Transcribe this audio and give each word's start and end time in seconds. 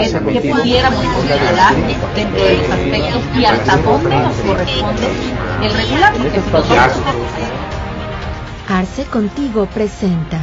que 0.00 0.40
pudiéramos 0.40 1.04
considerar 1.04 1.74
dentro 2.14 2.42
de 2.42 2.56
los 2.56 2.70
aspectos 2.70 3.22
y 3.36 3.44
hasta 3.44 3.76
dónde 3.76 4.16
nos 4.16 4.36
corresponde 4.36 5.06
el 5.62 5.72
regular, 5.74 6.14
porque 6.14 6.40
si 6.40 6.50
nosotros... 6.50 6.96
Arce 8.68 9.04
Contigo 9.04 9.66
presenta. 9.66 10.40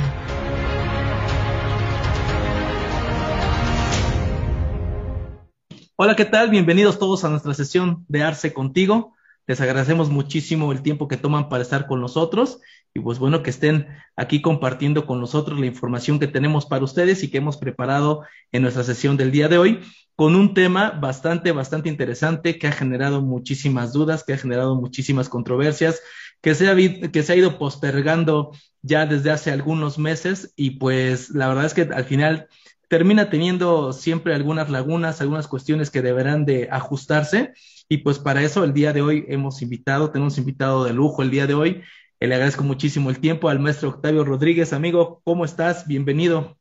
Hola, 5.96 6.16
¿qué 6.16 6.26
tal? 6.26 6.52
Bienvenidos 6.52 7.00
todos 7.00 7.24
a 7.24 7.30
nuestra 7.30 7.56
sesión 7.56 8.06
de 8.08 8.22
Arce 8.22 8.54
Contigo. 8.54 9.16
Les 9.48 9.60
agradecemos 9.60 10.12
muchísimo 10.12 10.72
el 10.72 10.84
tiempo 10.84 11.08
que 11.08 11.18
toman 11.18 11.50
para 11.50 11.64
estar 11.64 11.88
con 11.88 12.00
nosotros 12.00 12.60
y 12.98 13.00
pues 13.00 13.20
bueno 13.20 13.44
que 13.44 13.52
estén 13.52 13.88
aquí 14.16 14.42
compartiendo 14.42 15.06
con 15.06 15.22
nosotros 15.22 15.60
la 15.60 15.68
información 15.68 16.20
que 16.20 16.26
tenemos 16.26 16.66
para 16.66 16.84
ustedes 16.84 17.22
y 17.22 17.30
que 17.30 17.38
hemos 17.38 17.58
preparado 17.58 18.24
en 18.52 18.64
nuestra 18.64 18.84
sesión 18.84 19.18
del 19.18 19.32
día 19.32 19.48
de 19.48 19.60
hoy 19.60 19.82
con 20.16 20.36
un 20.36 20.56
tema 20.56 20.90
bastante, 20.90 21.52
bastante 21.52 21.90
interesante 21.90 22.58
que 22.58 22.66
ha 22.66 22.72
generado 22.72 23.22
muchísimas 23.22 23.94
dudas, 23.94 24.24
que 24.24 24.34
ha 24.34 24.38
generado 24.40 24.76
muchísimas 24.76 25.30
controversias, 25.30 26.02
que 26.42 26.56
se 26.56 26.68
ha, 26.68 26.76
que 26.76 27.22
se 27.22 27.34
ha 27.34 27.36
ido 27.36 27.60
postergando 27.60 28.52
ya 28.82 29.06
desde 29.06 29.30
hace 29.30 29.52
algunos 29.52 30.00
meses 30.00 30.54
y 30.56 30.72
pues 30.72 31.30
la 31.30 31.48
verdad 31.50 31.66
es 31.66 31.76
que 31.76 31.82
al 31.84 32.06
final 32.06 32.48
termina 32.88 33.30
teniendo 33.30 33.94
siempre 33.94 34.34
algunas 34.34 34.72
lagunas, 34.72 35.22
algunas 35.22 35.48
cuestiones 35.48 35.92
que 35.92 36.02
deberán 36.02 36.46
de 36.46 36.68
ajustarse 36.72 37.54
y 37.88 37.98
pues 37.98 38.18
para 38.18 38.42
eso 38.42 38.64
el 38.64 38.74
día 38.74 38.92
de 38.92 39.04
hoy 39.04 39.26
hemos 39.28 39.62
invitado, 39.62 40.10
tenemos 40.10 40.40
invitado 40.40 40.84
de 40.84 40.94
lujo 40.94 41.22
el 41.22 41.30
día 41.30 41.46
de 41.46 41.54
hoy. 41.54 41.84
Le 42.20 42.34
agradezco 42.34 42.64
muchísimo 42.64 43.12
el 43.12 43.20
tiempo 43.20 43.48
al 43.48 43.60
maestro 43.60 43.90
Octavio 43.90 44.26
Rodríguez. 44.26 44.74
Amigo, 44.74 45.22
¿cómo 45.24 45.46
estás? 45.46 45.86
Bienvenido. 45.86 46.58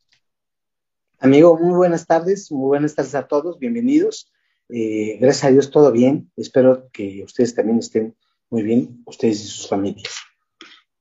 Amigo, 1.19 1.59
muy 1.59 1.75
buenas 1.75 2.07
tardes, 2.07 2.53
muy 2.53 2.67
buenas 2.67 2.95
tardes 2.95 3.15
a 3.15 3.27
todos, 3.27 3.59
bienvenidos. 3.59 4.31
Eh, 4.69 5.17
gracias 5.19 5.45
a 5.45 5.51
Dios 5.51 5.71
todo 5.71 5.93
bien. 5.93 6.31
Espero 6.37 6.91
que 6.93 7.23
ustedes 7.25 7.55
también 7.55 7.79
estén 7.79 8.15
muy 8.51 8.63
bien, 8.65 9.03
ustedes 9.07 9.43
y 9.45 9.47
sus 9.47 9.67
familias. 9.67 10.15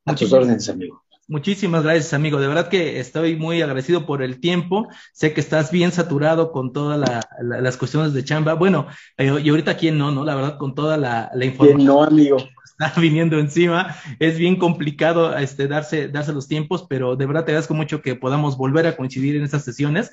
A 0.06 0.16
tus 0.16 0.32
órdenes, 0.32 0.70
amigo. 0.70 1.04
Muchísimas 1.28 1.84
gracias, 1.84 2.14
amigo. 2.14 2.40
De 2.40 2.48
verdad 2.48 2.70
que 2.70 3.02
estoy 3.02 3.36
muy 3.36 3.62
agradecido 3.62 4.06
por 4.06 4.22
el 4.22 4.40
tiempo. 4.40 4.88
Sé 5.12 5.34
que 5.34 5.42
estás 5.42 5.70
bien 5.70 5.92
saturado 5.92 6.54
con 6.54 6.72
todas 6.72 7.26
las 7.42 7.78
cuestiones 7.78 8.14
de 8.14 8.24
chamba. 8.24 8.54
Bueno, 8.54 8.88
eh, 9.18 9.38
y 9.44 9.50
ahorita 9.50 9.76
quién 9.76 9.98
no, 9.98 10.12
¿no? 10.12 10.24
La 10.24 10.36
verdad, 10.36 10.58
con 10.58 10.76
toda 10.76 10.96
la, 10.96 11.30
información. 11.44 11.84
no, 11.84 12.04
amigo. 12.04 12.38
Está 12.78 12.94
viniendo 13.02 13.40
encima. 13.40 13.96
Es 14.20 14.38
bien 14.38 14.58
complicado 14.58 15.36
este, 15.38 15.68
darse, 15.68 16.08
darse 16.10 16.34
los 16.34 16.48
tiempos, 16.48 16.86
pero 16.90 17.16
de 17.16 17.26
verdad 17.26 17.46
te 17.46 17.52
agradezco 17.52 17.74
mucho 17.74 18.02
que 18.02 18.16
podamos 18.16 18.58
volver 18.58 18.88
a 18.88 18.98
coincidir 18.98 19.36
en 19.36 19.44
estas 19.44 19.64
sesiones 19.64 20.12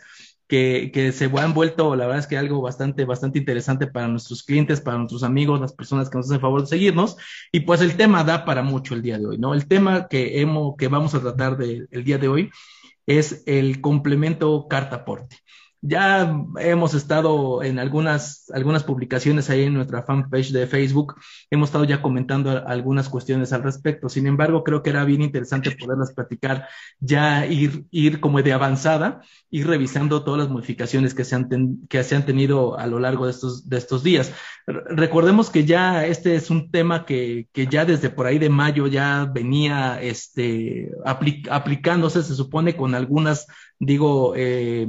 que, 0.49 1.13
se 1.15 1.25
han 1.25 1.55
vuelto, 1.55 1.97
la 1.97 2.05
verdad 2.05 2.21
es 2.21 2.27
que 2.27 2.37
algo 2.37 2.61
bastante, 2.61 3.07
bastante 3.07 3.39
interesante 3.39 3.87
para 3.87 4.09
nuestros 4.09 4.43
clientes, 4.43 4.83
para 4.83 4.99
nuestros 4.99 5.23
amigos, 5.23 5.59
las 5.59 5.73
personas 5.73 6.11
que 6.11 6.19
nos 6.19 6.27
hacen 6.27 6.41
favor 6.41 6.61
de 6.61 6.67
seguirnos. 6.67 7.17
Y 7.53 7.61
pues 7.61 7.81
el 7.81 7.97
tema 7.97 8.23
da 8.23 8.45
para 8.45 8.63
mucho 8.63 8.95
el 8.95 9.01
día 9.01 9.19
de 9.19 9.27
hoy, 9.27 9.39
¿no? 9.39 9.55
El 9.55 9.67
tema 9.67 10.09
que, 10.09 10.43
hemos, 10.43 10.77
que 10.77 10.89
vamos 10.89 11.15
a 11.15 11.21
tratar 11.21 11.57
de, 11.57 11.87
el 11.91 12.05
día 12.05 12.19
de 12.19 12.29
hoy 12.29 12.51
es 13.07 13.43
el 13.47 13.81
complemento 13.81 14.67
carta 14.69 14.97
aporte. 14.97 15.39
Ya 15.85 16.33
hemos 16.61 16.95
estado 16.95 17.61
en 17.65 17.81
algunas, 17.81 18.49
algunas 18.55 18.85
publicaciones 18.85 19.51
ahí 19.51 19.65
en 19.65 19.75
nuestra 19.75 20.05
fanpage 20.05 20.53
de 20.53 20.69
Facebook, 20.69 21.17
hemos 21.51 21.71
estado 21.71 21.83
ya 21.83 22.01
comentando 22.01 22.51
algunas 22.69 23.09
cuestiones 23.09 23.53
al 23.53 23.65
respecto. 23.65 24.09
Sin 24.09 24.29
embargo, 24.29 24.63
creo 24.63 24.85
que 24.85 24.91
era 24.91 25.05
bien 25.05 25.23
interesante 25.23 25.73
poderlas 25.73 26.13
platicar, 26.13 26.69
ya 27.01 27.47
ir, 27.47 27.85
ir 27.91 28.21
como 28.21 28.41
de 28.43 28.53
avanzada, 28.53 29.23
ir 29.51 29.67
revisando 29.67 30.23
todas 30.23 30.39
las 30.43 30.51
modificaciones 30.51 31.15
que 31.15 31.25
se 31.25 31.35
han, 31.35 31.49
que 31.89 32.05
se 32.05 32.15
han 32.15 32.27
tenido 32.27 32.79
a 32.79 32.87
lo 32.87 33.01
largo 33.01 33.25
de 33.27 33.33
estos, 33.33 33.69
de 33.69 33.79
estos 33.79 34.05
días. 34.05 34.33
recordemos 34.67 35.51
que 35.51 35.65
ya 35.65 36.07
este 36.07 36.37
es 36.37 36.49
un 36.51 36.71
tema 36.71 37.05
que, 37.05 37.49
que 37.53 37.67
ya 37.67 37.85
desde 37.85 38.09
por 38.09 38.27
ahí 38.27 38.39
de 38.39 38.51
mayo 38.51 38.87
ya 38.87 39.25
venía 39.25 40.01
este, 40.01 40.93
aplicándose, 41.05 42.23
se 42.23 42.37
supone, 42.37 42.77
con 42.77 42.95
algunas, 42.95 43.49
digo, 43.81 44.35
eh, 44.37 44.87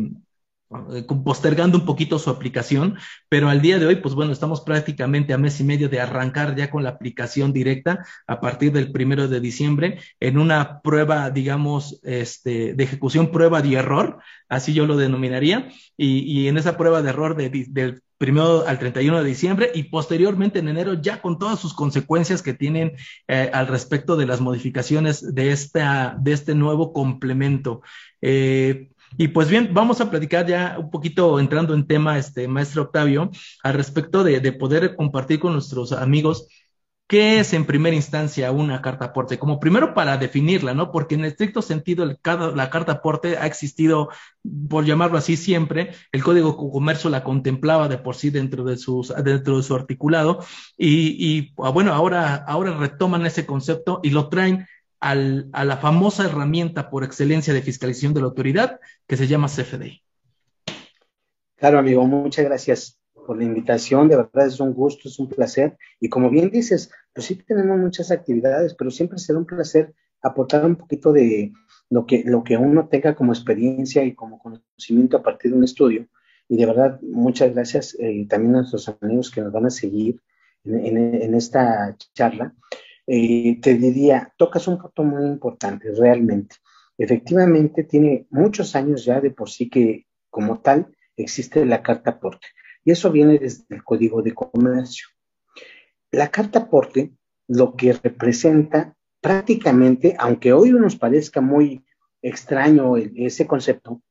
postergando 1.24 1.78
un 1.78 1.86
poquito 1.86 2.20
su 2.20 2.30
aplicación, 2.30 2.98
pero 3.30 3.50
al 3.50 3.62
día 3.62 3.80
de 3.80 3.86
hoy, 3.86 3.98
pues 3.98 4.16
bueno, 4.16 4.32
estamos 4.32 4.62
prácticamente 4.62 5.34
a 5.34 5.38
mes 5.38 5.60
y 5.60 5.64
medio 5.64 5.90
de 5.90 6.00
arrancar 6.00 6.56
ya 6.56 6.70
con 6.70 6.84
la 6.84 6.90
aplicación 6.90 7.54
directa 7.54 8.06
a 8.28 8.40
partir 8.40 8.72
del 8.72 8.92
primero 8.92 9.28
de 9.28 9.40
diciembre 9.40 10.00
en 10.20 10.38
una 10.38 10.82
prueba, 10.82 11.30
digamos, 11.30 12.00
este, 12.04 12.74
de 12.74 12.84
ejecución 12.84 13.32
prueba 13.32 13.62
de 13.62 13.74
error, 13.74 14.20
así 14.50 14.74
yo 14.74 14.86
lo 14.86 14.98
denominaría, 14.98 15.70
y, 15.98 16.48
en 16.48 16.58
esa 16.58 16.78
prueba 16.78 17.02
de 17.02 17.10
error 17.10 17.36
del 17.36 18.02
primero 18.24 18.66
al 18.66 18.80
31 18.80 19.22
de 19.22 19.28
diciembre 19.28 19.72
y 19.76 19.84
posteriormente 19.84 20.60
en 20.60 20.70
enero 20.70 20.94
ya 20.94 21.22
con 21.22 21.38
todas 21.38 21.60
sus 21.60 21.74
consecuencias 21.74 22.42
que 22.42 22.54
tienen 22.54 22.94
eh, 23.28 23.50
al 23.54 23.68
respecto 23.68 24.16
de 24.16 24.26
las 24.26 24.40
modificaciones 24.40 25.36
de, 25.36 25.52
esta, 25.52 26.16
de 26.20 26.32
este 26.32 26.56
nuevo 26.56 26.94
complemento. 26.94 27.82
Eh, 28.22 28.88
y 29.18 29.30
pues 29.30 29.50
bien, 29.50 29.70
vamos 29.74 30.02
a 30.02 30.10
platicar 30.10 30.46
ya 30.46 30.78
un 30.80 30.90
poquito 30.90 31.40
entrando 31.40 31.74
en 31.74 31.88
tema, 31.88 32.18
este 32.18 32.48
maestro 32.48 32.84
Octavio, 32.84 33.32
al 33.64 33.74
respecto 33.74 34.24
de, 34.24 34.52
poder 34.54 34.96
compartir 34.96 35.40
con 35.40 35.54
nuestros 35.54 35.92
amigos 35.92 36.48
¿Qué 37.06 37.40
es 37.40 37.54
en 37.54 37.66
primera 37.66 37.96
instancia 37.96 38.52
una 38.52 38.82
carta 38.82 39.06
aporte? 39.06 39.38
Como 39.38 39.60
primero 39.60 39.94
para 39.94 40.18
definirla, 40.18 40.74
¿no? 40.74 40.92
Porque 40.92 41.16
en 41.16 41.26
estricto 41.26 41.62
sentido 41.62 42.06
la 42.06 42.70
carta 42.70 42.92
aporte 42.94 43.38
ha 43.38 43.46
existido, 43.46 44.10
por 44.70 44.86
llamarlo 44.86 45.18
así, 45.18 45.38
siempre. 45.38 45.92
El 46.12 46.24
Código 46.24 46.52
de 46.52 46.72
Comercio 46.72 47.10
la 47.10 47.24
contemplaba 47.24 47.88
de 47.88 47.98
por 47.98 48.16
sí 48.16 48.30
dentro 48.32 48.64
de, 48.64 48.78
sus, 48.78 49.14
dentro 49.24 49.58
de 49.58 49.64
su 49.64 49.76
articulado 49.76 50.44
y, 50.78 51.38
y 51.38 51.54
ah, 51.58 51.70
bueno, 51.70 51.94
ahora, 51.94 52.36
ahora 52.48 52.76
retoman 52.78 53.26
ese 53.26 53.46
concepto 53.46 54.00
y 54.02 54.10
lo 54.10 54.30
traen 54.30 54.66
a 55.04 55.66
la 55.66 55.78
famosa 55.78 56.26
herramienta 56.26 56.90
por 56.90 57.04
excelencia 57.04 57.54
de 57.54 57.62
fiscalización 57.62 58.14
de 58.14 58.22
la 58.22 58.28
autoridad 58.28 58.80
que 59.06 59.18
se 59.18 59.28
llama 59.28 59.48
CFDI. 59.48 60.02
Claro, 61.58 61.80
amigo, 61.80 62.06
muchas 62.06 62.46
gracias 62.46 63.00
por 63.14 63.38
la 63.38 63.44
invitación. 63.44 64.08
De 64.08 64.16
verdad 64.16 64.48
es 64.48 64.60
un 64.60 64.74
gusto, 64.74 65.10
es 65.10 65.20
un 65.20 65.30
placer. 65.30 65.78
Y 66.00 66.10
como 66.10 66.30
bien 66.30 66.50
dices, 66.50 66.90
pues 67.14 67.28
sí 67.28 67.36
tenemos 67.36 67.78
muchas 67.78 68.12
actividades, 68.12 68.76
pero 68.76 68.92
siempre 68.92 69.18
será 69.18 69.40
un 69.40 69.46
placer 69.46 69.94
aportar 70.22 70.66
un 70.66 70.78
poquito 70.78 71.12
de 71.12 71.52
lo 71.90 72.06
que, 72.06 72.24
lo 72.26 72.44
que 72.44 72.56
uno 72.56 72.88
tenga 72.88 73.14
como 73.14 73.34
experiencia 73.34 74.04
y 74.04 74.14
como 74.16 74.40
conocimiento 74.40 75.18
a 75.18 75.24
partir 75.24 75.52
de 75.52 75.58
un 75.58 75.64
estudio. 75.66 76.08
Y 76.48 76.58
de 76.58 76.66
verdad, 76.66 77.00
muchas 77.02 77.54
gracias 77.54 77.96
eh, 78.00 78.26
también 78.30 78.56
a 78.56 78.60
nuestros 78.60 78.90
amigos 79.02 79.32
que 79.32 79.42
nos 79.42 79.52
van 79.52 79.66
a 79.66 79.70
seguir 79.70 80.22
en 80.66 81.36
esta 81.36 81.96
charla. 82.14 82.54
Eh, 83.08 83.60
te 83.62 83.76
diría, 83.76 84.34
tocas 84.38 84.68
un 84.68 84.78
punto 84.78 85.04
muy 85.04 85.26
importante, 85.26 85.92
realmente. 85.92 86.58
Efectivamente, 86.98 87.84
tiene 87.84 88.28
muchos 88.30 88.76
años 88.76 89.04
ya 89.04 89.20
de 89.20 89.32
por 89.32 89.50
sí 89.50 89.70
que 89.70 90.08
como 90.30 90.62
tal 90.62 90.96
existe 91.18 91.66
la 91.66 91.82
carta 91.84 92.12
aporte. 92.12 92.48
Y 92.86 92.92
eso 92.92 93.12
viene 93.12 93.38
desde 93.40 93.66
el 93.70 93.84
Código 93.84 94.22
de 94.22 94.34
Comercio. 94.34 95.08
La 96.12 96.30
carta 96.30 96.60
aporte 96.60 97.14
lo 97.48 97.76
que 97.76 97.94
representa 97.94 98.96
prácticamente, 99.22 100.16
aunque 100.20 100.54
hoy 100.54 100.72
nos 100.72 100.96
parezca 100.96 101.42
muy 101.42 101.84
extraño 102.22 102.98
ese 102.98 103.48
concepto, 103.48 104.02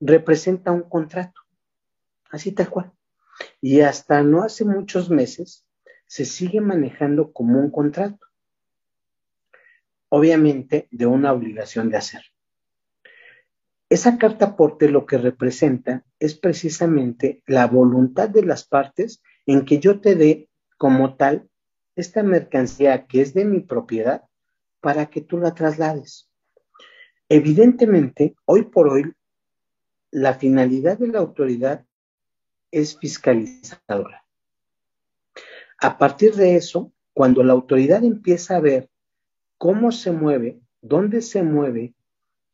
representa 0.00 0.72
un 0.72 0.82
contrato, 0.82 1.40
así 2.30 2.52
tal 2.52 2.68
cual. 2.68 2.92
Y 3.60 3.80
hasta 3.80 4.22
no 4.22 4.42
hace 4.42 4.64
muchos 4.64 5.10
meses 5.10 5.63
se 6.14 6.24
sigue 6.24 6.60
manejando 6.60 7.32
como 7.32 7.58
un 7.58 7.72
contrato, 7.72 8.24
obviamente 10.08 10.86
de 10.92 11.06
una 11.06 11.32
obligación 11.32 11.90
de 11.90 11.96
hacer. 11.96 12.22
Esa 13.88 14.16
carta 14.16 14.44
aporte 14.44 14.88
lo 14.88 15.06
que 15.06 15.18
representa 15.18 16.04
es 16.20 16.36
precisamente 16.36 17.42
la 17.48 17.66
voluntad 17.66 18.28
de 18.28 18.44
las 18.44 18.62
partes 18.64 19.24
en 19.44 19.64
que 19.64 19.80
yo 19.80 20.00
te 20.00 20.14
dé 20.14 20.48
como 20.78 21.16
tal 21.16 21.50
esta 21.96 22.22
mercancía 22.22 23.06
que 23.08 23.20
es 23.20 23.34
de 23.34 23.44
mi 23.44 23.58
propiedad 23.58 24.22
para 24.80 25.06
que 25.06 25.20
tú 25.20 25.38
la 25.38 25.52
traslades. 25.52 26.30
Evidentemente, 27.28 28.36
hoy 28.44 28.66
por 28.66 28.86
hoy, 28.86 29.12
la 30.12 30.34
finalidad 30.34 30.96
de 30.96 31.08
la 31.08 31.18
autoridad 31.18 31.84
es 32.70 32.96
fiscalizadora. 32.96 34.23
A 35.84 35.98
partir 35.98 36.34
de 36.34 36.56
eso, 36.56 36.94
cuando 37.12 37.44
la 37.44 37.52
autoridad 37.52 38.02
empieza 38.04 38.56
a 38.56 38.60
ver 38.60 38.88
cómo 39.58 39.92
se 39.92 40.12
mueve, 40.12 40.62
dónde 40.80 41.20
se 41.20 41.42
mueve 41.42 41.94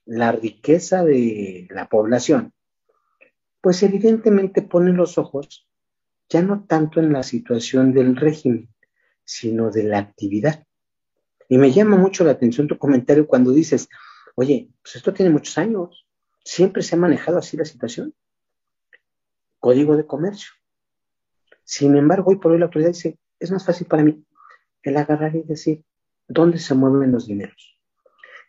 la 0.05 0.33
riqueza 0.33 1.05
de 1.05 1.69
la 1.71 1.89
población, 1.89 2.53
pues 3.61 3.85
evidentemente 3.85 4.63
pone 4.63 4.93
los 4.93 5.17
ojos 5.17 5.69
ya 6.29 6.43
no 6.43 6.65
tanto 6.65 6.99
en 6.99 7.13
la 7.13 7.23
situación 7.23 7.93
del 7.93 8.17
régimen, 8.17 8.69
sino 9.23 9.71
de 9.71 9.85
la 9.85 9.99
actividad. 9.99 10.67
Y 11.49 11.57
me 11.57 11.71
llama 11.71 11.97
mucho 11.97 12.25
la 12.25 12.33
atención 12.33 12.67
tu 12.67 12.79
comentario 12.79 13.29
cuando 13.29 13.53
dices, 13.53 13.89
oye, 14.35 14.71
pues 14.83 14.97
esto 14.97 15.15
tiene 15.15 15.31
muchos 15.31 15.57
años, 15.57 16.05
siempre 16.45 16.83
se 16.83 16.97
ha 16.97 16.99
manejado 16.99 17.39
así 17.39 17.57
la 17.57 17.65
situación. 17.65 18.13
código 19.61 19.97
de 19.97 20.05
comercio. 20.05 20.51
Sin 21.71 21.97
embargo, 21.97 22.33
hoy 22.33 22.37
por 22.39 22.51
hoy 22.51 22.59
la 22.59 22.65
autoridad 22.65 22.91
dice, 22.91 23.17
es 23.39 23.53
más 23.53 23.65
fácil 23.65 23.87
para 23.87 24.03
mí 24.03 24.27
el 24.83 24.97
agarrar 24.97 25.37
y 25.37 25.45
decir 25.45 25.85
dónde 26.27 26.59
se 26.59 26.75
mueven 26.75 27.13
los 27.13 27.29
dineros. 27.29 27.79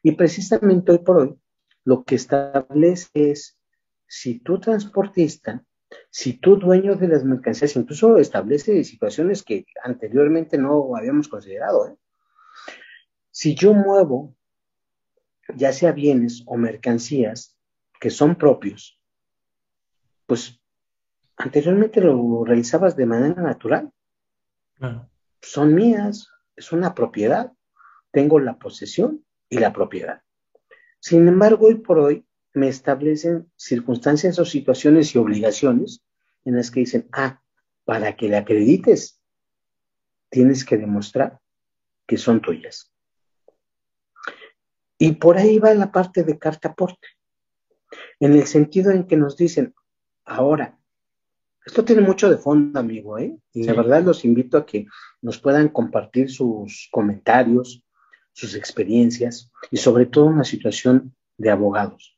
Y 0.01 0.13
precisamente 0.13 0.91
hoy 0.91 0.97
por 0.97 1.18
hoy, 1.18 1.39
lo 1.85 2.03
que 2.03 2.15
establece 2.15 3.12
es, 3.13 3.59
si 4.07 4.39
tú 4.39 4.59
transportista, 4.59 5.63
si 6.09 6.39
tú 6.39 6.57
dueño 6.57 6.95
de 6.95 7.09
las 7.09 7.23
mercancías, 7.23 7.75
incluso 7.75 8.18
establece 8.18 8.83
situaciones 8.83 9.44
que 9.44 9.65
anteriormente 9.83 10.57
no 10.57 10.95
habíamos 10.95 11.27
considerado. 11.27 11.89
¿eh? 11.89 11.95
Si 13.29 13.53
yo 13.53 13.75
muevo, 13.75 14.35
ya 15.56 15.71
sea 15.74 15.91
bienes 15.91 16.41
o 16.47 16.57
mercancías 16.57 17.56
que 18.00 18.09
son 18.09 18.35
propios, 18.35 19.00
pues 20.25 20.60
anteriormente 21.41 22.01
lo 22.01 22.43
realizabas 22.45 22.95
de 22.95 23.05
manera 23.05 23.41
natural. 23.41 23.91
Son 25.41 25.73
mías, 25.73 26.29
es 26.55 26.71
una 26.71 26.93
propiedad. 26.93 27.51
Tengo 28.11 28.39
la 28.39 28.57
posesión 28.57 29.25
y 29.49 29.57
la 29.57 29.73
propiedad. 29.73 30.21
Sin 30.99 31.27
embargo, 31.27 31.67
hoy 31.67 31.75
por 31.75 31.99
hoy 31.99 32.25
me 32.53 32.67
establecen 32.67 33.51
circunstancias 33.55 34.38
o 34.39 34.45
situaciones 34.45 35.15
y 35.15 35.17
obligaciones 35.17 36.03
en 36.45 36.55
las 36.55 36.69
que 36.69 36.81
dicen, 36.81 37.07
ah, 37.11 37.41
para 37.85 38.15
que 38.15 38.27
le 38.27 38.38
acredites, 38.38 39.19
tienes 40.29 40.63
que 40.63 40.77
demostrar 40.77 41.39
que 42.05 42.17
son 42.17 42.41
tuyas. 42.41 42.91
Y 44.97 45.13
por 45.13 45.38
ahí 45.38 45.57
va 45.57 45.73
la 45.73 45.91
parte 45.91 46.23
de 46.23 46.38
carta 46.38 46.69
aporte, 46.69 47.07
en 48.19 48.33
el 48.33 48.45
sentido 48.45 48.91
en 48.91 49.07
que 49.07 49.17
nos 49.17 49.35
dicen, 49.38 49.73
ahora, 50.23 50.77
esto 51.65 51.85
tiene 51.85 52.01
mucho 52.01 52.29
de 52.29 52.37
fondo, 52.37 52.79
amigo, 52.79 53.19
¿eh? 53.19 53.37
Y 53.53 53.63
la 53.63 53.73
verdad 53.73 54.03
los 54.03 54.25
invito 54.25 54.57
a 54.57 54.65
que 54.65 54.87
nos 55.21 55.39
puedan 55.39 55.69
compartir 55.69 56.31
sus 56.31 56.87
comentarios, 56.91 57.83
sus 58.33 58.55
experiencias 58.55 59.51
y 59.69 59.77
sobre 59.77 60.05
todo 60.07 60.25
una 60.25 60.43
situación 60.43 61.15
de 61.37 61.51
abogados. 61.51 62.17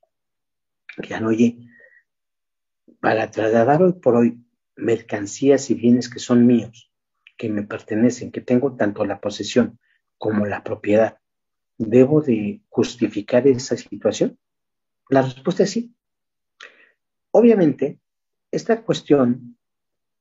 Que 1.02 1.16
oye, 1.16 1.58
para 3.00 3.32
trasladar 3.32 3.82
hoy 3.82 3.94
por 3.94 4.16
hoy 4.16 4.40
mercancías 4.76 5.70
y 5.70 5.74
bienes 5.74 6.10
que 6.10 6.20
son 6.20 6.48
míos, 6.48 6.92
que 7.36 7.50
me 7.50 7.64
pertenecen, 7.64 8.32
que 8.32 8.42
tengo 8.42 8.76
tanto 8.76 9.04
la 9.06 9.20
posesión 9.20 9.80
como 10.18 10.46
la 10.46 10.64
propiedad, 10.64 11.18
¿debo 11.78 12.22
de 12.22 12.62
justificar 12.70 13.46
esa 13.48 13.76
situación? 13.76 14.40
La 15.10 15.22
respuesta 15.22 15.64
es 15.64 15.72
sí. 15.72 15.94
Obviamente, 17.32 18.00
esta 18.54 18.84
cuestión 18.84 19.58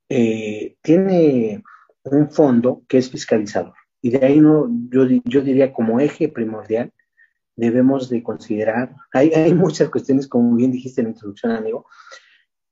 eh, 0.08 0.76
tiene 0.80 1.62
un 2.04 2.30
fondo 2.30 2.82
que 2.88 2.98
es 2.98 3.10
fiscalizador. 3.10 3.74
Y 4.00 4.10
de 4.10 4.26
ahí 4.26 4.40
no, 4.40 4.68
yo, 4.90 5.04
yo 5.24 5.42
diría 5.42 5.72
como 5.72 6.00
eje 6.00 6.28
primordial, 6.28 6.92
debemos 7.54 8.08
de 8.08 8.22
considerar, 8.22 8.96
hay, 9.12 9.30
hay 9.34 9.54
muchas 9.54 9.90
cuestiones, 9.90 10.26
como 10.26 10.56
bien 10.56 10.72
dijiste 10.72 11.02
en 11.02 11.08
la 11.08 11.12
introducción, 11.12 11.52
amigo, 11.52 11.86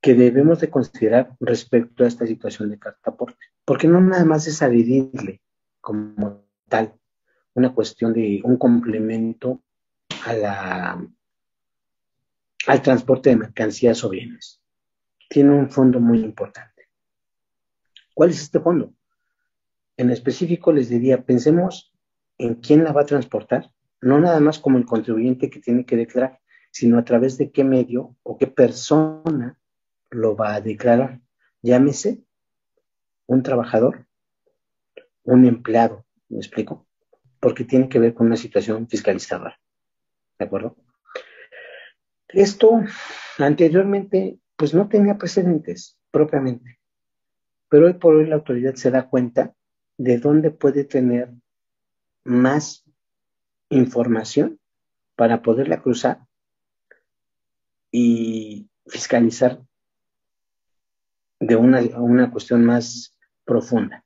que 0.01 0.15
debemos 0.15 0.61
de 0.61 0.71
considerar 0.71 1.37
respecto 1.39 2.05
a 2.05 2.09
esta 2.09 2.27
situación 2.27 2.71
de 2.71 2.79
carta 2.79 3.11
aporte. 3.11 3.47
Porque 3.67 3.87
no 3.87 4.01
nada 4.01 4.25
más 4.25 4.47
es 4.47 4.63
adherirle 4.63 5.43
como 5.83 6.47
tal, 6.69 6.95
una 7.53 7.75
cuestión 7.75 8.15
de 8.15 8.41
un 8.45 8.57
complemento 8.57 9.63
a 10.25 10.33
la, 10.33 11.07
al 12.67 12.83
transporte 12.83 13.29
de 13.29 13.37
mercancías 13.37 14.03
o 14.05 14.09
bienes 14.09 14.60
tiene 15.31 15.55
un 15.55 15.71
fondo 15.71 16.01
muy 16.01 16.19
importante. 16.19 16.89
¿Cuál 18.15 18.31
es 18.31 18.43
este 18.43 18.59
fondo? 18.59 18.93
En 19.97 20.11
específico 20.11 20.73
les 20.73 20.89
diría, 20.89 21.25
pensemos 21.25 21.95
en 22.37 22.57
quién 22.57 22.83
la 22.83 22.93
va 22.93 23.03
a 23.03 23.07
transportar, 23.07 23.71
no 24.01 24.19
nada 24.19 24.41
más 24.41 24.59
como 24.59 24.77
el 24.77 24.85
contribuyente 24.85 25.49
que 25.49 25.61
tiene 25.61 25.87
que 25.87 25.97
declarar, 25.97 26.41
sino 26.73 26.99
a 26.99 27.05
través 27.05 27.39
de 27.39 27.53
qué 27.53 27.63
medio 27.63 28.17
o 28.25 28.37
qué 28.39 28.49
persona 28.49 29.57
lo 30.11 30.35
va 30.35 30.55
a 30.55 30.61
declarar. 30.61 31.21
Llámese 31.63 32.25
un 33.27 33.45
trabajador, 33.45 34.09
un 35.23 35.47
empleado, 35.47 36.07
¿me 36.29 36.39
explico? 36.39 36.89
Porque 37.39 37.65
tiene 37.65 37.89
que 37.89 38.01
ver 38.01 38.15
con 38.15 38.27
una 38.27 38.37
situación 38.37 38.89
fiscalizadora. 38.89 39.61
¿De 40.41 40.45
acuerdo? 40.45 40.77
Esto 42.29 42.83
anteriormente 43.39 44.41
pues 44.61 44.75
no 44.75 44.91
tenía 44.91 45.17
precedentes 45.17 45.99
propiamente. 46.11 46.79
Pero 47.71 47.87
hoy 47.87 47.95
por 47.95 48.15
hoy 48.15 48.27
la 48.27 48.35
autoridad 48.35 48.75
se 48.75 48.91
da 48.91 49.09
cuenta 49.09 49.55
de 49.97 50.19
dónde 50.19 50.51
puede 50.51 50.85
tener 50.85 51.31
más 52.25 52.85
información 53.71 54.61
para 55.17 55.41
poderla 55.41 55.81
cruzar 55.81 56.27
y 57.91 58.69
fiscalizar 58.87 59.63
de 61.39 61.57
una, 61.57 61.81
una 61.97 62.31
cuestión 62.31 62.63
más 62.63 63.17
profunda. 63.47 64.05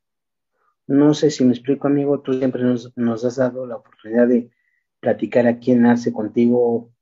No 0.86 1.14
sé 1.14 1.32
si 1.32 1.44
me 1.44 1.52
explico, 1.52 1.88
amigo, 1.88 2.20
tú 2.20 2.32
siempre 2.34 2.62
nos, 2.62 2.96
nos 2.96 3.24
has 3.24 3.34
dado 3.34 3.66
la 3.66 3.74
oportunidad 3.74 4.28
de 4.28 4.52
platicar 5.00 5.48
aquí 5.48 5.72
en 5.72 5.84
Arce 5.84 6.12
contigo 6.12 6.92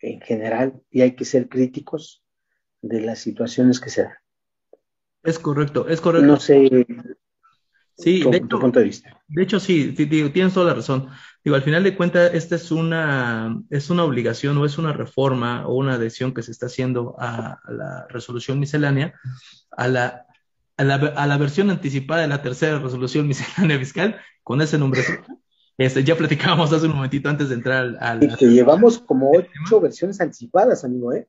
en 0.00 0.18
general 0.22 0.82
y 0.90 1.02
hay 1.02 1.14
que 1.14 1.26
ser 1.26 1.50
críticos 1.50 2.21
de 2.82 3.00
las 3.00 3.20
situaciones 3.20 3.80
que 3.80 3.90
se 3.90 4.02
dan. 4.02 4.12
Es 5.22 5.38
correcto, 5.38 5.88
es 5.88 6.00
correcto. 6.00 6.26
No 6.26 6.38
sé. 6.38 6.86
Sí, 7.96 8.24
de 8.28 8.38
hecho, 8.38 8.58
punto 8.58 8.80
de 8.80 8.86
vista. 8.86 9.22
De 9.28 9.42
hecho, 9.42 9.60
sí, 9.60 9.92
tienes 9.92 10.54
toda 10.54 10.66
la 10.66 10.74
razón. 10.74 11.08
Digo, 11.44 11.56
al 11.56 11.62
final 11.62 11.84
de 11.84 11.96
cuentas, 11.96 12.34
esta 12.34 12.56
es 12.56 12.70
una, 12.72 13.62
es 13.70 13.90
una 13.90 14.04
obligación 14.04 14.56
o 14.58 14.64
es 14.64 14.78
una 14.78 14.92
reforma 14.92 15.66
o 15.66 15.74
una 15.74 15.94
adhesión 15.94 16.34
que 16.34 16.42
se 16.42 16.50
está 16.50 16.66
haciendo 16.66 17.14
a, 17.18 17.60
la 17.68 18.06
resolución 18.08 18.58
miscelánea, 18.58 19.14
a 19.70 19.88
la, 19.88 20.26
a 20.76 20.84
la, 20.84 20.94
a, 20.94 21.26
la, 21.26 21.38
versión 21.38 21.70
anticipada 21.70 22.22
de 22.22 22.28
la 22.28 22.42
tercera 22.42 22.78
resolución 22.78 23.28
miscelánea 23.28 23.78
fiscal, 23.78 24.20
con 24.42 24.60
ese 24.60 24.78
nombre. 24.78 25.02
Este, 25.78 26.04
ya 26.04 26.16
platicábamos 26.16 26.72
hace 26.72 26.86
un 26.86 26.94
momentito 26.94 27.28
antes 27.28 27.48
de 27.48 27.54
entrar 27.54 27.96
al... 28.00 28.22
Y 28.22 28.34
que 28.36 28.46
llevamos 28.46 28.98
como 28.98 29.30
ocho 29.30 29.80
versiones 29.80 30.20
anticipadas, 30.20 30.84
amigo, 30.84 31.12
¿eh? 31.12 31.28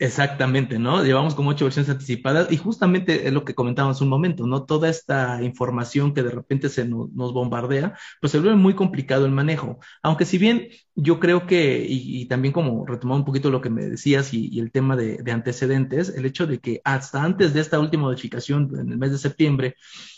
Exactamente, 0.00 0.78
¿no? 0.78 1.04
Llevamos 1.04 1.34
como 1.34 1.50
ocho 1.50 1.66
versiones 1.66 1.90
anticipadas 1.90 2.50
y 2.50 2.56
justamente 2.56 3.26
es 3.28 3.32
lo 3.34 3.44
que 3.44 3.54
comentábamos 3.54 4.00
un 4.00 4.08
momento, 4.08 4.46
¿no? 4.46 4.64
Toda 4.64 4.88
esta 4.88 5.42
información 5.42 6.14
que 6.14 6.22
de 6.22 6.30
repente 6.30 6.70
se 6.70 6.86
nos, 6.86 7.10
bombardea, 7.12 7.94
pues 8.18 8.32
se 8.32 8.40
vuelve 8.40 8.56
muy 8.56 8.74
complicado 8.74 9.26
el 9.26 9.32
manejo. 9.32 9.78
Aunque 10.02 10.24
si 10.24 10.38
bien 10.38 10.68
yo 10.94 11.20
creo 11.20 11.46
que, 11.46 11.84
y, 11.86 12.24
también 12.28 12.52
como 12.54 12.86
retomar 12.86 13.18
un 13.18 13.26
poquito 13.26 13.50
lo 13.50 13.60
que 13.60 13.68
me 13.68 13.84
decías 13.84 14.32
y, 14.32 14.58
el 14.58 14.72
tema 14.72 14.96
de, 14.96 15.22
antecedentes, 15.30 16.08
el 16.08 16.24
hecho 16.24 16.46
de 16.46 16.60
que 16.60 16.80
hasta 16.84 17.22
antes 17.22 17.52
de 17.52 17.60
esta 17.60 17.78
última 17.78 18.04
modificación 18.04 18.70
en 18.80 18.90
el 18.90 18.96
mes 18.98 19.12
de 19.12 19.18
septiembre, 19.18 19.76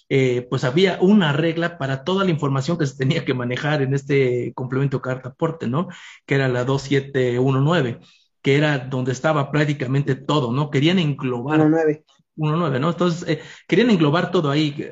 eh, 0.09 0.47
pues 0.49 0.63
había 0.63 0.99
una 1.01 1.33
regla 1.33 1.77
para 1.77 2.05
toda 2.05 2.25
la 2.25 2.31
información 2.31 2.79
que 2.79 2.87
se 2.87 2.97
tenía 2.97 3.25
que 3.25 3.35
manejar 3.35 3.83
en 3.83 3.95
este 3.95 4.53
complemento 4.55 5.03
carta 5.03 5.31
aporte, 5.31 5.67
¿no? 5.67 5.89
Que 6.25 6.37
era 6.37 6.49
la 6.49 6.65
2719 6.65 8.01
que 8.47 8.57
era 8.57 8.79
donde 8.79 9.11
estaba 9.11 9.51
prácticamente 9.51 10.15
todo, 10.15 10.53
¿no? 10.53 10.71
Querían 10.71 11.01
englobar. 11.01 11.59
1.9. 11.59 12.05
1.9, 12.37 12.79
¿no? 12.79 12.91
Entonces, 12.91 13.29
eh, 13.29 13.43
querían 13.67 13.91
englobar 13.91 14.31
todo 14.31 14.53
ahí. 14.53 14.89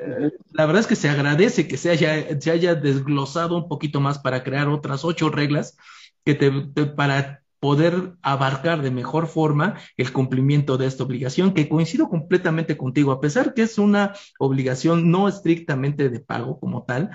La 0.51 0.65
verdad 0.65 0.81
es 0.81 0.87
que 0.87 0.97
se 0.97 1.07
agradece 1.07 1.65
que 1.65 1.77
se 1.77 1.89
haya, 1.89 2.37
se 2.41 2.51
haya 2.51 2.75
desglosado 2.75 3.55
un 3.55 3.69
poquito 3.69 4.01
más 4.01 4.19
para 4.19 4.43
crear 4.43 4.67
otras 4.67 5.05
ocho 5.05 5.29
reglas 5.29 5.77
que 6.25 6.35
te, 6.35 6.51
para 6.51 7.43
poder 7.61 8.15
abarcar 8.21 8.81
de 8.81 8.91
mejor 8.91 9.27
forma 9.27 9.75
el 9.95 10.11
cumplimiento 10.11 10.77
de 10.77 10.87
esta 10.87 11.05
obligación, 11.05 11.53
que 11.53 11.69
coincido 11.69 12.09
completamente 12.09 12.75
contigo, 12.75 13.13
a 13.13 13.21
pesar 13.21 13.53
que 13.53 13.61
es 13.61 13.77
una 13.77 14.15
obligación 14.37 15.09
no 15.11 15.29
estrictamente 15.29 16.09
de 16.09 16.19
pago 16.19 16.59
como 16.59 16.83
tal, 16.83 17.11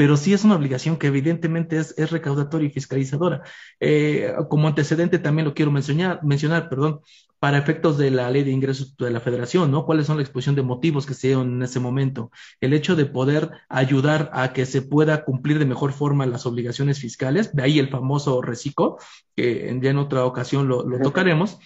pero 0.00 0.16
sí 0.16 0.32
es 0.32 0.44
una 0.44 0.54
obligación 0.54 0.96
que 0.96 1.08
evidentemente 1.08 1.76
es, 1.76 1.94
es 1.98 2.10
recaudatoria 2.10 2.68
y 2.68 2.72
fiscalizadora. 2.72 3.42
Eh, 3.80 4.32
como 4.48 4.66
antecedente 4.66 5.18
también 5.18 5.44
lo 5.46 5.52
quiero 5.52 5.70
mencionar, 5.70 6.24
mencionar, 6.24 6.70
perdón, 6.70 7.02
para 7.38 7.58
efectos 7.58 7.98
de 7.98 8.10
la 8.10 8.30
ley 8.30 8.42
de 8.42 8.50
ingresos 8.50 8.96
de 8.96 9.10
la 9.10 9.20
federación, 9.20 9.70
¿no? 9.70 9.84
¿Cuáles 9.84 10.06
son 10.06 10.16
la 10.16 10.22
exposición 10.22 10.54
de 10.54 10.62
motivos 10.62 11.04
que 11.04 11.12
se 11.12 11.26
dieron 11.26 11.52
en 11.52 11.62
ese 11.62 11.80
momento? 11.80 12.30
El 12.62 12.72
hecho 12.72 12.96
de 12.96 13.04
poder 13.04 13.50
ayudar 13.68 14.30
a 14.32 14.54
que 14.54 14.64
se 14.64 14.80
pueda 14.80 15.22
cumplir 15.22 15.58
de 15.58 15.66
mejor 15.66 15.92
forma 15.92 16.24
las 16.24 16.46
obligaciones 16.46 16.98
fiscales, 16.98 17.54
de 17.54 17.62
ahí 17.62 17.78
el 17.78 17.90
famoso 17.90 18.40
reciclo, 18.40 18.96
que 19.36 19.78
ya 19.82 19.90
en 19.90 19.98
otra 19.98 20.24
ocasión 20.24 20.66
lo, 20.66 20.82
lo 20.82 20.98
tocaremos, 21.02 21.58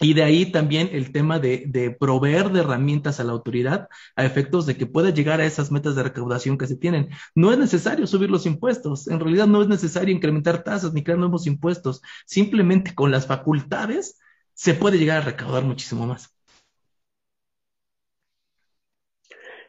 y 0.00 0.14
de 0.14 0.22
ahí 0.22 0.52
también 0.52 0.90
el 0.92 1.12
tema 1.12 1.38
de, 1.38 1.96
proveer 1.98 2.50
de 2.50 2.60
herramientas 2.60 3.18
a 3.20 3.24
la 3.24 3.32
autoridad 3.32 3.88
a 4.16 4.24
efectos 4.24 4.66
de 4.66 4.76
que 4.76 4.86
pueda 4.86 5.10
llegar 5.10 5.40
a 5.40 5.46
esas 5.46 5.72
metas 5.72 5.96
de 5.96 6.04
recaudación 6.04 6.56
que 6.56 6.66
se 6.66 6.76
tienen. 6.76 7.08
No 7.34 7.52
es 7.52 7.58
necesario 7.58 8.06
subir 8.06 8.30
los 8.30 8.46
impuestos, 8.46 9.08
en 9.08 9.20
realidad 9.20 9.46
no 9.46 9.62
es 9.62 9.68
necesario 9.68 10.14
incrementar 10.14 10.62
tasas 10.62 10.92
ni 10.92 11.02
crear 11.02 11.18
nuevos 11.18 11.46
impuestos. 11.46 12.00
Simplemente 12.26 12.94
con 12.94 13.10
las 13.10 13.26
facultades 13.26 14.18
se 14.54 14.74
puede 14.74 14.98
llegar 14.98 15.18
a 15.18 15.24
recaudar 15.24 15.64
muchísimo 15.64 16.06
más. 16.06 16.34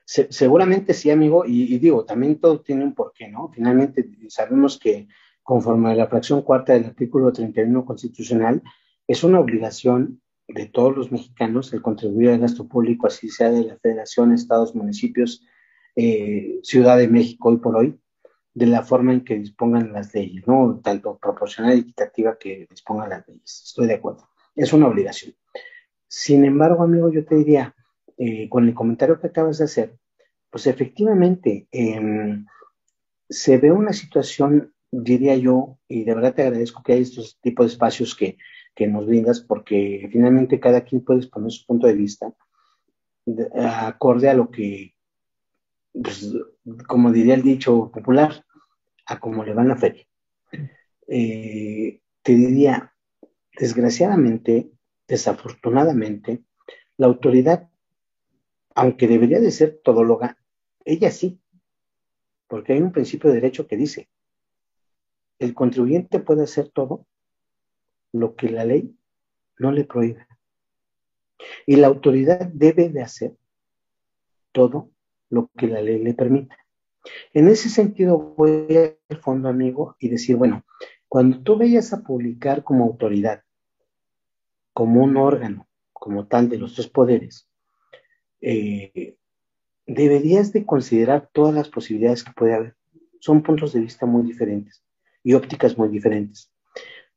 seguramente 0.06 0.96
sí, 0.96 1.12
amigo, 1.12 1.44
y, 1.46 1.78
digo, 1.78 2.04
también 2.04 2.40
todo 2.40 2.62
tiene 2.62 2.84
un 2.84 2.96
porqué, 2.96 3.28
¿no? 3.28 3.52
Finalmente 3.54 4.10
sabemos 4.28 4.80
que 4.80 5.08
conforme 5.44 5.92
a 5.92 5.96
la 5.96 6.08
fracción 6.08 6.42
cuarta 6.42 6.74
del 6.74 6.86
artículo 6.86 7.32
31 7.32 7.86
constitucional, 7.86 8.64
es 9.10 9.24
una 9.24 9.40
obligación 9.40 10.22
de 10.48 10.68
todos 10.68 10.96
los 10.96 11.12
mexicanos 11.12 11.74
el 11.74 11.82
contribuir 11.82 12.30
al 12.30 12.40
gasto 12.40 12.68
público, 12.68 13.08
así 13.08 13.28
sea 13.28 13.50
de 13.50 13.64
la 13.64 13.78
federación, 13.80 14.34
estados, 14.34 14.76
municipios, 14.76 15.44
eh, 15.96 16.60
Ciudad 16.62 16.96
de 16.96 17.08
México 17.08 17.50
hoy 17.50 17.58
por 17.58 17.76
hoy, 17.76 18.00
de 18.54 18.68
la 18.68 18.84
forma 18.84 19.14
en 19.14 19.24
que 19.24 19.40
dispongan 19.40 19.94
las 19.94 20.14
leyes, 20.14 20.48
¿no? 20.48 20.80
Tanto 20.84 21.18
proporcional 21.18 21.76
y 21.76 21.82
equitativa 21.82 22.38
que 22.38 22.68
dispongan 22.70 23.10
las 23.10 23.28
leyes. 23.28 23.64
Estoy 23.66 23.88
de 23.88 23.96
acuerdo. 23.96 24.30
Es 24.56 24.74
una 24.74 24.88
obligación. 24.88 25.34
Sin 26.08 26.46
embargo, 26.46 26.84
amigo, 26.84 27.12
yo 27.12 27.26
te 27.26 27.34
diría, 27.34 27.76
eh, 28.16 28.48
con 28.48 28.68
el 28.68 28.76
comentario 28.76 29.20
que 29.20 29.28
acabas 29.28 29.58
de 29.58 29.66
hacer, 29.66 29.98
pues 30.52 30.68
efectivamente 30.68 31.68
em, 31.72 32.46
se 33.28 33.58
ve 33.58 33.72
una 33.72 33.94
situación, 33.94 34.72
diría 34.92 35.36
yo, 35.36 35.80
y 35.88 36.04
de 36.04 36.14
verdad 36.14 36.36
te 36.36 36.44
agradezco 36.44 36.84
que 36.84 36.94
hay 36.94 37.02
estos 37.02 37.40
tipos 37.42 37.66
de 37.66 37.72
espacios 37.72 38.16
que, 38.16 38.38
nos 38.88 39.06
brindas, 39.06 39.42
porque 39.42 40.08
finalmente 40.12 40.60
cada 40.60 40.82
quien 40.82 41.04
puede 41.04 41.20
exponer 41.20 41.52
su 41.52 41.66
punto 41.66 41.88
de 41.88 41.94
vista 41.94 42.34
acorde 43.56 44.30
a 44.30 44.34
lo 44.34 44.50
que, 44.50 44.96
pues, 45.94 46.34
como 46.88 47.12
diría 47.12 47.36
el 47.36 47.44
dicho 47.44 47.92
popular, 47.92 48.46
a 49.06 49.20
cómo 49.20 49.44
le 49.44 49.54
va 49.54 49.64
la 49.64 49.76
feria. 49.76 50.06
Eh, 51.08 52.02
te 52.22 52.36
diría, 52.36 52.94
desgraciadamente, 53.58 54.72
desafortunadamente, 55.08 56.44
la 56.98 57.08
autoridad, 57.08 57.70
aunque 58.76 59.08
debería 59.08 59.40
de 59.40 59.52
ser 59.52 59.80
todóloga, 59.84 60.38
ella 60.86 61.12
sí, 61.12 61.42
porque 62.48 62.74
hay 62.74 62.82
un 62.82 62.92
principio 62.92 63.30
de 63.30 63.36
derecho 63.36 63.68
que 63.68 63.78
dice, 63.78 64.10
el 65.40 65.54
contribuyente 65.54 66.20
puede 66.20 66.44
hacer 66.44 66.70
todo 66.70 67.08
lo 68.12 68.36
que 68.36 68.50
la 68.50 68.66
ley 68.66 68.96
no 69.58 69.72
le 69.72 69.84
prohíbe. 69.84 70.28
Y 71.66 71.78
la 71.78 71.88
autoridad 71.88 72.48
debe 72.48 72.90
de 72.90 73.02
hacer 73.02 73.36
todo 74.52 74.92
lo 75.30 75.50
que 75.58 75.68
la 75.68 75.82
ley 75.82 76.00
le 76.00 76.14
permite. 76.14 76.56
En 77.34 77.48
ese 77.48 77.70
sentido 77.70 78.18
voy 78.18 78.98
al 79.10 79.18
fondo, 79.22 79.50
amigo, 79.50 79.96
y 80.00 80.10
decir, 80.10 80.36
bueno, 80.36 80.66
cuando 81.08 81.42
tú 81.42 81.58
vayas 81.58 81.94
a 81.94 82.02
publicar 82.02 82.64
como 82.64 82.86
autoridad, 82.86 83.44
como 84.74 85.04
un 85.04 85.18
órgano, 85.18 85.68
como 85.94 86.28
tal 86.28 86.50
de 86.50 86.58
los 86.58 86.76
tres 86.76 86.88
poderes, 86.88 87.48
eh, 88.42 89.18
deberías 89.86 90.54
de 90.54 90.66
considerar 90.66 91.30
todas 91.34 91.54
las 91.54 91.70
posibilidades 91.70 92.24
que 92.24 92.32
puede 92.32 92.54
haber. 92.54 92.76
Son 93.20 93.44
puntos 93.44 93.74
de 93.74 93.82
vista 93.82 94.06
muy 94.06 94.24
diferentes 94.24 94.84
y 95.24 95.34
ópticas 95.34 95.78
muy 95.78 95.90
diferentes. 95.90 96.52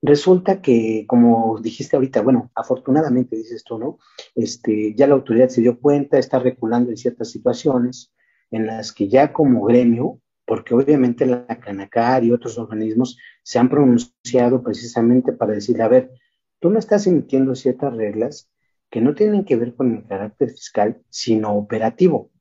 Resulta 0.04 0.61
que, 0.61 1.04
como 1.06 1.61
dijiste 1.61 1.94
ahorita, 1.94 2.23
bueno, 2.23 2.50
afortunadamente 2.56 3.37
dices 3.37 3.62
tú, 3.62 3.78
¿no? 3.78 3.99
Este, 4.35 4.94
ya 4.97 5.06
la 5.06 5.14
autoridad 5.14 5.49
se 5.49 5.61
dio 5.61 5.78
cuenta, 5.78 6.18
está 6.18 6.40
reculando 6.40 6.90
en 6.90 6.97
ciertas 6.97 7.30
situaciones 7.30 8.12
en 8.50 8.66
las 8.66 8.92
que 8.92 9.09
ya 9.09 9.32
como 9.32 9.64
gremio, 9.64 10.21
porque 10.44 10.75
obviamente 10.75 11.25
la 11.25 11.47
Canacar 11.47 12.25
y 12.25 12.32
otros 12.32 12.59
organismos 12.59 13.16
se 13.44 13.61
han 13.61 13.68
pronunciado 13.68 14.62
precisamente 14.64 15.32
para 15.32 15.54
decir, 15.54 15.80
a 15.80 15.87
ver, 15.88 16.11
tú 16.59 16.68
me 16.71 16.80
estás 16.80 17.06
emitiendo 17.06 17.54
ciertas 17.54 17.94
reglas 17.94 18.50
que 18.90 19.00
no 19.00 19.14
tienen 19.14 19.44
que 19.44 19.56
ver 19.56 19.75
con 19.75 19.94
el 19.94 20.06
carácter 20.06 20.50
fiscal, 20.50 21.00
sino 21.11 21.54
operativo. 21.54 22.32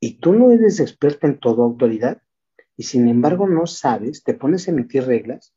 Y 0.00 0.18
tú 0.18 0.32
no 0.32 0.50
eres 0.50 0.80
experta 0.80 1.26
en 1.26 1.38
toda 1.38 1.62
autoridad 1.62 2.22
y 2.74 2.84
sin 2.84 3.06
embargo 3.08 3.46
no 3.46 3.66
sabes, 3.66 4.24
te 4.24 4.32
pones 4.34 4.66
a 4.66 4.70
emitir 4.70 5.04
reglas, 5.04 5.54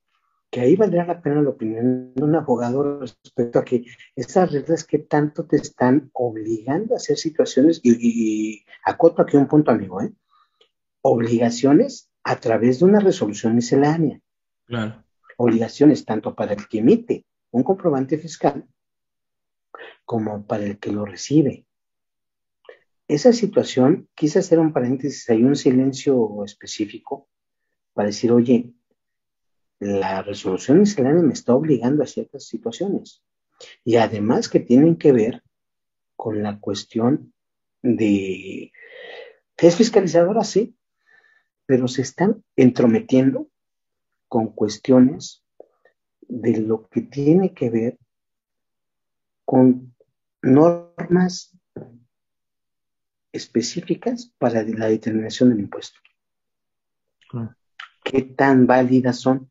que 0.50 0.62
ahí 0.62 0.75
valdría 0.75 1.06
la 1.06 1.22
pena 1.22 1.41
la 1.41 1.50
opinión 1.50 2.13
de 2.15 2.24
un 2.24 2.36
abogado 2.36 3.00
respecto 3.01 3.60
a 3.60 3.65
que 3.65 3.86
esas 4.15 4.51
reglas 4.51 4.84
que 4.84 5.00
tanto 5.00 5.46
te 5.46 5.58
están 5.58 6.10
obligando 6.13 6.94
a 6.94 6.98
hacer 6.98 7.18
situaciones, 7.18 7.79
y, 7.84 7.91
y 7.91 8.65
acoto 8.84 9.22
aquí 9.22 9.38
un 9.38 9.48
punto, 9.48 9.72
amigo, 9.72 10.01
¿eh? 10.01 10.12
obligaciones 11.01 12.10
a 12.24 12.39
través 12.39 12.79
de 12.79 12.86
una 12.86 13.00
resolución 13.00 13.56
miscelánea. 13.56 14.20
Claro. 14.65 15.03
Obligaciones 15.38 16.03
tanto 16.03 16.36
para 16.36 16.53
el 16.53 16.68
que 16.68 16.79
emite 16.79 17.25
un 17.51 17.63
comprobante 17.63 18.18
fiscal 18.18 18.68
como 20.03 20.46
para 20.46 20.65
el 20.65 20.79
que 20.79 20.91
lo 20.91 21.06
recibe 21.06 21.65
esa 23.10 23.34
situación, 23.34 24.08
quise 24.13 24.38
hacer 24.39 24.60
un 24.60 24.72
paréntesis, 24.72 25.27
hay 25.32 25.44
un 25.44 25.56
silencio 25.56 26.46
específico 26.46 27.27
para 27.94 28.10
decir, 28.10 28.32
oye, 28.32 28.72
la 29.79 30.21
resolución 30.21 30.79
miscelánea 30.79 31.24
me 31.24 31.33
está 31.33 31.55
obligando 31.55 32.03
a 32.03 32.07
ciertas 32.07 32.45
situaciones. 32.45 33.24
Y 33.83 33.95
además 33.95 34.50
que 34.50 34.59
tienen 34.59 34.98
que 34.98 35.12
ver 35.12 35.43
con 36.15 36.43
la 36.43 36.59
cuestión 36.59 37.33
de, 37.81 38.71
es 39.57 39.75
fiscalizadora, 39.75 40.43
sí, 40.43 40.75
pero 41.65 41.88
se 41.88 42.01
están 42.01 42.43
entrometiendo 42.55 43.50
con 44.27 44.53
cuestiones 44.53 45.43
de 46.21 46.57
lo 46.57 46.88
que 46.88 47.01
tiene 47.01 47.53
que 47.53 47.69
ver 47.69 47.98
con 49.45 49.95
normas 50.41 51.57
específicas 53.31 54.33
para 54.38 54.63
la 54.63 54.88
determinación 54.88 55.50
del 55.50 55.62
impuesto. 55.62 56.00
¿Qué 58.03 58.21
tan 58.24 58.65
válidas 58.65 59.19
son? 59.19 59.49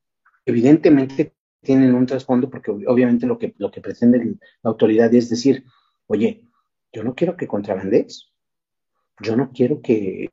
Evidentemente 0.48 1.34
tienen 1.60 1.94
un 1.94 2.06
trasfondo 2.06 2.48
porque 2.48 2.70
obviamente 2.70 3.26
lo 3.26 3.38
que, 3.38 3.54
lo 3.58 3.70
que 3.70 3.82
pretende 3.82 4.38
la 4.62 4.70
autoridad 4.70 5.12
es 5.12 5.28
decir, 5.28 5.62
oye, 6.06 6.42
yo 6.90 7.04
no 7.04 7.14
quiero 7.14 7.36
que 7.36 7.46
contrabandes, 7.46 8.32
yo 9.20 9.36
no 9.36 9.52
quiero 9.52 9.82
que, 9.82 10.30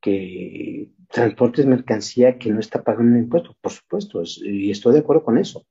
que 0.00 0.88
transportes 1.10 1.66
mercancía 1.66 2.38
que 2.38 2.50
no 2.50 2.58
está 2.58 2.82
pagando 2.82 3.12
un 3.12 3.24
impuesto, 3.24 3.54
por 3.60 3.70
supuesto, 3.70 4.22
y 4.42 4.70
estoy 4.70 4.94
de 4.94 5.00
acuerdo 5.00 5.24
con 5.24 5.36
eso. 5.36 5.66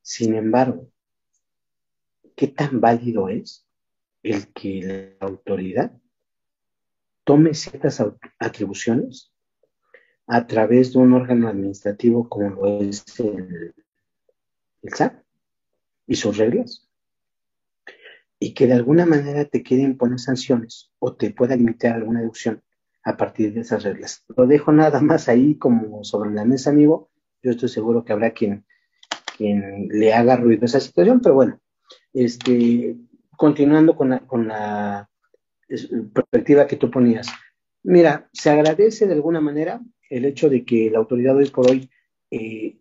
Sin 0.00 0.34
embargo, 0.34 0.88
¿qué 2.34 2.48
tan 2.48 2.80
válido 2.80 3.28
es 3.28 3.64
el 4.24 4.52
que 4.52 5.16
la 5.20 5.26
autoridad 5.28 5.92
tome 7.22 7.54
ciertas 7.54 8.02
atribuciones 8.40 9.31
a 10.32 10.46
través 10.46 10.94
de 10.94 10.98
un 10.98 11.12
órgano 11.12 11.46
administrativo 11.46 12.26
como 12.26 12.48
lo 12.48 12.80
es 12.80 13.04
el, 13.20 13.74
SAT 14.82 15.22
y 16.06 16.16
sus 16.16 16.38
reglas, 16.38 16.88
y 18.38 18.54
que 18.54 18.66
de 18.66 18.72
alguna 18.72 19.04
manera 19.04 19.44
te 19.44 19.62
quiera 19.62 19.84
imponer 19.84 20.18
sanciones 20.18 20.90
o 20.98 21.14
te 21.14 21.32
pueda 21.32 21.54
limitar 21.54 21.96
alguna 21.96 22.20
deducción 22.20 22.62
a 23.04 23.14
partir 23.18 23.52
de 23.52 23.60
esas 23.60 23.82
reglas. 23.82 24.24
Lo 24.34 24.46
dejo 24.46 24.72
nada 24.72 25.02
más 25.02 25.28
ahí 25.28 25.58
como 25.58 26.02
sobre 26.02 26.30
la 26.30 26.46
mesa, 26.46 26.70
amigo. 26.70 27.10
Yo 27.42 27.50
estoy 27.50 27.68
seguro 27.68 28.02
que 28.02 28.14
habrá 28.14 28.30
quien, 28.30 28.64
quien 29.36 29.88
le 29.88 30.14
haga 30.14 30.36
ruido 30.36 30.62
a 30.62 30.64
esa 30.64 30.80
situación, 30.80 31.20
pero 31.20 31.34
bueno, 31.34 31.60
este, 32.14 32.96
continuando 33.36 33.96
con 33.96 34.48
la 34.48 35.10
perspectiva 36.14 36.66
que 36.66 36.76
tú 36.76 36.90
ponías. 36.90 37.28
Mira, 37.82 38.30
se 38.32 38.48
agradece 38.48 39.06
de 39.06 39.12
alguna 39.12 39.42
manera 39.42 39.82
el 40.10 40.24
hecho 40.24 40.48
de 40.48 40.64
que 40.64 40.90
la 40.90 40.98
autoridad 40.98 41.36
hoy 41.36 41.50
por 41.50 41.70
hoy 41.70 41.90
eh, 42.30 42.78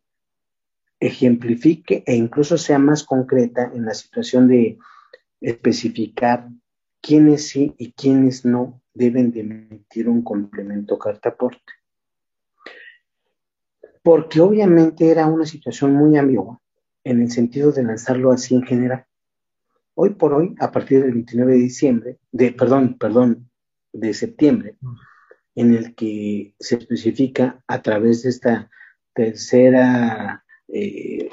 ejemplifique 0.99 2.03
e 2.05 2.15
incluso 2.15 2.57
sea 2.57 2.79
más 2.79 3.03
concreta 3.03 3.71
en 3.73 3.85
la 3.85 3.93
situación 3.93 4.47
de 4.47 4.77
especificar 5.41 6.47
quiénes 7.01 7.47
sí 7.49 7.73
y 7.77 7.91
quiénes 7.93 8.45
no 8.45 8.81
deben 8.93 9.31
de 9.31 9.41
emitir 9.41 10.07
un 10.07 10.21
complemento 10.21 10.99
cartaporte. 10.99 11.73
Porque 14.03 14.39
obviamente 14.39 15.09
era 15.09 15.25
una 15.27 15.45
situación 15.45 15.93
muy 15.93 16.17
ambigua 16.17 16.59
en 17.03 17.21
el 17.21 17.31
sentido 17.31 17.71
de 17.71 17.83
lanzarlo 17.83 18.31
así 18.31 18.55
en 18.55 18.63
general. 18.63 19.05
Hoy 19.95 20.11
por 20.11 20.33
hoy, 20.33 20.55
a 20.59 20.71
partir 20.71 21.01
del 21.01 21.13
29 21.13 21.53
de 21.53 21.57
diciembre, 21.57 22.17
de, 22.31 22.51
perdón, 22.51 22.97
perdón, 22.97 23.49
de 23.91 24.13
septiembre, 24.13 24.77
en 25.55 25.73
el 25.73 25.95
que 25.95 26.55
se 26.59 26.75
especifica 26.75 27.63
a 27.67 27.81
través 27.81 28.23
de 28.23 28.29
esta 28.29 28.69
tercera 29.13 30.43
eh, 30.67 31.29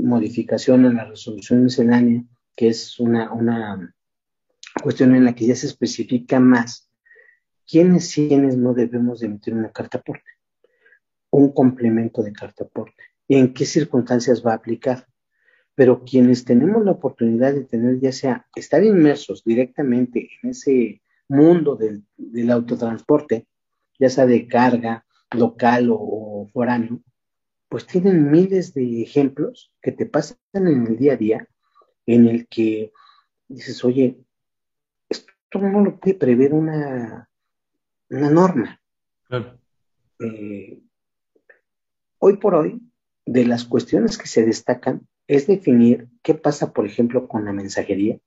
modificación 0.00 0.86
en 0.86 0.96
la 0.96 1.04
resolución 1.04 1.64
miscelánea, 1.64 2.24
que 2.56 2.68
es 2.68 2.98
una, 2.98 3.32
una 3.32 3.94
cuestión 4.82 5.14
en 5.14 5.24
la 5.24 5.34
que 5.34 5.46
ya 5.46 5.54
se 5.54 5.66
especifica 5.66 6.40
más 6.40 6.90
quiénes 7.66 8.16
y 8.16 8.28
quiénes 8.28 8.56
no 8.56 8.74
debemos 8.74 9.20
de 9.20 9.26
emitir 9.26 9.54
una 9.54 9.70
carta 9.70 9.98
aporte, 9.98 10.30
un 11.30 11.52
complemento 11.52 12.22
de 12.22 12.32
carta 12.32 12.64
aporte, 12.64 13.02
y 13.28 13.36
en 13.36 13.52
qué 13.52 13.64
circunstancias 13.64 14.44
va 14.44 14.52
a 14.52 14.56
aplicar. 14.56 15.06
Pero 15.76 16.04
quienes 16.04 16.44
tenemos 16.44 16.84
la 16.84 16.92
oportunidad 16.92 17.52
de 17.52 17.64
tener 17.64 17.98
ya 17.98 18.12
sea 18.12 18.46
estar 18.54 18.84
inmersos 18.84 19.42
directamente 19.42 20.30
en 20.42 20.50
ese 20.50 21.02
mundo 21.28 21.76
del, 21.76 22.04
autotransporte, 22.50 23.46
ya 23.98 24.10
sea 24.10 24.26
de 24.26 24.46
carga, 24.46 25.04
local 25.30 25.88
o, 25.90 26.48
foráneo, 26.52 27.00
pues 27.68 27.86
tienen 27.86 28.30
miles 28.30 28.74
de 28.74 29.02
ejemplos 29.02 29.72
que 29.82 29.92
te 29.92 30.06
pasan 30.06 30.38
en 30.52 30.86
el 30.86 30.96
día 30.96 31.14
a 31.14 31.16
día 31.16 31.48
en 32.06 32.28
el 32.28 32.46
que 32.46 32.92
dices, 33.48 33.84
oye, 33.84 34.18
esto 35.08 35.30
no 35.58 35.82
lo 35.82 35.98
puede 35.98 36.14
prever 36.14 36.52
una, 36.52 37.28
una 38.10 38.30
norma. 38.30 38.80
Eh, 40.20 40.80
hoy 42.18 42.36
por 42.36 42.54
hoy, 42.54 42.80
de 43.26 43.46
las 43.46 43.64
cuestiones 43.64 44.18
que 44.18 44.26
se 44.26 44.44
destacan 44.44 45.08
es 45.26 45.46
definir 45.46 46.08
qué 46.22 46.34
pasa, 46.34 46.72
por 46.72 46.86
ejemplo, 46.86 47.26
con 47.26 47.44
la 47.44 47.52
mensajería, 47.52 48.18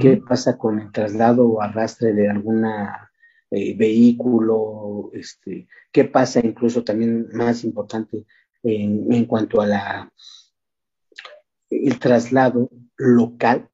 qué 0.00 0.16
pasa 0.16 0.58
con 0.58 0.80
el 0.80 0.92
traslado 0.92 1.48
o 1.48 1.62
arrastre 1.62 2.12
de 2.12 2.28
alguna 2.28 3.10
eh, 3.50 3.76
vehículo, 3.76 5.10
este, 5.12 5.68
qué 5.92 6.04
pasa 6.04 6.40
incluso 6.40 6.84
también 6.84 7.28
más 7.32 7.64
importante 7.64 8.26
en, 8.62 9.26
cuanto 9.26 9.60
a 9.60 9.66
la 9.66 10.12
el 11.68 11.98
traslado 11.98 12.70
local 12.96 13.68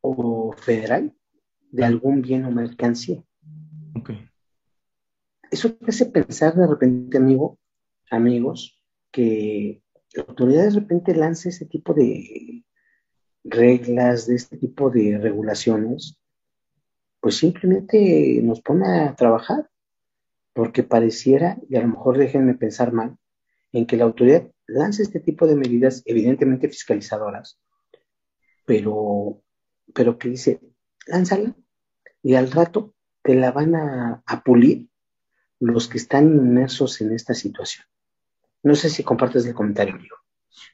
o 0.00 0.52
federal 0.52 1.14
de 1.70 1.84
algún 1.84 2.20
bien 2.20 2.44
o 2.44 2.50
mercancía. 2.50 3.22
Eso 5.50 5.72
te 5.74 5.86
hace 5.86 6.06
pensar 6.06 6.54
de 6.54 6.66
repente, 6.66 7.18
amigo, 7.18 7.58
amigos, 8.10 8.80
que 9.10 9.82
la 10.14 10.24
autoridad 10.28 10.64
de 10.64 10.80
repente 10.80 11.14
lance 11.14 11.50
ese 11.50 11.66
tipo 11.66 11.92
de 11.92 12.64
reglas, 13.44 14.26
de 14.26 14.36
este 14.36 14.56
tipo 14.56 14.90
de 14.90 15.18
regulaciones, 15.18 16.18
pues 17.20 17.36
simplemente 17.36 18.40
nos 18.42 18.60
pone 18.60 19.00
a 19.00 19.14
trabajar, 19.14 19.70
porque 20.52 20.82
pareciera, 20.82 21.58
y 21.68 21.76
a 21.76 21.82
lo 21.82 21.88
mejor 21.88 22.18
déjenme 22.18 22.54
pensar 22.54 22.92
mal, 22.92 23.16
en 23.72 23.86
que 23.86 23.96
la 23.96 24.04
autoridad 24.04 24.50
lance 24.66 25.02
este 25.02 25.20
tipo 25.20 25.46
de 25.46 25.56
medidas 25.56 26.02
evidentemente 26.04 26.68
fiscalizadoras, 26.68 27.58
pero, 28.66 29.42
pero 29.94 30.18
que 30.18 30.30
dice, 30.30 30.60
lánzala 31.06 31.56
y 32.22 32.34
al 32.34 32.50
rato 32.50 32.94
te 33.22 33.34
la 33.34 33.50
van 33.50 33.74
a, 33.74 34.22
a 34.26 34.42
pulir 34.42 34.88
los 35.58 35.88
que 35.88 35.98
están 35.98 36.26
inmersos 36.26 37.00
en 37.00 37.12
esta 37.12 37.34
situación. 37.34 37.86
No 38.62 38.74
sé 38.74 38.90
si 38.90 39.02
compartes 39.02 39.46
el 39.46 39.54
comentario, 39.54 39.94
amigo. 39.94 40.16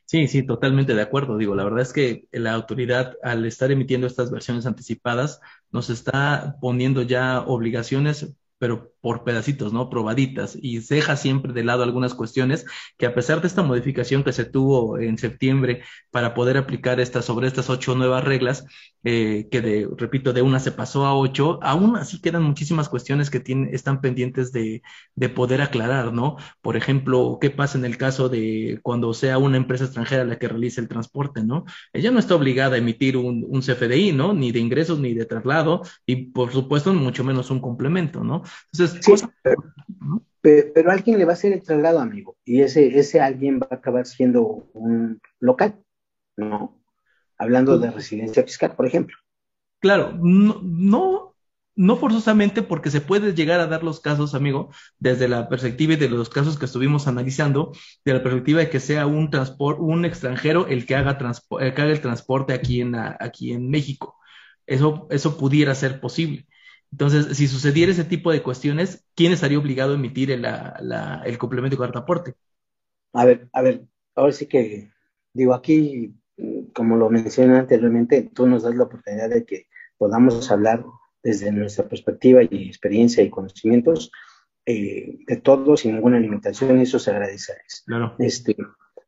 Sí, 0.06 0.26
sí, 0.28 0.42
totalmente 0.46 0.94
de 0.94 1.02
acuerdo. 1.02 1.36
Digo, 1.36 1.54
la 1.54 1.64
verdad 1.64 1.80
es 1.82 1.92
que 1.92 2.26
la 2.32 2.52
autoridad, 2.54 3.14
al 3.22 3.44
estar 3.46 3.70
emitiendo 3.70 4.06
estas 4.06 4.30
versiones 4.30 4.66
anticipadas, 4.66 5.40
nos 5.70 5.90
está 5.90 6.56
poniendo 6.60 7.02
ya 7.02 7.40
obligaciones 7.42 8.34
pero 8.60 8.92
por 9.00 9.24
pedacitos, 9.24 9.72
¿no? 9.72 9.90
Probaditas 9.90 10.56
y 10.60 10.78
deja 10.80 11.16
siempre 11.16 11.52
de 11.52 11.64
lado 11.64 11.82
algunas 11.82 12.14
cuestiones 12.14 12.64
que 12.96 13.06
a 13.06 13.14
pesar 13.14 13.40
de 13.40 13.46
esta 13.46 13.62
modificación 13.62 14.24
que 14.24 14.32
se 14.32 14.44
tuvo 14.44 14.98
en 14.98 15.18
septiembre 15.18 15.82
para 16.10 16.34
poder 16.34 16.56
aplicar 16.56 17.00
estas 17.00 17.24
sobre 17.24 17.46
estas 17.46 17.70
ocho 17.70 17.94
nuevas 17.94 18.24
reglas, 18.24 18.64
eh, 19.04 19.48
que 19.50 19.60
de, 19.60 19.88
repito, 19.96 20.32
de 20.32 20.42
una 20.42 20.58
se 20.58 20.72
pasó 20.72 21.06
a 21.06 21.16
ocho, 21.16 21.60
aún 21.62 21.96
así 21.96 22.20
quedan 22.20 22.42
muchísimas 22.42 22.88
cuestiones 22.88 23.30
que 23.30 23.40
tienen, 23.40 23.72
están 23.72 24.00
pendientes 24.00 24.52
de, 24.52 24.82
de 25.14 25.28
poder 25.28 25.62
aclarar, 25.62 26.12
¿no? 26.12 26.36
Por 26.60 26.76
ejemplo, 26.76 27.38
¿qué 27.40 27.50
pasa 27.50 27.78
en 27.78 27.84
el 27.84 27.96
caso 27.96 28.28
de 28.28 28.80
cuando 28.82 29.14
sea 29.14 29.38
una 29.38 29.56
empresa 29.56 29.84
extranjera 29.84 30.24
la 30.24 30.38
que 30.38 30.48
realice 30.48 30.80
el 30.80 30.88
transporte, 30.88 31.44
¿no? 31.44 31.64
Ella 31.92 32.10
no 32.10 32.18
está 32.18 32.34
obligada 32.34 32.74
a 32.74 32.78
emitir 32.78 33.16
un, 33.16 33.46
un 33.48 33.60
CFDI, 33.60 34.12
¿no? 34.12 34.34
Ni 34.34 34.50
de 34.52 34.58
ingresos 34.58 34.98
ni 34.98 35.14
de 35.14 35.26
traslado 35.26 35.82
y 36.04 36.16
por 36.26 36.52
supuesto 36.52 36.92
mucho 36.92 37.24
menos 37.24 37.50
un 37.50 37.60
complemento, 37.60 38.24
¿no? 38.24 38.42
Entonces, 38.72 38.87
pero, 40.40 40.90
alguien 40.90 41.18
le 41.18 41.24
va 41.24 41.32
a 41.32 41.34
hacer 41.34 41.52
el 41.52 41.62
traslado, 41.62 42.00
amigo, 42.00 42.36
y 42.44 42.62
ese, 42.62 42.98
ese 42.98 43.20
alguien 43.20 43.60
va 43.60 43.68
a 43.70 43.76
acabar 43.76 44.06
siendo 44.06 44.68
un 44.72 45.20
local, 45.40 45.78
¿no? 46.36 46.80
Hablando 47.36 47.78
de 47.78 47.90
residencia 47.90 48.42
fiscal, 48.42 48.74
por 48.74 48.86
ejemplo. 48.86 49.16
Claro, 49.80 50.16
no, 50.20 51.34
no, 51.76 51.96
forzosamente 51.96 52.62
porque 52.62 52.90
se 52.90 53.00
puede 53.00 53.34
llegar 53.34 53.60
a 53.60 53.66
dar 53.66 53.84
los 53.84 54.00
casos, 54.00 54.34
amigo, 54.34 54.70
desde 54.98 55.28
la 55.28 55.48
perspectiva 55.48 55.94
de 55.96 56.08
los 56.08 56.30
casos 56.30 56.58
que 56.58 56.64
estuvimos 56.64 57.06
analizando, 57.06 57.72
de 58.04 58.14
la 58.14 58.22
perspectiva 58.22 58.60
de 58.60 58.70
que 58.70 58.80
sea 58.80 59.06
un 59.06 59.30
transporte, 59.30 59.82
un 59.82 60.04
extranjero 60.04 60.66
el 60.66 60.86
que 60.86 60.96
haga, 60.96 61.18
el 61.60 61.74
que 61.74 61.82
haga 61.82 61.92
el 61.92 62.00
transporte 62.00 62.52
aquí 62.52 62.80
en, 62.80 62.94
aquí 62.96 63.52
en 63.52 63.70
México. 63.70 64.16
Eso, 64.66 65.06
eso 65.10 65.38
pudiera 65.38 65.74
ser 65.74 66.00
posible. 66.00 66.46
Entonces, 66.90 67.36
si 67.36 67.48
sucediera 67.48 67.92
ese 67.92 68.04
tipo 68.04 68.32
de 68.32 68.42
cuestiones, 68.42 69.04
¿quién 69.14 69.32
estaría 69.32 69.58
obligado 69.58 69.92
a 69.92 69.96
emitir 69.96 70.30
el, 70.30 70.46
el 71.24 71.38
complemento 71.38 71.76
de 71.76 71.82
cartaporte? 71.82 72.34
A 73.12 73.24
ver, 73.24 73.48
a 73.52 73.62
ver, 73.62 73.84
ahora 74.14 74.32
sí 74.32 74.46
que 74.46 74.90
digo 75.32 75.54
aquí, 75.54 76.14
como 76.72 76.96
lo 76.96 77.10
mencioné 77.10 77.58
anteriormente, 77.58 78.30
tú 78.34 78.46
nos 78.46 78.62
das 78.62 78.74
la 78.74 78.84
oportunidad 78.84 79.28
de 79.30 79.44
que 79.44 79.66
podamos 79.96 80.50
hablar 80.50 80.84
desde 81.22 81.52
nuestra 81.52 81.88
perspectiva 81.88 82.42
y 82.42 82.68
experiencia 82.68 83.22
y 83.22 83.30
conocimientos 83.30 84.10
eh, 84.64 85.18
de 85.26 85.36
todo 85.36 85.76
sin 85.76 85.94
ninguna 85.94 86.20
limitación 86.20 86.78
y 86.78 86.82
eso 86.82 86.98
se 86.98 87.10
agradece. 87.10 87.54
Claro. 87.86 88.14
Este, 88.18 88.56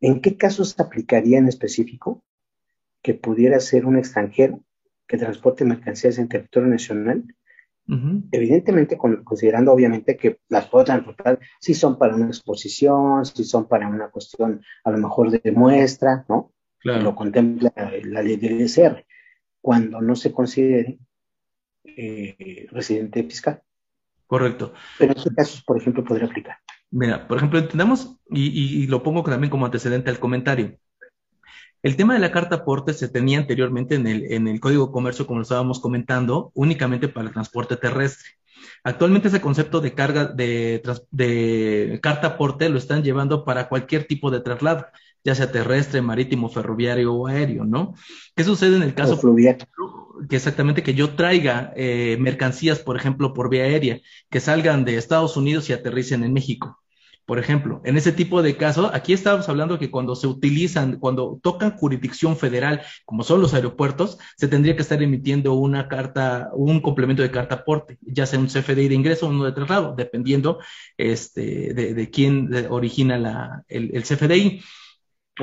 ¿En 0.00 0.20
qué 0.20 0.36
casos 0.36 0.78
aplicaría 0.80 1.38
en 1.38 1.48
específico 1.48 2.24
que 3.02 3.14
pudiera 3.14 3.60
ser 3.60 3.86
un 3.86 3.96
extranjero 3.96 4.62
que 5.06 5.18
transporte 5.18 5.64
mercancías 5.64 6.18
en 6.18 6.28
territorio 6.28 6.68
nacional 6.68 7.24
Evidentemente, 8.30 8.96
considerando 8.96 9.72
obviamente 9.72 10.16
que 10.16 10.38
las 10.48 10.68
puedo 10.68 10.84
transportar 10.84 11.40
si 11.60 11.74
son 11.74 11.98
para 11.98 12.14
una 12.14 12.26
exposición, 12.26 13.24
si 13.24 13.42
son 13.42 13.66
para 13.66 13.88
una 13.88 14.10
cuestión 14.10 14.62
a 14.84 14.90
lo 14.92 14.98
mejor 14.98 15.30
de 15.30 15.52
muestra, 15.52 16.24
¿no? 16.28 16.52
Lo 16.82 17.14
contempla 17.14 17.72
la 18.04 18.22
ley 18.22 18.36
del 18.36 18.60
ISR, 18.60 19.04
cuando 19.60 20.00
no 20.00 20.14
se 20.14 20.32
considere 20.32 20.98
eh, 21.84 22.66
residente 22.70 23.24
fiscal. 23.24 23.60
Correcto. 24.26 24.72
Pero 24.98 25.12
en 25.12 25.18
estos 25.18 25.34
casos, 25.34 25.64
por 25.64 25.76
ejemplo, 25.76 26.04
podría 26.04 26.26
aplicar. 26.26 26.56
Mira, 26.92 27.26
por 27.26 27.38
ejemplo, 27.38 27.58
entendamos, 27.58 28.20
y, 28.30 28.82
y 28.82 28.86
lo 28.86 29.02
pongo 29.02 29.22
también 29.24 29.50
como 29.50 29.66
antecedente 29.66 30.10
al 30.10 30.20
comentario. 30.20 30.78
El 31.82 31.96
tema 31.96 32.14
de 32.14 32.20
la 32.20 32.30
carta 32.30 32.56
aporte 32.56 32.92
se 32.92 33.08
tenía 33.08 33.38
anteriormente 33.38 33.94
en 33.94 34.06
el, 34.06 34.32
en 34.32 34.48
el 34.48 34.60
Código 34.60 34.86
de 34.86 34.92
Comercio, 34.92 35.26
como 35.26 35.38
lo 35.38 35.44
estábamos 35.44 35.80
comentando, 35.80 36.52
únicamente 36.54 37.08
para 37.08 37.28
el 37.28 37.32
transporte 37.32 37.76
terrestre. 37.76 38.28
Actualmente 38.84 39.28
ese 39.28 39.40
concepto 39.40 39.80
de 39.80 39.94
carga 39.94 40.26
de, 40.26 40.82
de 41.10 41.98
carta 42.02 42.28
aporte 42.28 42.68
lo 42.68 42.78
están 42.78 43.02
llevando 43.02 43.44
para 43.44 43.68
cualquier 43.68 44.06
tipo 44.06 44.30
de 44.30 44.40
traslado, 44.40 44.86
ya 45.24 45.34
sea 45.34 45.52
terrestre, 45.52 46.00
marítimo, 46.02 46.48
ferroviario 46.48 47.14
o 47.14 47.26
aéreo, 47.26 47.64
¿no? 47.64 47.94
¿Qué 48.34 48.44
sucede 48.44 48.76
en 48.76 48.82
el 48.82 48.94
caso 48.94 49.16
fluvial? 49.18 49.58
Que 50.28 50.36
exactamente 50.36 50.82
que 50.82 50.94
yo 50.94 51.10
traiga 51.14 51.72
eh, 51.76 52.16
mercancías, 52.20 52.78
por 52.78 52.96
ejemplo, 52.96 53.32
por 53.32 53.48
vía 53.48 53.64
aérea, 53.64 54.00
que 54.30 54.40
salgan 54.40 54.84
de 54.84 54.96
Estados 54.96 55.36
Unidos 55.36 55.68
y 55.68 55.72
aterricen 55.72 56.24
en 56.24 56.32
México. 56.32 56.78
Por 57.30 57.38
ejemplo, 57.38 57.80
en 57.84 57.96
ese 57.96 58.10
tipo 58.10 58.42
de 58.42 58.56
casos, 58.56 58.90
aquí 58.92 59.12
estamos 59.12 59.48
hablando 59.48 59.78
que 59.78 59.88
cuando 59.88 60.16
se 60.16 60.26
utilizan, 60.26 60.98
cuando 60.98 61.38
tocan 61.40 61.76
jurisdicción 61.76 62.36
federal, 62.36 62.82
como 63.04 63.22
son 63.22 63.40
los 63.40 63.54
aeropuertos, 63.54 64.18
se 64.36 64.48
tendría 64.48 64.74
que 64.74 64.82
estar 64.82 65.00
emitiendo 65.00 65.54
una 65.54 65.86
carta, 65.86 66.50
un 66.54 66.80
complemento 66.80 67.22
de 67.22 67.30
carta 67.30 67.54
aporte, 67.54 67.98
ya 68.00 68.26
sea 68.26 68.40
un 68.40 68.48
CFDI 68.48 68.88
de 68.88 68.96
ingreso 68.96 69.28
o 69.28 69.30
uno 69.30 69.44
de 69.44 69.52
traslado, 69.52 69.94
dependiendo 69.96 70.58
este, 70.96 71.72
de, 71.72 72.10
quién 72.10 72.50
origina 72.68 73.16
la, 73.16 73.62
el, 73.68 73.94
el 73.94 74.02
CFDI. 74.02 74.64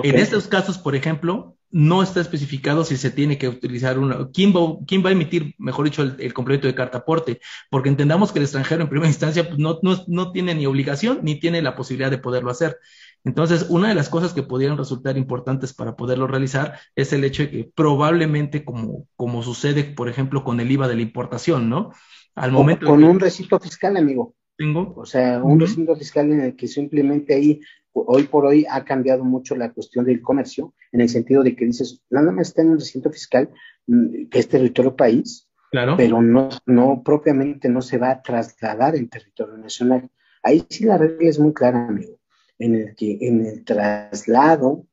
En 0.04 0.16
estos 0.16 0.50
casos, 0.50 0.78
por 0.80 0.94
ejemplo, 0.94 1.57
no 1.78 2.02
está 2.02 2.22
especificado 2.22 2.84
si 2.84 2.98
se 2.98 3.12
tiene 3.12 3.38
que 3.38 3.48
utilizar 3.48 4.00
una, 4.00 4.32
quién 4.34 4.52
va, 4.52 4.80
quién 4.88 5.06
va 5.06 5.10
a 5.10 5.12
emitir, 5.12 5.54
mejor 5.60 5.86
dicho, 5.86 6.02
el, 6.02 6.34
complemento 6.34 6.68
de 6.68 6.74
carta 6.74 6.98
aporte, 6.98 7.40
porque 7.70 7.90
entendamos 7.90 8.32
que 8.32 8.40
el 8.40 8.46
extranjero 8.46 8.82
en 8.82 8.90
primera 8.90 9.08
instancia 9.12 9.48
pues, 9.48 9.60
no, 9.60 9.78
no, 9.84 10.04
no, 10.08 10.32
tiene 10.32 10.56
ni 10.56 10.66
obligación 10.66 11.20
ni 11.22 11.40
tiene 11.40 11.62
la 11.62 11.76
posibilidad 11.76 12.10
de 12.10 12.18
poderlo 12.18 12.50
hacer. 12.50 12.80
Entonces, 13.24 13.68
una 13.70 13.90
de 13.90 13.94
las 13.94 14.10
cosas 14.10 14.34
que 14.34 14.42
pudieran 14.42 14.76
resultar 14.76 15.20
importantes 15.20 15.72
para 15.72 15.96
poderlo 15.96 16.26
realizar 16.26 16.80
es 16.96 17.14
el 17.14 17.24
hecho 17.24 17.44
de 17.44 17.52
que 17.52 17.72
probablemente, 17.76 18.66
como, 18.66 19.06
como 19.16 19.44
sucede, 19.44 19.84
por 19.84 20.10
ejemplo, 20.10 20.44
con 20.44 20.60
el 20.60 20.72
IVA 20.72 20.88
de 20.88 20.96
la 20.96 21.04
importación, 21.04 21.70
¿no? 21.70 21.92
Al 22.34 22.52
momento. 22.52 22.88
con 22.88 23.04
un 23.04 23.20
recinto 23.20 23.60
fiscal, 23.60 23.98
amigo. 23.98 24.34
Tengo. 24.58 24.96
O 24.98 25.06
sea, 25.06 25.44
un 25.44 25.60
recinto 25.60 25.96
fiscal 25.96 26.32
en 26.32 26.42
el 26.42 26.56
que 26.56 26.68
simplemente 26.68 27.36
ahí 27.36 27.62
hoy 28.06 28.24
por 28.24 28.46
hoy 28.46 28.66
ha 28.70 28.84
cambiado 28.84 29.24
mucho 29.24 29.56
la 29.56 29.72
cuestión 29.72 30.06
del 30.06 30.22
comercio, 30.22 30.74
en 30.92 31.02
el 31.02 31.10
sentido 31.10 31.44
de 31.44 31.56
que 31.56 31.66
dices, 31.66 32.02
nada 32.10 32.32
más 32.32 32.50
está 32.50 32.62
en 32.62 32.70
un 32.70 32.80
recinto 32.80 33.12
fiscal 33.12 33.50
mm, 33.88 34.28
que 34.30 34.40
es 34.40 34.48
territorio 34.48 34.96
país, 34.96 35.50
claro. 35.72 35.96
pero 35.98 36.22
no, 36.22 36.50
no 36.66 37.02
propiamente 37.04 37.70
no 37.70 37.82
se 37.82 37.98
va 37.98 38.12
a 38.12 38.22
trasladar 38.22 38.96
en 38.96 39.10
territorio 39.10 39.58
nacional. 39.58 40.10
Ahí 40.44 40.66
sí 40.70 40.86
la 40.86 40.98
regla 40.98 41.30
es 41.30 41.40
muy 41.40 41.54
clara, 41.54 41.88
amigo, 41.88 42.20
en 42.60 42.76
el 42.76 42.96
que 42.96 43.18
en 43.22 43.46
el 43.46 43.64
traslado 43.64 44.86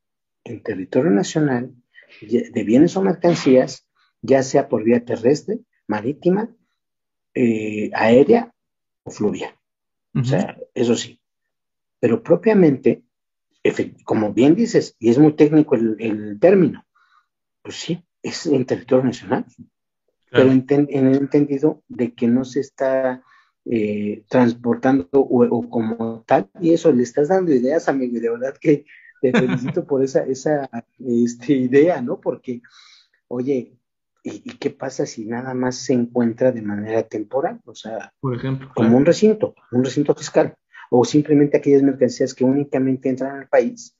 en 0.44 0.62
territorio 0.62 1.10
nacional 1.10 1.72
de 2.20 2.64
bienes 2.64 2.96
o 2.96 3.02
mercancías, 3.02 3.88
ya 4.22 4.42
sea 4.42 4.68
por 4.68 4.84
vía 4.84 5.04
terrestre 5.04 5.60
marítima, 5.86 6.48
eh, 7.34 7.90
aérea 7.94 8.52
o 9.02 9.10
fluvial. 9.10 9.54
O 10.14 10.22
sea, 10.22 10.56
eso 10.74 10.94
sí. 10.94 11.20
Pero 12.04 12.22
propiamente, 12.22 13.02
como 14.04 14.34
bien 14.34 14.54
dices, 14.54 14.94
y 14.98 15.08
es 15.08 15.18
muy 15.18 15.32
técnico 15.32 15.74
el, 15.74 16.36
término, 16.38 16.84
pues 17.62 17.76
sí, 17.76 18.04
es 18.22 18.44
en 18.44 18.66
territorio 18.66 19.06
nacional. 19.06 19.46
Pero 20.30 20.52
en, 20.52 20.66
el 20.68 21.16
entendido 21.16 21.82
de 21.88 22.12
que 22.12 22.26
no 22.28 22.44
se 22.44 22.60
está 22.60 23.22
eh, 23.64 24.22
transportando 24.28 25.08
o, 25.12 25.70
como 25.70 26.22
tal, 26.26 26.50
y 26.60 26.74
eso 26.74 26.92
le 26.92 27.04
estás 27.04 27.28
dando 27.28 27.54
ideas, 27.54 27.88
amigo, 27.88 28.18
y 28.18 28.20
de 28.20 28.28
verdad 28.28 28.54
que 28.60 28.84
te 29.22 29.32
felicito 29.32 29.86
por 29.86 30.04
esa, 30.04 30.26
esa 30.26 30.68
este, 30.98 31.54
idea, 31.54 32.02
¿no? 32.02 32.20
Porque, 32.20 32.60
oye, 33.28 33.78
¿y, 34.22 34.40
qué 34.58 34.68
pasa 34.68 35.06
si 35.06 35.24
nada 35.24 35.54
más 35.54 35.76
se 35.76 35.94
encuentra 35.94 36.52
de 36.52 36.60
manera 36.60 37.02
temporal? 37.04 37.62
O 37.64 37.74
sea, 37.74 38.12
por 38.20 38.36
ejemplo, 38.36 38.70
como 38.74 38.94
un 38.94 39.06
recinto, 39.06 39.54
un 39.72 39.84
recinto 39.84 40.14
fiscal, 40.14 40.54
o 40.96 41.04
simplemente 41.04 41.56
aquellas 41.56 41.82
mercancías 41.82 42.32
que 42.32 42.44
únicamente 42.44 43.08
entran 43.08 43.36
al 43.36 43.48
país 43.48 43.96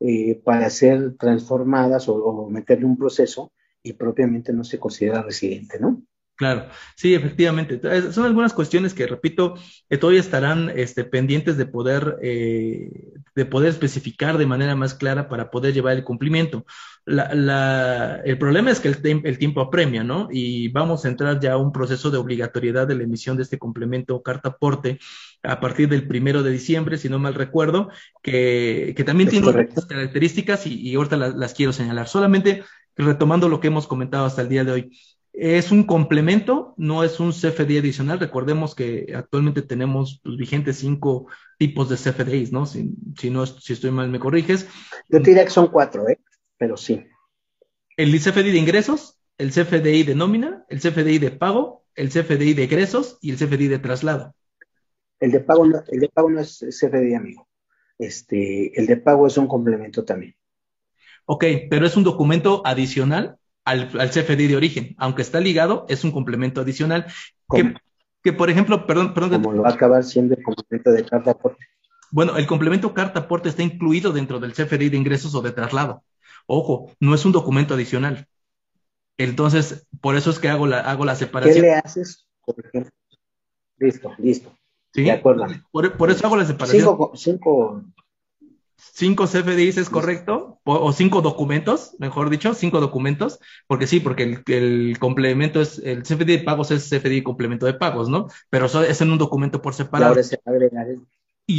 eh, 0.00 0.40
para 0.42 0.70
ser 0.70 1.16
transformadas 1.18 2.08
o, 2.08 2.48
meterle 2.48 2.86
un 2.86 2.96
proceso 2.96 3.52
y 3.82 3.92
propiamente 3.92 4.50
no 4.50 4.64
se 4.64 4.78
considera 4.78 5.20
residente, 5.20 5.78
¿no? 5.78 6.02
Claro, 6.36 6.66
sí, 6.96 7.14
efectivamente. 7.14 7.78
Son 8.10 8.24
algunas 8.24 8.54
cuestiones 8.54 8.92
que, 8.92 9.06
repito, 9.06 9.54
que 9.88 9.98
todavía 9.98 10.20
estarán 10.20 10.72
este, 10.74 11.04
pendientes 11.04 11.56
de 11.56 11.66
poder, 11.66 12.16
eh, 12.22 13.12
de 13.36 13.44
poder 13.44 13.68
especificar 13.68 14.36
de 14.36 14.46
manera 14.46 14.74
más 14.74 14.94
clara 14.94 15.28
para 15.28 15.50
poder 15.50 15.74
llevar 15.74 15.94
el 15.94 16.02
cumplimiento. 16.02 16.64
El 17.06 18.38
problema 18.38 18.70
es 18.72 18.80
que 18.80 18.88
el, 18.88 19.20
el, 19.24 19.38
tiempo 19.38 19.60
apremia, 19.60 20.02
¿no? 20.02 20.28
Y 20.32 20.68
vamos 20.68 21.04
a 21.04 21.08
entrar 21.08 21.38
ya 21.38 21.52
a 21.52 21.58
un 21.58 21.70
proceso 21.70 22.10
de 22.10 22.18
obligatoriedad 22.18 22.88
de 22.88 22.96
la 22.96 23.04
emisión 23.04 23.36
de 23.36 23.44
este 23.44 23.58
complemento 23.58 24.20
carta 24.22 24.48
aporte 24.48 24.98
a 25.44 25.60
partir 25.60 25.88
del 25.88 26.08
primero 26.08 26.42
de 26.42 26.50
diciembre, 26.50 26.98
si 26.98 27.08
no 27.08 27.18
mal 27.18 27.34
recuerdo, 27.34 27.90
que, 28.22 28.94
que 28.96 29.04
también 29.04 29.28
tiene 29.28 29.46
otras 29.46 29.86
características 29.86 30.66
y, 30.66 30.80
y 30.80 30.94
ahorita 30.94 31.16
las, 31.16 31.34
las 31.36 31.54
quiero 31.54 31.72
señalar. 31.72 32.08
Solamente 32.08 32.64
retomando 32.96 33.48
lo 33.48 33.60
que 33.60 33.68
hemos 33.68 33.86
comentado 33.86 34.24
hasta 34.24 34.42
el 34.42 34.48
día 34.48 34.64
de 34.64 34.72
hoy. 34.72 34.98
Es 35.32 35.72
un 35.72 35.82
complemento, 35.82 36.74
no 36.76 37.02
es 37.02 37.18
un 37.18 37.32
CFD 37.32 37.78
adicional. 37.78 38.20
Recordemos 38.20 38.74
que 38.74 39.12
actualmente 39.16 39.62
tenemos 39.62 40.20
pues, 40.22 40.36
vigentes 40.36 40.78
cinco 40.78 41.26
tipos 41.58 41.88
de 41.88 41.96
CFDIs, 41.96 42.52
¿no? 42.52 42.66
Si, 42.66 42.94
si, 43.18 43.30
no, 43.30 43.44
si 43.44 43.72
estoy 43.72 43.90
mal, 43.90 44.08
me 44.08 44.20
corriges. 44.20 44.68
Yo 45.08 45.20
te 45.20 45.30
diría 45.30 45.44
que 45.44 45.50
son 45.50 45.68
cuatro, 45.68 46.08
¿eh? 46.08 46.20
Pero 46.56 46.76
sí. 46.76 47.04
El 47.96 48.12
CFDI 48.12 48.52
de 48.52 48.58
ingresos, 48.58 49.18
el 49.38 49.50
CFDI 49.50 50.04
de 50.04 50.14
nómina, 50.14 50.64
el 50.68 50.80
CFDI 50.80 51.18
de 51.18 51.32
pago, 51.32 51.84
el 51.96 52.10
CFDI 52.10 52.54
de 52.54 52.64
egresos 52.64 53.18
y 53.20 53.30
el 53.30 53.36
CFDI 53.36 53.68
de 53.68 53.78
traslado. 53.80 54.34
El 55.24 55.30
de 55.30 55.40
pago 55.40 55.64
no, 55.64 55.82
el 55.88 56.00
de 56.00 56.08
pago 56.10 56.28
no 56.28 56.38
es 56.38 56.58
CFDI, 56.58 57.14
amigo. 57.14 57.48
Este, 57.98 58.78
el 58.78 58.86
de 58.86 58.98
pago 58.98 59.26
es 59.26 59.38
un 59.38 59.46
complemento 59.46 60.04
también. 60.04 60.36
Ok, 61.24 61.46
pero 61.70 61.86
es 61.86 61.96
un 61.96 62.04
documento 62.04 62.60
adicional 62.66 63.38
al, 63.64 63.88
CFDI 63.88 64.48
de 64.48 64.56
origen. 64.56 64.94
Aunque 64.98 65.22
está 65.22 65.40
ligado, 65.40 65.86
es 65.88 66.04
un 66.04 66.12
complemento 66.12 66.60
adicional. 66.60 67.06
Que, 67.50 67.72
que, 68.22 68.34
por 68.34 68.50
ejemplo, 68.50 68.86
perdón, 68.86 69.14
perdón. 69.14 69.40
Como 69.40 69.54
lo 69.54 69.62
va 69.62 69.70
a 69.70 69.72
acabar 69.72 70.04
siendo 70.04 70.34
el 70.34 70.42
complemento 70.42 70.92
de 70.92 71.06
carta 71.06 71.30
aporte. 71.30 71.64
Bueno, 72.10 72.36
el 72.36 72.46
complemento 72.46 72.92
carta 72.92 73.20
aporte 73.20 73.48
está 73.48 73.62
incluido 73.62 74.12
dentro 74.12 74.40
del 74.40 74.52
CFDI 74.52 74.90
de 74.90 74.98
ingresos 74.98 75.34
o 75.34 75.40
de 75.40 75.52
traslado. 75.52 76.04
Ojo, 76.46 76.92
no 77.00 77.14
es 77.14 77.24
un 77.24 77.32
documento 77.32 77.72
adicional. 77.72 78.28
Entonces, 79.16 79.86
por 80.02 80.16
eso 80.16 80.28
es 80.28 80.38
que 80.38 80.50
hago 80.50 80.66
la, 80.66 80.80
hago 80.80 81.06
la 81.06 81.16
separación. 81.16 81.54
¿Qué 81.54 81.62
le 81.62 81.74
haces? 81.76 82.28
Por 82.44 82.56
ejemplo? 82.62 82.92
Listo, 83.78 84.12
listo. 84.18 84.54
¿Sí? 84.94 85.02
De 85.02 85.10
acuerdo. 85.10 85.46
Por, 85.72 86.10
eso 86.10 86.26
hago 86.26 86.36
la 86.36 86.46
separación. 86.46 86.82
Cinco, 86.82 87.12
cinco 87.14 87.84
cinco 88.92 89.26
CFDIs 89.26 89.78
es 89.78 89.90
correcto, 89.90 90.60
o, 90.64 90.92
cinco 90.92 91.20
documentos, 91.20 91.96
mejor 91.98 92.30
dicho, 92.30 92.54
cinco 92.54 92.80
documentos, 92.80 93.40
porque 93.66 93.86
sí, 93.86 94.00
porque 94.00 94.42
el, 94.46 94.96
complemento 94.98 95.60
es, 95.60 95.78
el 95.78 96.02
CFDI 96.02 96.38
de 96.38 96.44
pagos 96.44 96.70
es 96.70 96.88
CFDI 96.88 97.22
complemento 97.22 97.66
de 97.66 97.74
pagos, 97.74 98.08
¿no? 98.08 98.28
Pero 98.50 98.66
eso 98.66 98.82
es 98.84 99.00
en 99.00 99.10
un 99.10 99.18
documento 99.18 99.60
por 99.60 99.74
separado. 99.74 100.14
Y 100.14 100.22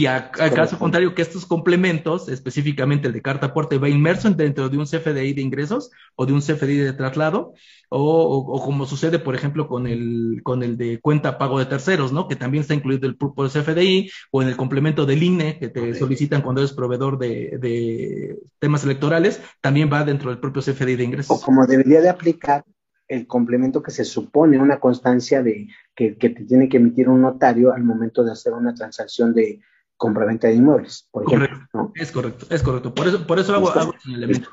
a, 0.07 0.31
caso 0.31 0.79
contrario, 0.79 1.13
que 1.13 1.21
estos 1.21 1.45
complementos, 1.45 2.27
específicamente 2.27 3.07
el 3.07 3.13
de 3.13 3.21
carta 3.21 3.47
aporte, 3.47 3.77
va 3.77 3.87
inmerso 3.87 4.31
dentro 4.31 4.67
de 4.67 4.77
un 4.77 4.85
CFDI 4.85 5.33
de 5.33 5.41
ingresos 5.41 5.91
o 6.15 6.25
de 6.25 6.33
un 6.33 6.41
CFDI 6.41 6.77
de 6.77 6.93
traslado, 6.93 7.53
o, 7.89 8.61
como 8.65 8.87
sucede, 8.87 9.19
por 9.19 9.35
ejemplo, 9.35 9.67
con 9.67 9.85
el, 9.85 10.41
con 10.43 10.63
el 10.63 10.75
de 10.75 10.99
cuenta 10.99 11.37
pago 11.37 11.59
de 11.59 11.67
terceros, 11.67 12.11
¿no? 12.11 12.27
Que 12.27 12.35
también 12.35 12.61
está 12.61 12.73
incluido 12.73 13.07
el 13.07 13.15
CFDI, 13.15 14.09
o 14.31 14.41
en 14.41 14.47
el 14.47 14.57
complemento 14.57 15.05
del 15.05 15.21
INE, 15.21 15.59
que 15.59 15.69
te 15.69 15.93
solicitan 15.93 16.41
cuando 16.41 16.61
eres 16.61 16.73
proveedor 16.73 17.19
de, 17.19 17.59
de, 17.59 18.39
temas 18.57 18.83
electorales, 18.83 19.39
también 19.61 19.89
va 19.93 20.03
dentro 20.03 20.31
del 20.31 20.39
propio 20.39 20.63
CFDI 20.63 20.95
de 20.95 21.03
ingresos. 21.03 21.37
O 21.37 21.45
como 21.45 21.67
debería 21.67 22.01
de 22.01 22.09
aplicar 22.09 22.65
el 23.07 23.27
complemento 23.27 23.83
que 23.83 23.91
se 23.91 24.03
supone 24.03 24.57
una 24.57 24.79
constancia 24.79 25.43
de 25.43 25.67
que, 25.93 26.17
que 26.17 26.31
te 26.31 26.43
tiene 26.43 26.67
que 26.67 26.77
emitir 26.77 27.07
un 27.07 27.21
notario 27.21 27.71
al 27.71 27.83
momento 27.83 28.23
de 28.23 28.31
hacer 28.31 28.53
una 28.53 28.73
transacción 28.73 29.31
de 29.31 29.61
compraventa 29.97 30.47
de 30.47 30.55
inmuebles, 30.55 31.07
por 31.11 31.23
ejemplo. 31.23 31.91
Es 31.95 32.11
correcto, 32.11 32.45
es 32.49 32.61
correcto. 32.61 32.93
Por 32.93 33.07
eso, 33.07 33.25
por 33.25 33.39
eso 33.39 33.55
hago, 33.55 33.69
hago 33.69 33.93
elemento. 34.05 34.49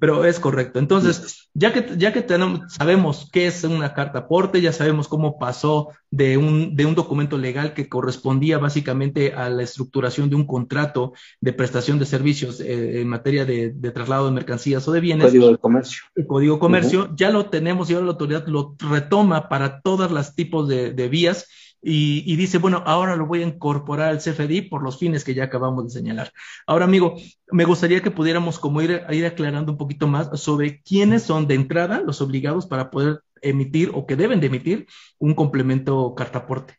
Pero 0.00 0.24
es 0.24 0.38
correcto. 0.38 0.78
Entonces, 0.78 1.50
ya 1.52 1.72
que, 1.72 1.96
ya 1.96 2.12
que 2.12 2.22
tenemos, 2.22 2.72
sabemos 2.72 3.28
qué 3.32 3.46
es 3.46 3.64
una 3.64 3.92
carta 3.92 4.20
aporte, 4.20 4.60
ya 4.60 4.72
sabemos 4.72 5.08
cómo 5.08 5.38
pasó 5.38 5.88
de 6.10 6.36
un, 6.36 6.76
de 6.76 6.86
un 6.86 6.94
documento 6.94 7.38
legal 7.38 7.74
que 7.74 7.88
correspondía 7.88 8.58
básicamente 8.58 9.34
a 9.34 9.50
la 9.50 9.62
estructuración 9.62 10.30
de 10.30 10.36
un 10.36 10.46
contrato 10.46 11.12
de 11.40 11.52
prestación 11.52 11.98
de 11.98 12.06
servicios 12.06 12.60
eh, 12.60 13.00
en 13.00 13.08
materia 13.08 13.44
de, 13.44 13.72
de, 13.72 13.90
traslado 13.90 14.26
de 14.26 14.32
mercancías 14.32 14.86
o 14.86 14.92
de 14.92 15.00
bienes. 15.00 15.26
Código 15.26 15.50
de 15.50 15.58
comercio. 15.58 16.02
El 16.14 16.26
código 16.26 16.54
de 16.54 16.60
comercio, 16.60 17.10
ya 17.16 17.30
lo 17.30 17.46
tenemos 17.46 17.90
y 17.90 17.94
ahora 17.94 18.06
la 18.06 18.12
autoridad 18.12 18.46
lo 18.46 18.76
retoma 18.78 19.48
para 19.48 19.80
todos 19.80 20.10
los 20.10 20.34
tipos 20.34 20.68
de, 20.68 20.92
de 20.92 21.08
vías 21.08 21.48
y, 21.86 22.36
dice, 22.36 22.58
bueno, 22.58 22.82
ahora 22.86 23.14
lo 23.14 23.26
voy 23.26 23.42
a 23.42 23.46
incorporar 23.46 24.08
al 24.08 24.18
CFDI 24.18 24.62
por 24.62 24.82
los 24.82 24.98
fines 24.98 25.22
que 25.22 25.34
ya 25.34 25.44
acabamos 25.44 25.84
de 25.84 25.90
señalar. 25.90 26.32
Ahora, 26.66 26.86
amigo, 26.86 27.16
me 27.52 27.64
gustaría 27.64 28.00
que 28.00 28.10
pudiéramos 28.10 28.58
como 28.58 28.80
ir, 28.80 29.02
ir 29.10 29.26
aclarando 29.26 29.72
un 29.72 29.78
poquito 29.78 30.06
más 30.06 30.40
sobre 30.40 30.80
quiénes 30.82 31.24
son 31.24 31.46
de 31.46 31.54
entrada 31.54 32.00
los 32.00 32.22
obligados 32.22 32.66
para 32.66 32.90
poder 32.90 33.20
emitir 33.42 33.90
o 33.92 34.06
que 34.06 34.16
deben 34.16 34.40
de 34.40 34.46
emitir 34.46 34.86
un 35.18 35.34
complemento 35.34 36.14
cartaporte. 36.14 36.74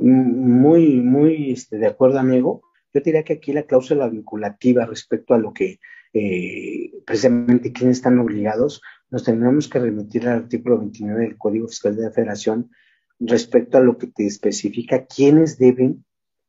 Muy, 0.00 1.00
muy 1.00 1.50
este, 1.50 1.78
de 1.78 1.88
acuerdo, 1.88 2.20
amigo. 2.20 2.62
Yo 2.92 3.00
diría 3.00 3.24
que 3.24 3.34
aquí 3.34 3.52
la 3.52 3.64
cláusula 3.64 4.08
vinculativa 4.08 4.86
respecto 4.86 5.34
a 5.34 5.38
lo 5.38 5.52
que 5.52 5.80
eh, 6.12 6.92
precisamente 7.04 7.72
quiénes 7.72 7.96
están 7.96 8.20
obligados, 8.20 8.80
nos 9.10 9.24
tendremos 9.24 9.66
que 9.68 9.80
remitir 9.80 10.28
al 10.28 10.44
artículo 10.44 10.78
29 10.78 11.20
del 11.22 11.36
Código 11.36 11.66
Fiscal 11.66 11.96
de 11.96 12.02
la 12.02 12.10
Federación, 12.12 12.70
respecto 13.18 13.78
a 13.78 13.80
lo 13.80 13.98
que 13.98 14.06
te 14.06 14.26
especifica 14.26 15.06
quiénes 15.06 15.58
deben, 15.58 16.04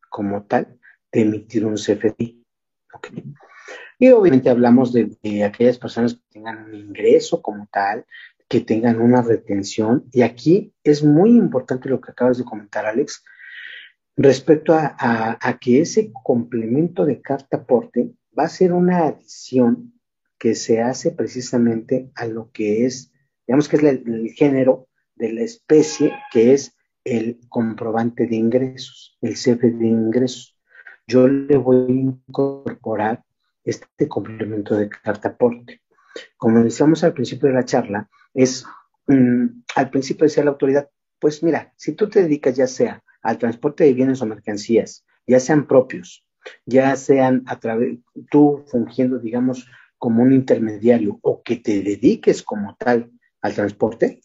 como 0.10 0.44
tal, 0.44 0.80
de 1.12 1.22
emitir 1.22 1.66
un 1.66 1.76
CFDI. 1.76 2.44
Y 4.00 4.10
obviamente 4.10 4.50
hablamos 4.50 4.94
de, 4.94 5.44
aquellas 5.44 5.78
personas 5.78 6.16
que 6.16 6.22
tengan 6.32 6.66
un 6.66 6.76
ingreso 6.76 7.42
como 7.42 7.68
tal, 7.72 8.06
que 8.48 8.62
tengan 8.62 9.02
una 9.02 9.22
retención. 9.22 10.06
Y 10.12 10.22
aquí 10.22 10.74
es 10.84 11.04
muy 11.04 11.32
importante 11.32 11.90
lo 11.90 12.02
que 12.02 12.12
acabas 12.12 12.38
de 12.38 12.44
comentar, 12.44 12.86
Alex, 12.86 13.24
respecto 14.18 14.74
a, 14.74 14.96
a 15.42 15.58
que 15.60 15.82
ese 15.82 16.12
complemento 16.24 17.06
de 17.06 17.22
carta 17.22 17.58
aporte 17.58 18.14
va 18.38 18.44
a 18.44 18.50
ser 18.50 18.74
una 18.74 19.08
adición 19.08 19.94
que 20.38 20.56
se 20.56 20.82
hace 20.82 21.12
precisamente 21.12 22.12
a 22.16 22.28
lo 22.28 22.52
que 22.52 22.86
es, 22.86 23.12
digamos 23.48 23.70
que 23.70 23.78
es 23.78 23.84
el 23.84 24.32
género 24.36 24.88
de 25.16 25.34
la 25.34 25.42
especie 25.42 26.14
que 26.32 26.54
es 26.54 26.76
el 27.04 27.40
comprobante 27.50 28.26
de 28.26 28.36
ingresos, 28.36 29.18
el 29.22 29.34
CFE 29.34 29.72
de 29.72 29.88
ingresos. 29.88 30.58
Yo 31.08 31.28
le 31.28 31.58
voy 31.58 31.86
a 31.88 31.92
incorporar 31.92 33.24
este 33.64 34.08
complemento 34.08 34.76
de 34.76 34.90
carta 34.90 35.30
aporte. 35.30 35.82
Como 36.38 36.64
decíamos 36.64 37.04
al 37.04 37.14
principio 37.14 37.50
de 37.50 37.56
la 37.56 37.66
charla, 37.66 38.10
es 38.34 38.66
mm, 39.08 39.46
al 39.76 39.90
principio 39.90 40.26
decía 40.26 40.44
la 40.44 40.52
autoridad, 40.52 40.90
pues 41.20 41.44
mira, 41.44 41.74
si 41.78 41.94
tú 41.94 42.10
te 42.10 42.24
dedicas 42.24 42.56
ya 42.56 42.68
sea 42.68 43.04
al 43.22 43.38
transporte 43.38 43.84
de 43.84 43.94
bienes 43.94 44.22
o 44.22 44.26
mercancías, 44.26 45.06
ya 45.28 45.40
sean 45.40 45.68
propios, 45.68 46.26
ya 46.66 46.96
sean 46.96 47.44
a 47.48 47.60
través, 47.60 48.00
tú 48.30 48.64
fungiendo, 48.68 49.20
digamos, 49.20 49.68
como 49.98 50.24
un 50.24 50.34
intermediario 50.34 51.20
o 51.22 51.42
que 51.42 51.56
te 51.58 51.82
dediques 51.82 52.44
como 52.44 52.76
tal 52.76 53.12
al 53.42 53.54
transporte, 53.54 54.22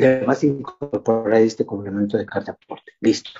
le 0.00 0.24
vas 0.24 0.42
a 0.42 0.46
incorporar 0.46 1.40
este 1.42 1.66
complemento 1.66 2.16
de 2.16 2.26
carta 2.26 2.52
aporte. 2.52 2.92
Listo. 3.00 3.30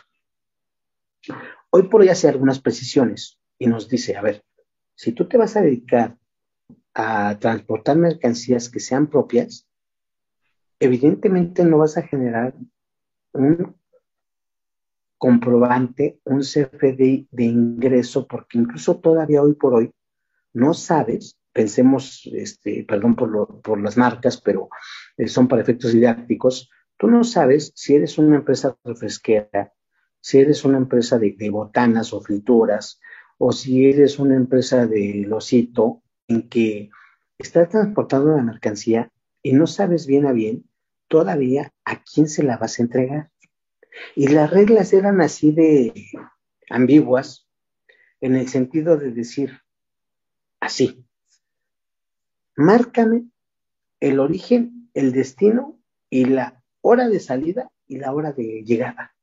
Hoy 1.70 1.84
por 1.84 2.00
hoy 2.00 2.08
hace 2.08 2.28
algunas 2.28 2.60
precisiones 2.60 3.38
y 3.58 3.66
nos 3.66 3.88
dice, 3.88 4.16
a 4.16 4.22
ver, 4.22 4.44
si 4.94 5.12
tú 5.12 5.28
te 5.28 5.36
vas 5.36 5.56
a 5.56 5.62
dedicar 5.62 6.16
a 6.94 7.38
transportar 7.38 7.96
mercancías 7.96 8.68
que 8.68 8.80
sean 8.80 9.06
propias, 9.06 9.66
evidentemente 10.78 11.64
no 11.64 11.78
vas 11.78 11.96
a 11.96 12.02
generar 12.02 12.54
un 13.32 13.76
comprobante, 15.18 16.20
un 16.24 16.40
CFDI 16.40 17.28
de 17.30 17.44
ingreso, 17.44 18.26
porque 18.26 18.58
incluso 18.58 18.98
todavía 18.98 19.42
hoy 19.42 19.54
por 19.54 19.74
hoy 19.74 19.92
no 20.54 20.74
sabes, 20.74 21.38
pensemos, 21.52 22.28
este, 22.32 22.84
perdón 22.84 23.14
por, 23.16 23.60
por 23.60 23.80
las 23.80 23.96
marcas, 23.96 24.40
pero 24.40 24.70
eh, 25.20 25.28
son 25.28 25.48
para 25.48 25.60
efectos 25.60 25.92
didácticos, 25.92 26.70
tú 26.96 27.08
no 27.08 27.24
sabes 27.24 27.72
si 27.74 27.94
eres 27.94 28.16
una 28.16 28.36
empresa 28.36 28.78
refresquera, 28.84 29.74
si 30.18 30.38
eres 30.38 30.64
una 30.64 30.78
empresa 30.78 31.18
de, 31.18 31.50
botanas 31.50 32.14
o 32.14 32.22
frituras, 32.22 33.00
o 33.36 33.52
si 33.52 33.86
eres 33.86 34.18
una 34.18 34.34
empresa 34.34 34.86
de 34.86 35.24
losito 35.26 36.02
en 36.26 36.48
que 36.48 36.90
estás 37.36 37.68
transportando 37.68 38.34
la 38.34 38.42
mercancía 38.42 39.12
y 39.42 39.52
no 39.52 39.66
sabes 39.66 40.06
bien 40.06 40.26
a 40.26 40.32
bien 40.32 40.64
todavía 41.06 41.74
a 41.84 42.02
quién 42.02 42.26
se 42.26 42.42
la 42.42 42.56
vas 42.56 42.78
a 42.78 42.82
entregar. 42.82 43.30
Y 44.16 44.28
las 44.28 44.50
reglas 44.50 44.94
eran 44.94 45.20
así 45.20 45.52
de 45.52 45.92
ambiguas 46.70 47.46
en 48.22 48.36
el 48.36 48.48
sentido 48.48 48.96
de 48.96 49.10
decir 49.10 49.60
así, 50.60 51.04
márcame 52.56 53.24
el 54.00 54.18
origen, 54.18 54.79
el 55.00 55.12
destino 55.12 55.78
y 56.08 56.26
la 56.26 56.62
hora 56.80 57.08
de 57.08 57.20
salida 57.20 57.70
y 57.86 57.98
la 57.98 58.12
hora 58.12 58.32
de 58.32 58.62
llegada. 58.64 59.14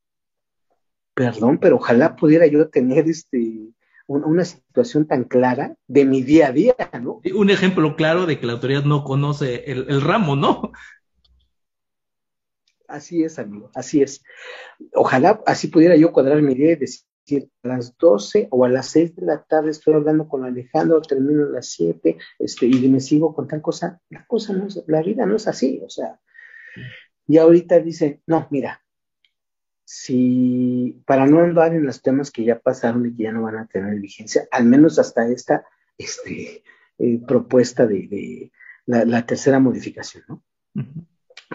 Perdón, 1.14 1.58
pero 1.58 1.76
ojalá 1.76 2.16
pudiera 2.16 2.46
yo 2.46 2.68
tener 2.68 3.08
este 3.08 3.72
una 4.06 4.44
situación 4.44 5.06
tan 5.06 5.24
clara 5.24 5.76
de 5.86 6.06
mi 6.06 6.22
día 6.22 6.48
a 6.48 6.52
día, 6.52 6.74
¿no? 7.02 7.20
Un 7.34 7.50
ejemplo 7.50 7.94
claro 7.94 8.24
de 8.24 8.40
que 8.40 8.46
la 8.46 8.54
autoridad 8.54 8.84
no 8.84 9.04
conoce 9.04 9.70
el, 9.70 9.84
el 9.90 10.00
ramo, 10.00 10.34
¿no? 10.34 10.72
Así 12.86 13.22
es, 13.22 13.38
amigo, 13.38 13.70
así 13.74 14.00
es. 14.00 14.24
Ojalá 14.94 15.42
así 15.44 15.68
pudiera 15.68 15.94
yo 15.94 16.10
cuadrar 16.10 16.40
mi 16.40 16.54
día 16.54 16.72
y 16.72 16.76
decir, 16.76 17.07
a 17.36 17.68
las 17.68 17.96
12 17.96 18.48
o 18.50 18.64
a 18.64 18.68
las 18.68 18.88
6 18.88 19.16
de 19.16 19.26
la 19.26 19.42
tarde 19.42 19.70
estoy 19.70 19.94
hablando 19.94 20.28
con 20.28 20.44
Alejandro, 20.44 21.00
termino 21.02 21.44
a 21.44 21.50
las 21.50 21.66
7 21.68 22.16
este, 22.38 22.66
y 22.66 22.88
me 22.88 23.00
sigo 23.00 23.34
con 23.34 23.46
tal 23.46 23.62
cosa. 23.62 24.00
La 24.10 24.26
cosa 24.26 24.52
no 24.52 24.66
es, 24.66 24.82
la 24.86 25.02
vida 25.02 25.26
no 25.26 25.36
es 25.36 25.46
así, 25.46 25.80
o 25.84 25.88
sea. 25.88 26.18
Y 27.26 27.38
ahorita 27.38 27.78
dice, 27.80 28.22
no, 28.26 28.48
mira, 28.50 28.82
si 29.84 31.02
para 31.06 31.26
no 31.26 31.40
andar 31.40 31.74
en 31.74 31.84
los 31.86 32.02
temas 32.02 32.30
que 32.30 32.44
ya 32.44 32.58
pasaron 32.58 33.06
y 33.06 33.14
que 33.14 33.24
ya 33.24 33.32
no 33.32 33.42
van 33.42 33.56
a 33.56 33.66
tener 33.66 33.98
vigencia, 34.00 34.46
al 34.50 34.64
menos 34.66 34.98
hasta 34.98 35.28
esta 35.28 35.64
este, 35.96 36.62
eh, 36.98 37.20
propuesta 37.26 37.86
de, 37.86 38.50
la, 38.86 39.26
tercera 39.26 39.58
modificación, 39.58 40.24
¿no? 40.28 40.42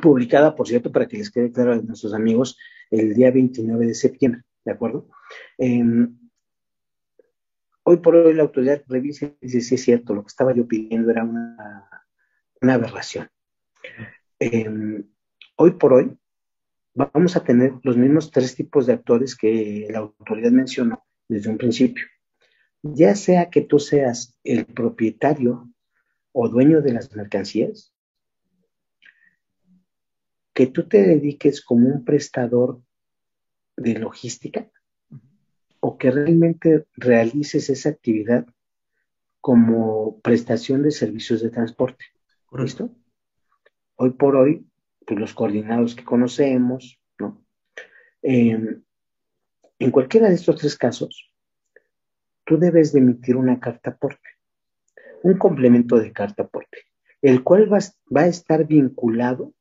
publicada, 0.02 0.56
por 0.56 0.68
cierto, 0.68 0.92
para 0.92 1.08
que 1.08 1.18
les 1.18 1.32
quede 1.32 1.52
claro 1.52 1.74
a 1.74 1.78
nuestros 1.78 2.14
amigos, 2.14 2.58
el 2.90 3.14
día 3.14 3.32
29 3.32 3.88
de 3.88 3.96
septiembre, 3.96 4.42
¿de 4.66 4.72
acuerdo? 4.72 5.10
Em, 5.58 6.18
hoy 7.84 7.98
por 7.98 8.16
hoy 8.16 8.34
la 8.34 8.44
autoridad 8.44 8.84
revisa 8.88 9.26
y 9.26 9.36
dice, 9.42 9.62
sí 9.62 9.76
es 9.76 9.84
cierto, 9.84 10.14
lo 10.14 10.24
que 10.24 10.28
estaba 10.28 10.54
yo 10.54 10.68
pidiendo 10.68 11.12
era 11.12 11.24
una, 11.24 11.90
aberración. 12.62 13.30
Em, 14.40 15.04
hoy 15.58 15.72
por 15.72 15.94
hoy 15.94 16.18
vamos 16.94 17.36
a 17.36 17.44
tener 17.44 17.74
los 17.84 17.98
mismos 17.98 18.32
tres 18.32 18.56
tipos 18.56 18.86
de 18.86 18.94
actores 18.94 19.36
que 19.36 19.88
la 19.90 20.00
autoridad 20.00 20.52
mencionó 20.52 21.04
desde 21.28 21.50
un 21.50 21.58
principio. 21.58 22.06
Ya 22.82 23.16
sea 23.16 23.50
que 23.50 23.62
tú 23.62 23.80
seas 23.80 24.38
el 24.44 24.66
propietario 24.66 25.70
o 26.32 26.50
dueño 26.50 26.82
de 26.82 26.94
las 26.94 27.14
mercancías, 27.16 27.94
que 30.54 30.68
tú 30.68 30.88
te 30.88 31.02
dediques 31.02 31.64
como 31.64 31.88
un 31.88 32.06
prestador 32.06 32.82
de 33.76 34.00
logística 34.00 34.70
o 35.80 35.98
que 35.98 36.12
realmente 36.12 36.86
realices 36.96 37.70
esa 37.70 37.90
actividad 37.90 38.46
como 39.42 40.22
prestación 40.22 40.84
de 40.84 40.92
servicios 40.92 41.42
de 41.42 41.50
transporte. 41.50 42.06
¿Listo? 42.52 42.90
Hoy 43.96 44.12
por 44.12 44.36
hoy, 44.36 44.66
pues 45.06 45.20
los 45.20 45.34
coordinados 45.34 45.96
que 45.96 46.06
conocemos, 46.06 47.02
¿no? 47.20 47.44
Em, 48.22 48.82
en 49.80 49.92
cualquiera 49.92 50.30
de 50.30 50.36
estos 50.36 50.56
tres 50.56 50.78
casos, 50.78 51.30
tú 52.46 52.58
debes 52.58 52.94
de 52.94 53.00
emitir 53.00 53.36
una 53.36 53.60
carta 53.60 53.90
aporte, 53.90 54.30
un 55.24 55.38
complemento 55.38 55.98
de 55.98 56.14
carta 56.14 56.44
aporte, 56.44 56.78
el 57.22 57.44
cual 57.44 57.72
va, 57.72 57.80
va 58.16 58.22
a 58.22 58.28
estar 58.28 58.66
vinculado 58.66 59.54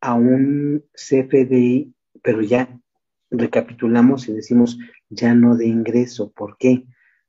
a 0.00 0.14
un 0.14 0.84
CFDI, 0.94 1.94
pero 2.22 2.40
ya 2.40 2.80
recapitulamos 3.30 4.28
y 4.28 4.32
decimos 4.32 4.78
ya 5.08 5.34
no 5.34 5.56
de 5.56 5.66
ingreso. 5.66 6.32
¿Por 6.32 6.56
qué? 6.58 6.84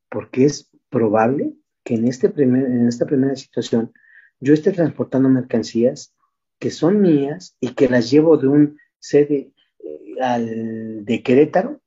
Porque 0.10 0.46
es 0.46 0.72
probable 0.90 1.54
que 1.84 1.96
en, 1.96 2.08
este 2.08 2.30
primer, 2.30 2.66
en 2.66 2.88
esta 2.88 3.06
primera 3.06 3.36
situación 3.36 3.92
yo 4.40 4.54
esté 4.54 4.72
transportando 4.72 5.30
mercancías 5.30 6.14
que 6.60 6.72
son 6.72 7.02
mías 7.02 7.56
y 7.60 7.70
que 7.70 7.90
las 7.90 8.12
llevo 8.12 8.38
de 8.38 8.48
un 8.48 8.78
sede 9.00 9.54
eh, 9.80 10.22
al 10.22 11.06
de 11.06 11.24
Querétaro, 11.24 11.82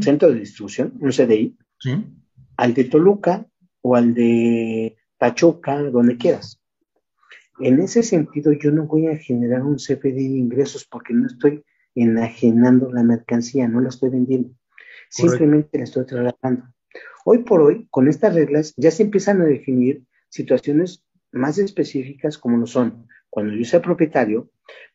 centro 0.00 0.30
de 0.30 0.38
distribución, 0.38 0.94
un 1.00 1.10
CDI, 1.10 1.56
al 2.56 2.74
de 2.74 2.84
Toluca 2.84 3.44
o 3.82 3.96
al 3.96 4.14
de 4.14 4.96
Pachuca, 5.18 5.82
donde 5.82 6.16
quieras. 6.16 6.60
En 7.58 7.80
ese 7.80 8.04
sentido, 8.04 8.52
yo 8.52 8.70
no 8.70 8.86
voy 8.86 9.08
a 9.08 9.16
generar 9.16 9.62
un 9.62 9.76
CFD 9.76 10.14
de 10.14 10.22
ingresos 10.22 10.84
porque 10.84 11.12
no 11.12 11.26
estoy 11.26 11.64
enajenando 11.94 12.92
la 12.92 13.02
mercancía, 13.02 13.68
no 13.68 13.80
la 13.80 13.88
estoy 13.88 14.10
vendiendo. 14.10 14.50
Simplemente 15.08 15.78
la 15.78 15.84
estoy 15.84 16.06
trasladando. 16.06 16.72
Hoy 17.24 17.38
por 17.38 17.62
hoy, 17.62 17.86
con 17.90 18.08
estas 18.08 18.34
reglas, 18.34 18.74
ya 18.76 18.90
se 18.90 19.02
empiezan 19.02 19.40
a 19.40 19.44
definir 19.44 20.04
situaciones 20.28 21.04
más 21.32 21.58
específicas 21.58 22.38
como 22.38 22.56
lo 22.56 22.66
son 22.66 23.06
cuando 23.34 23.54
yo 23.54 23.64
sea 23.64 23.82
propietario, 23.82 24.50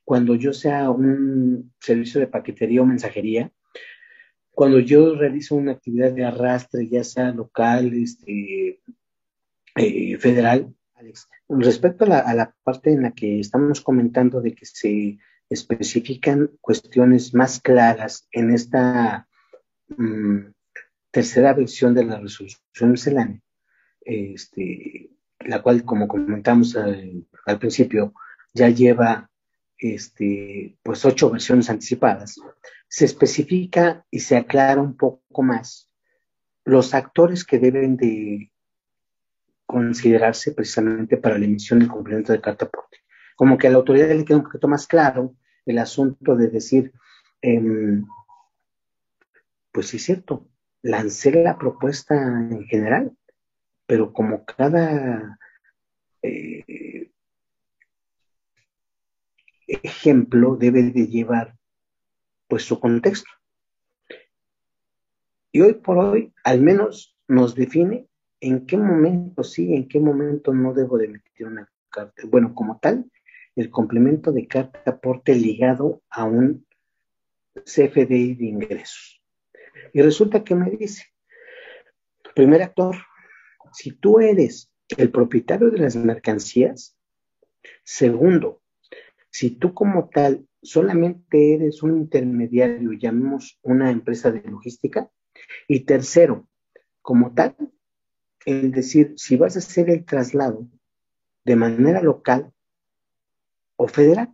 cuando 0.05 0.33
yo 0.35 0.53
sea 0.53 0.89
un 0.89 1.73
servicio 1.79 2.21
de 2.21 2.27
paquetería 2.27 2.81
o 2.81 2.85
mensajería, 2.85 3.51
cuando 4.49 4.79
yo 4.79 5.15
realizo 5.15 5.55
una 5.55 5.73
actividad 5.73 6.13
de 6.13 6.23
arrastre, 6.23 6.87
ya 6.87 7.03
sea 7.03 7.31
local, 7.31 7.93
este, 7.93 8.81
eh, 9.75 10.17
federal, 10.17 10.73
respecto 11.49 12.05
a 12.05 12.33
la, 12.33 12.55
parte 12.63 12.91
en 12.91 13.03
la 13.03 13.11
que 13.11 13.39
estamos 13.39 13.81
comentando 13.81 14.41
de 14.41 14.53
que 14.53 14.65
se 14.65 15.17
especifican 15.49 16.51
cuestiones 16.61 17.33
más 17.33 17.59
claras 17.59 18.27
en 18.31 18.51
esta 18.51 19.27
mm, 19.89 20.51
tercera 21.11 21.53
versión 21.53 21.93
de 21.93 22.05
la 22.05 22.19
resolución 22.19 22.91
miscelánea, 22.91 23.41
este, 24.01 25.09
la 25.39 25.61
cual, 25.61 25.83
como 25.83 26.07
comentamos 26.07 26.75
al, 26.75 27.25
principio, 27.59 28.13
ya 28.53 28.69
lleva 28.69 29.29
este, 29.77 30.77
pues 30.83 31.03
ocho 31.05 31.31
versiones 31.31 31.69
anticipadas, 31.69 32.39
se 32.87 33.05
especifica 33.05 34.05
y 34.11 34.19
se 34.19 34.37
aclara 34.37 34.81
un 34.81 34.97
poco 34.97 35.41
más 35.41 35.89
los 36.65 36.93
actores 36.93 37.43
que 37.43 37.57
deben 37.57 37.97
de 37.97 38.51
considerarse 39.65 40.51
precisamente 40.51 41.17
para 41.17 41.37
la 41.37 41.45
emisión 41.45 41.79
del 41.79 41.89
complemento 41.89 42.33
de 42.33 42.41
carta 42.41 42.65
aporte. 42.65 42.98
Como 43.39 43.57
que 43.57 43.67
a 43.67 43.69
la 43.69 43.77
autoridad 43.77 44.09
le 44.09 44.25
queda 44.25 44.35
un 44.35 44.43
poquito 44.43 44.67
más 44.67 44.85
claro 44.85 45.33
el 45.65 45.77
asunto 45.77 46.35
de 46.35 46.49
decir, 46.49 46.91
em, 47.41 48.05
pues 49.71 49.87
sí 49.87 49.95
es 49.95 50.03
cierto, 50.03 50.49
lancé 50.81 51.31
la 51.41 51.57
propuesta 51.57 52.15
en 52.15 52.65
general, 52.65 53.15
pero 53.85 54.11
como 54.11 54.43
cada 54.43 55.39
eh, 56.21 57.13
ejemplo 59.67 60.57
debe 60.57 60.83
de 60.91 61.07
llevar 61.07 61.55
pues 62.49 62.63
su 62.63 62.77
contexto. 62.77 63.31
Y 65.53 65.61
hoy 65.61 65.75
por 65.75 65.97
hoy, 65.97 66.33
al 66.43 66.59
menos 66.59 67.17
nos 67.29 67.55
define 67.55 68.05
en 68.41 68.65
qué 68.65 68.75
momento 68.75 69.45
sí, 69.45 69.73
en 69.73 69.87
qué 69.87 70.01
momento 70.01 70.53
no 70.53 70.73
debo 70.73 70.97
de 70.97 71.05
emitir 71.05 71.47
una 71.47 71.71
carta. 71.89 72.23
Bueno, 72.27 72.53
como 72.53 72.79
tal, 72.79 73.09
el 73.59 73.69
complemento 73.69 74.31
de 74.31 74.47
carta 74.47 74.81
aporte 74.85 75.35
ligado 75.35 76.01
a 76.09 76.23
un 76.23 76.65
CFDI 77.65 78.35
de 78.35 78.45
ingresos. 78.45 79.21
Y 79.91 80.01
resulta 80.01 80.45
que 80.45 80.55
me 80.55 80.69
dice, 80.69 81.03
primer 82.33 82.61
actor, 82.61 82.95
si 83.73 83.91
tú 83.91 84.21
eres 84.21 84.71
el 84.97 85.11
propietario 85.11 85.69
de 85.71 85.79
las 85.79 85.97
mercancías, 85.97 86.97
segundo, 87.83 88.61
si 89.29 89.51
tú 89.51 89.73
como 89.73 90.07
tal 90.07 90.47
solamente 90.61 91.55
eres 91.55 91.83
un 91.83 91.97
intermediario, 91.97 92.93
llamemos 92.93 93.59
una 93.61 93.91
empresa 93.91 94.31
de 94.31 94.41
logística, 94.49 95.11
y 95.67 95.81
tercero, 95.81 96.47
como 97.01 97.33
tal, 97.33 97.57
es 98.45 98.71
decir, 98.71 99.15
si 99.17 99.35
vas 99.35 99.57
a 99.57 99.59
hacer 99.59 99.89
el 99.89 100.05
traslado 100.05 100.65
de 101.43 101.57
manera 101.57 102.01
local 102.01 102.53
o 103.81 103.87
federal, 103.87 104.29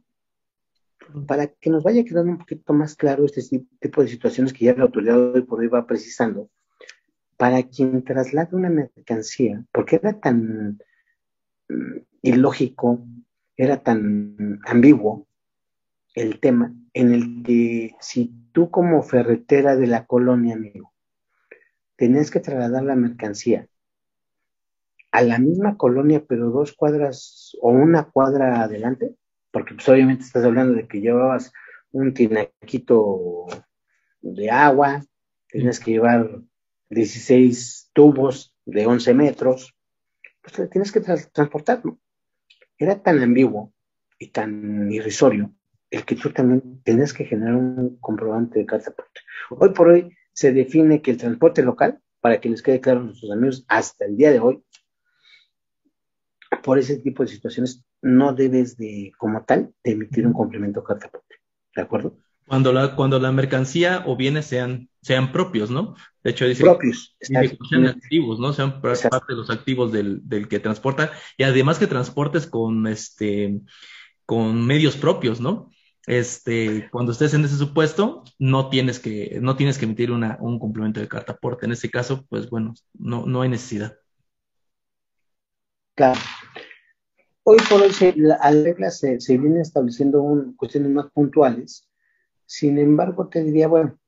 para 1.27 1.45
que 1.45 1.69
nos 1.69 1.83
vaya 1.83 2.03
quedando 2.03 2.31
un 2.31 2.39
poquito 2.39 2.73
más 2.73 2.95
claro 2.95 3.25
este 3.25 3.63
tipo 3.79 4.01
de 4.01 4.07
situaciones 4.07 4.51
que 4.51 4.65
ya 4.65 4.73
la 4.73 4.83
autoridad 4.83 5.33
hoy 5.33 5.43
por 5.43 5.59
hoy 5.59 5.67
va 5.67 5.85
precisando, 5.85 6.49
para 7.37 7.61
quien 7.61 8.03
traslade 8.03 8.55
una 8.55 8.71
mercancía, 8.71 9.63
porque 9.71 9.97
era 9.97 10.19
tan 10.19 10.79
mm, 11.69 11.97
ilógico, 12.23 13.05
era 13.55 13.83
tan 13.83 14.59
ambiguo 14.65 15.27
el 16.15 16.39
tema, 16.39 16.73
en 16.93 17.13
el 17.13 17.43
que 17.43 17.95
si 17.99 18.33
tú 18.51 18.71
como 18.71 19.03
ferretera 19.03 19.75
de 19.75 19.85
la 19.85 20.07
colonia, 20.07 20.55
amigo, 20.55 20.91
tenías 21.97 22.31
que 22.31 22.39
trasladar 22.39 22.83
la 22.83 22.95
mercancía 22.95 23.67
a 25.11 25.21
la 25.21 25.37
misma 25.37 25.77
colonia, 25.77 26.25
pero 26.27 26.49
dos 26.49 26.73
cuadras 26.73 27.55
o 27.61 27.69
una 27.69 28.05
cuadra 28.05 28.63
adelante, 28.63 29.15
porque 29.55 29.73
pues 29.73 29.87
obviamente 29.87 30.25
estás 30.25 30.43
hablando 30.43 30.73
de 30.73 30.85
que 30.85 30.99
llevabas 30.99 31.53
un 31.93 32.13
tinaquito 32.13 33.45
de 34.19 34.51
agua, 34.51 35.01
tienes 35.47 35.79
que 35.79 35.91
llevar 35.91 36.41
16 36.89 37.91
tubos 37.93 38.53
de 38.65 38.85
11 38.85 39.13
metros, 39.13 39.73
pues 40.41 40.69
tienes 40.69 40.91
que 40.91 40.99
transportar, 40.99 41.85
¿no? 41.85 41.97
Era 42.77 43.01
tan 43.01 43.23
ambiguo 43.23 43.71
y 44.19 44.27
tan 44.27 44.91
irrisorio 44.91 45.55
el 45.89 46.03
que 46.03 46.17
tú 46.17 46.31
también 46.31 46.81
tienes 46.83 47.13
que 47.13 47.23
generar 47.23 47.55
un 47.55 47.95
comprobante 48.01 48.59
de 48.59 48.65
carta 48.65 48.93
Hoy 49.51 49.69
por 49.69 49.87
hoy 49.87 50.13
se 50.33 50.51
define 50.51 51.01
que 51.01 51.11
el 51.11 51.17
transporte 51.17 51.63
local, 51.63 52.01
para 52.19 52.41
que 52.41 52.49
les 52.49 52.61
quede 52.61 52.81
claro 52.81 52.99
a 52.99 53.03
nuestros 53.03 53.31
amigos, 53.31 53.63
hasta 53.69 54.03
el 54.03 54.17
día 54.17 54.31
de 54.31 54.41
hoy, 54.41 54.61
por 56.61 56.77
ese 56.77 56.97
tipo 56.97 57.23
de 57.23 57.29
situaciones 57.29 57.85
no 58.05 58.33
debes 58.33 58.77
de, 58.77 59.11
como 59.17 59.43
tal, 59.45 59.73
de 59.83 59.93
emitir 59.93 60.27
un 60.27 60.33
complemento 60.33 60.83
carta 60.83 61.09
¿De 61.75 61.81
acuerdo? 61.81 62.19
Cuando 62.47 62.71
la, 62.71 62.95
cuando 62.95 63.19
la 63.19 63.31
mercancía 63.31 64.03
o 64.05 64.15
bienes 64.15 64.45
sean, 64.45 64.89
sean 65.01 65.31
propios, 65.31 65.71
¿no? 65.71 65.95
De 66.23 66.29
hecho, 66.29 66.45
dice 66.45 66.61
propios, 66.61 67.15
que 67.19 67.25
sean 67.67 67.87
activos, 67.87 68.39
¿no? 68.39 68.53
Sean 68.53 68.79
parte 68.79 69.25
de 69.29 69.35
los 69.35 69.49
activos 69.49 69.91
del, 69.91 70.21
del, 70.29 70.47
que 70.47 70.59
transporta 70.59 71.11
y 71.35 71.43
además 71.43 71.79
que 71.79 71.87
transportes 71.87 72.45
con 72.45 72.85
este 72.85 73.61
con 74.27 74.63
medios 74.65 74.97
propios, 74.97 75.41
¿no? 75.41 75.71
Este, 76.05 76.87
cuando 76.91 77.11
estés 77.11 77.33
en 77.33 77.43
ese 77.43 77.57
supuesto, 77.57 78.23
no 78.37 78.69
tienes 78.69 78.99
que, 78.99 79.39
no 79.41 79.55
tienes 79.55 79.79
que 79.79 79.85
emitir 79.85 80.11
una, 80.11 80.37
un 80.39 80.59
complemento 80.59 80.99
de 80.99 81.07
carta 81.07 81.33
aporte. 81.33 81.65
En 81.65 81.71
ese 81.71 81.89
caso, 81.89 82.23
pues 82.29 82.51
bueno, 82.51 82.75
no, 82.93 83.25
no 83.25 83.41
hay 83.41 83.49
necesidad. 83.49 83.97
Claro. 85.95 86.19
Hoy 87.47 87.57
por 87.69 87.79
hoy 87.79 87.93
se, 87.93 88.11
la, 88.17 88.39
regla 88.49 88.89
se, 88.89 89.19
se 89.21 89.39
estableciendo 89.61 90.51
cuestiones 90.57 90.89
más 90.89 91.11
puntuales. 91.11 91.87
Sin 92.47 92.79
embargo, 92.79 93.29
te 93.29 93.43
diría, 93.43 93.67
bueno, 93.67 93.99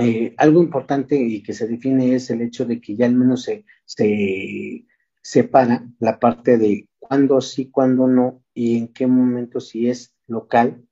eh, 0.00 0.34
algo 0.38 0.62
importante 0.62 1.14
y 1.14 1.42
que 1.42 1.52
se 1.52 1.68
define 1.68 2.14
es 2.14 2.30
el 2.30 2.40
hecho 2.40 2.64
de 2.64 2.80
que 2.80 2.96
ya 2.96 3.04
al 3.04 3.16
menos 3.16 3.42
se, 3.42 3.66
se 3.84 4.86
separa 5.20 5.86
la 5.98 6.18
parte 6.18 6.56
de 6.56 6.88
cuándo 6.98 7.38
sí, 7.42 7.70
cuándo 7.70 8.06
no 8.06 8.42
y 8.54 8.78
en 8.78 8.88
qué 8.88 9.06
momento 9.06 9.60
si 9.60 9.90
es 9.90 10.16
local 10.26 10.82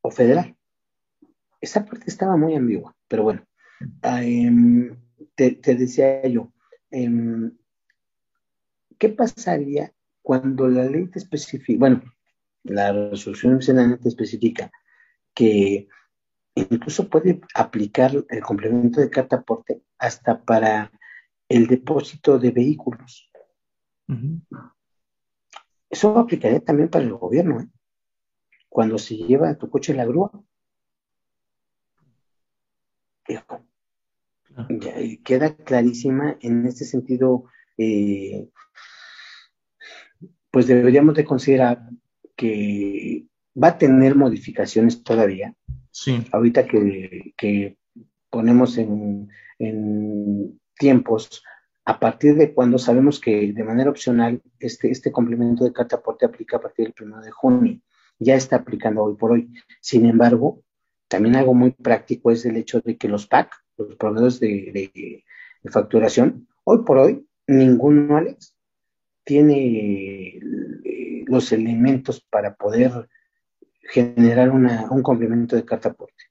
o 0.00 0.10
federal. 0.10 0.56
Esa 1.60 1.84
parte 1.84 2.06
estaba 2.08 2.36
muy 2.36 2.56
ambigua, 2.56 2.96
pero 3.06 3.22
bueno, 3.22 3.46
em, 4.02 4.96
te, 5.36 5.52
decía 5.76 6.26
yo, 6.26 6.52
em, 6.90 7.56
¿qué 8.98 9.08
pasaría 9.10 9.94
cuando 10.22 10.68
la 10.68 10.84
ley 10.84 11.08
te 11.08 11.18
especifica, 11.18 11.78
bueno, 11.78 12.02
la 12.64 12.92
resolución 12.92 13.58
te 13.58 14.08
especifica 14.08 14.70
que 15.34 15.88
incluso 16.54 17.08
puede 17.08 17.40
aplicar 17.54 18.12
el 18.28 18.42
complemento 18.42 19.00
de 19.00 19.10
carta 19.10 19.36
aporte 19.36 19.82
hasta 19.98 20.42
para 20.42 20.92
el 21.48 21.66
depósito 21.66 22.38
de 22.38 22.50
vehículos? 22.50 23.30
Eso 25.88 26.18
aplicaría 26.18 26.60
también 26.60 26.88
para 26.88 27.04
el 27.04 27.12
gobierno, 27.12 27.60
¿eh? 27.60 27.68
cuando 28.68 28.98
se 28.98 29.16
lleva 29.16 29.56
tu 29.56 29.68
coche 29.68 29.92
en 29.92 29.98
la 29.98 30.04
grúa. 30.06 30.30
queda 35.24 35.54
clarísima 35.56 36.36
en 36.40 36.66
este 36.66 36.84
sentido 36.84 37.44
eh, 37.78 38.48
pues 40.50 40.66
deberíamos 40.66 41.14
de 41.14 41.24
considerar 41.24 41.88
que 42.36 43.26
va 43.60 43.68
a 43.68 43.78
tener 43.78 44.14
modificaciones 44.14 45.02
todavía. 45.02 45.54
Sí. 45.90 46.24
Ahorita 46.32 46.66
que, 46.66 47.76
ponemos 48.30 48.78
en, 48.78 49.28
tiempos, 50.78 51.42
a 51.84 51.98
partir 52.00 52.36
de 52.36 52.54
cuando 52.54 52.78
sabemos 52.78 53.20
que 53.20 53.52
de 53.52 53.64
manera 53.64 53.90
opcional 53.90 54.40
este, 54.58 54.90
este 54.90 55.12
complemento 55.12 55.64
de 55.64 55.72
carta 55.72 55.96
aporte 55.96 56.24
aplica 56.24 56.56
a 56.56 56.60
partir 56.60 56.92
del 56.94 57.06
1 57.06 57.20
de 57.20 57.30
junio, 57.30 57.80
ya 58.18 58.34
está 58.34 58.56
aplicando 58.56 59.02
hoy 59.02 59.16
por 59.16 59.32
hoy. 59.32 59.52
Sin 59.80 60.06
embargo, 60.06 60.62
también 61.08 61.36
algo 61.36 61.52
muy 61.52 61.72
práctico 61.72 62.30
es 62.30 62.46
el 62.46 62.56
hecho 62.56 62.80
de 62.80 62.96
que 62.96 63.08
los 63.08 63.26
PAC, 63.26 63.52
los 63.76 63.96
proveedores 63.96 64.40
de, 64.40 65.24
de 65.62 65.70
facturación, 65.70 66.48
hoy 66.64 66.84
por 66.84 66.98
hoy, 66.98 67.26
ninguno, 67.46 68.16
Alex, 68.16 68.54
tiene 69.30 70.40
eh, 70.84 71.24
los 71.28 71.52
elementos 71.52 72.20
para 72.20 72.56
poder 72.56 73.08
generar 73.82 74.50
un 74.50 75.02
complemento 75.04 75.54
de 75.54 75.64
carta 75.64 75.90
aporte. 75.90 76.24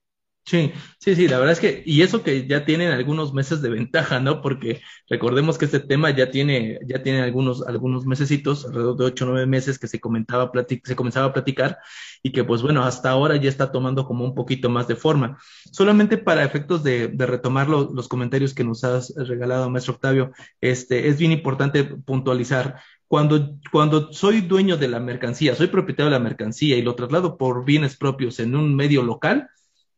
Sí, 0.44 0.72
sí, 0.98 1.14
sí, 1.14 1.28
la 1.28 1.38
verdad 1.38 1.52
es 1.52 1.60
que, 1.60 1.82
y 1.86 2.02
eso 2.02 2.24
que 2.24 2.48
ya 2.48 2.64
tienen 2.64 2.90
algunos 2.90 3.32
meses 3.32 3.62
de 3.62 3.70
ventaja, 3.70 4.18
¿no? 4.18 4.42
Porque 4.42 4.80
recordemos 5.08 5.58
que 5.58 5.66
este 5.66 5.78
tema 5.78 6.10
ya 6.10 6.30
tiene, 6.32 6.80
ya 6.88 7.04
tiene 7.04 7.20
algunos, 7.22 7.62
algunos 7.64 8.04
mesecitos, 8.04 8.64
alrededor 8.64 8.96
de 8.96 9.04
ocho 9.04 9.26
o 9.26 9.28
nueve 9.28 9.46
meses 9.46 9.78
que 9.78 9.86
se 9.86 10.00
comentaba, 10.00 10.50
se 10.82 10.96
comenzaba 10.96 11.26
a 11.26 11.32
platicar 11.32 11.78
y 12.22 12.32
que 12.32 12.42
pues 12.42 12.62
bueno, 12.62 12.82
hasta 12.82 13.10
ahora 13.10 13.36
ya 13.36 13.48
está 13.48 13.70
tomando 13.70 14.04
como 14.06 14.24
un 14.24 14.34
poquito 14.34 14.68
más 14.68 14.88
de 14.88 14.96
forma. 14.96 15.38
Solamente 15.70 16.18
para 16.18 16.42
efectos 16.42 16.82
de, 16.82 17.14
retomar 17.16 17.68
los 17.68 18.08
comentarios 18.08 18.52
que 18.52 18.64
nos 18.64 18.82
has 18.82 19.14
regalado, 19.14 19.70
maestro 19.70 19.94
Octavio, 19.94 20.32
este, 20.60 21.08
es 21.08 21.18
bien 21.18 21.30
importante 21.30 21.84
puntualizar 21.84 22.80
cuando, 23.06 23.56
cuando 23.70 24.12
soy 24.12 24.40
dueño 24.40 24.76
de 24.76 24.88
la 24.88 25.00
mercancía, 25.00 25.54
soy 25.54 25.68
propietario 25.68 26.10
de 26.10 26.18
la 26.18 26.24
mercancía 26.24 26.76
y 26.76 26.82
lo 26.82 26.96
traslado 26.96 27.36
por 27.36 27.64
bienes 27.64 27.96
propios 27.96 28.40
en 28.40 28.56
un 28.56 28.74
medio 28.74 29.02
local, 29.02 29.48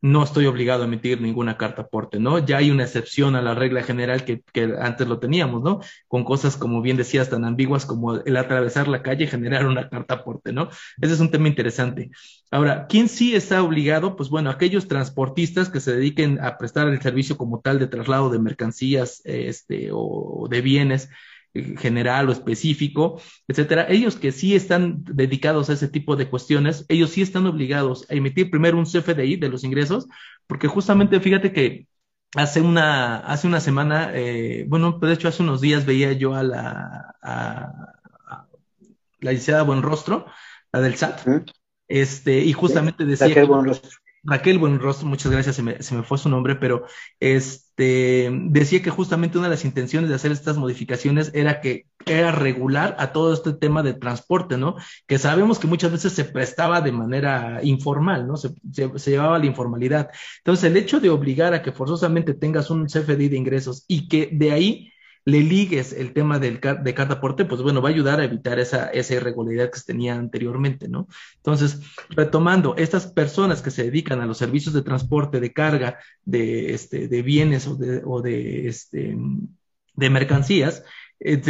no 0.02 0.24
estoy 0.24 0.46
obligado 0.46 0.82
a 0.82 0.86
emitir 0.86 1.20
ninguna 1.20 1.56
carta 1.56 1.82
aporte, 1.82 2.18
¿no? 2.18 2.44
Ya 2.44 2.58
hay 2.58 2.72
una 2.72 2.82
excepción 2.82 3.36
a 3.36 3.40
la 3.40 3.54
regla 3.54 3.84
general 3.84 4.24
que, 4.24 4.42
que, 4.52 4.74
antes 4.80 5.06
lo 5.06 5.20
teníamos, 5.20 5.62
¿no? 5.62 5.80
Con 6.08 6.24
cosas, 6.24 6.56
como 6.56 6.82
bien 6.82 6.96
decías, 6.96 7.30
tan 7.30 7.44
ambiguas 7.44 7.86
como 7.86 8.16
el 8.16 8.36
atravesar 8.36 8.88
la 8.88 9.02
calle 9.02 9.24
y 9.24 9.28
generar 9.28 9.66
una 9.66 9.88
carta 9.88 10.14
aporte, 10.14 10.52
¿no? 10.52 10.68
Ese 11.00 11.14
es 11.14 11.20
un 11.20 11.30
tema 11.30 11.46
interesante. 11.46 12.10
Ahora, 12.50 12.86
¿quién 12.88 13.08
sí 13.08 13.36
está 13.36 13.62
obligado? 13.62 14.16
Pues 14.16 14.28
bueno, 14.28 14.50
aquellos 14.50 14.88
transportistas 14.88 15.68
que 15.68 15.78
se 15.78 15.94
dediquen 15.94 16.40
a 16.40 16.58
prestar 16.58 16.88
el 16.88 17.00
servicio 17.00 17.36
como 17.36 17.60
tal 17.60 17.78
de 17.78 17.86
traslado 17.86 18.28
de 18.28 18.40
mercancías 18.40 19.22
este, 19.24 19.90
o 19.92 20.48
de 20.50 20.60
bienes 20.62 21.10
general 21.54 22.28
o 22.28 22.32
específico, 22.32 23.20
etcétera, 23.46 23.86
ellos 23.88 24.16
que 24.16 24.32
sí 24.32 24.54
están 24.54 25.04
dedicados 25.04 25.68
a 25.68 25.74
ese 25.74 25.88
tipo 25.88 26.16
de 26.16 26.28
cuestiones, 26.28 26.86
ellos 26.88 27.10
sí 27.10 27.22
están 27.22 27.46
obligados 27.46 28.06
a 28.10 28.14
emitir 28.14 28.50
primero 28.50 28.78
un 28.78 28.86
CFDI 28.86 29.36
de 29.36 29.48
los 29.48 29.64
ingresos, 29.64 30.08
porque 30.46 30.68
justamente 30.68 31.20
fíjate 31.20 31.52
que 31.52 31.86
hace 32.34 32.62
una, 32.62 33.18
hace 33.18 33.46
una 33.46 33.60
semana, 33.60 34.10
eh, 34.14 34.64
bueno, 34.68 34.98
de 35.00 35.12
hecho 35.12 35.28
hace 35.28 35.42
unos 35.42 35.61
días 35.61 35.84
veía 35.84 36.12
yo 36.12 36.34
a 36.34 36.42
la, 36.42 37.14
a, 37.22 37.92
la 39.20 39.30
licenciada 39.30 39.62
Buenrostro, 39.62 40.26
la 40.72 40.80
del 40.80 40.96
SAT, 40.96 41.20
este, 41.86 42.38
y 42.38 42.53
justamente 42.53 43.05
decía... 43.05 43.46
Raquel 44.25 44.59
Buenrostro, 44.59 45.09
muchas 45.09 45.33
gracias, 45.33 45.57
se 45.57 45.62
me, 45.64 45.83
se 45.83 45.97
me, 45.97 46.05
fue 46.05 46.16
su 46.16 46.29
nombre, 46.29 46.55
pero 46.55 46.85
este 47.18 48.31
decía 48.51 48.81
que 48.81 48.91
justamente 48.91 49.37
una 49.37 49.49
de 49.49 49.55
las 49.55 49.64
intenciones 49.64 50.09
de 50.09 50.14
hacer 50.14 50.31
estas 50.31 50.57
modificaciones 50.57 51.33
era 51.35 51.61
que 51.61 51.87
era 52.07 52.31
regular 52.31 52.95
a 53.01 53.12
todo 53.12 53.33
este 53.33 53.53
tema 53.53 53.83
de 53.83 53.95
transporte, 53.95 54.57
¿no? 54.59 54.77
Que 55.09 55.18
sabemos 55.18 55.59
que 55.59 55.66
muchas 55.66 55.91
veces 55.91 56.12
se 56.12 56.25
prestaba 56.25 56.81
de 56.81 56.93
manera 56.93 57.61
informal, 57.64 58.29
¿no? 58.29 58.37
Se, 58.37 58.51
se, 58.73 58.97
se 58.97 59.11
llevaba 59.11 59.41
la 59.41 59.47
informalidad. 59.47 60.11
Entonces, 60.39 60.70
el 60.70 60.77
hecho 60.77 61.01
de 61.01 61.11
obligar 61.11 61.53
a 61.55 61.62
que 61.62 61.73
forzosamente 61.73 62.35
tengas 62.35 62.70
un 62.70 62.87
CFDI 62.87 63.29
de 63.29 63.37
ingresos 63.37 63.85
y 63.89 64.09
que 64.09 64.29
de 64.33 64.53
ahí 64.53 64.91
le 65.25 65.41
ligues 65.41 65.93
el 65.93 66.12
tema 66.12 66.39
del, 66.39 66.61
de 66.61 66.95
carta 66.95 67.14
aporte, 67.14 67.45
pues 67.45 67.62
bueno, 67.62 67.81
va 67.81 67.89
a 67.89 67.93
ayudar 67.93 68.20
a 68.20 68.25
evitar 68.25 68.59
esa, 68.59 68.89
esa 68.89 69.14
irregularidad 69.14 69.70
que 69.70 69.79
se 69.79 69.87
tenía 69.87 70.14
anteriormente, 70.14 70.89
¿no? 70.89 71.09
Entonces, 71.37 71.81
retomando, 72.11 72.75
estas 72.77 73.07
personas 73.07 73.62
que 73.62 73.70
se 73.70 73.85
dedican 73.85 74.20
a 74.20 74.27
los 74.27 74.39
servicios 74.39 74.75
de 74.75 74.83
transporte, 74.83 75.41
de 75.41 75.53
carga, 75.53 75.99
de, 76.25 76.75
este, 76.75 77.09
de 77.09 77.23
bienes 77.23 77.66
o 77.66 77.77
de, 77.77 78.03
o 78.05 78.20
de, 78.20 78.68
este, 78.68 79.16
de 79.95 80.11
mercancías, 80.11 80.85
eh, 81.20 81.41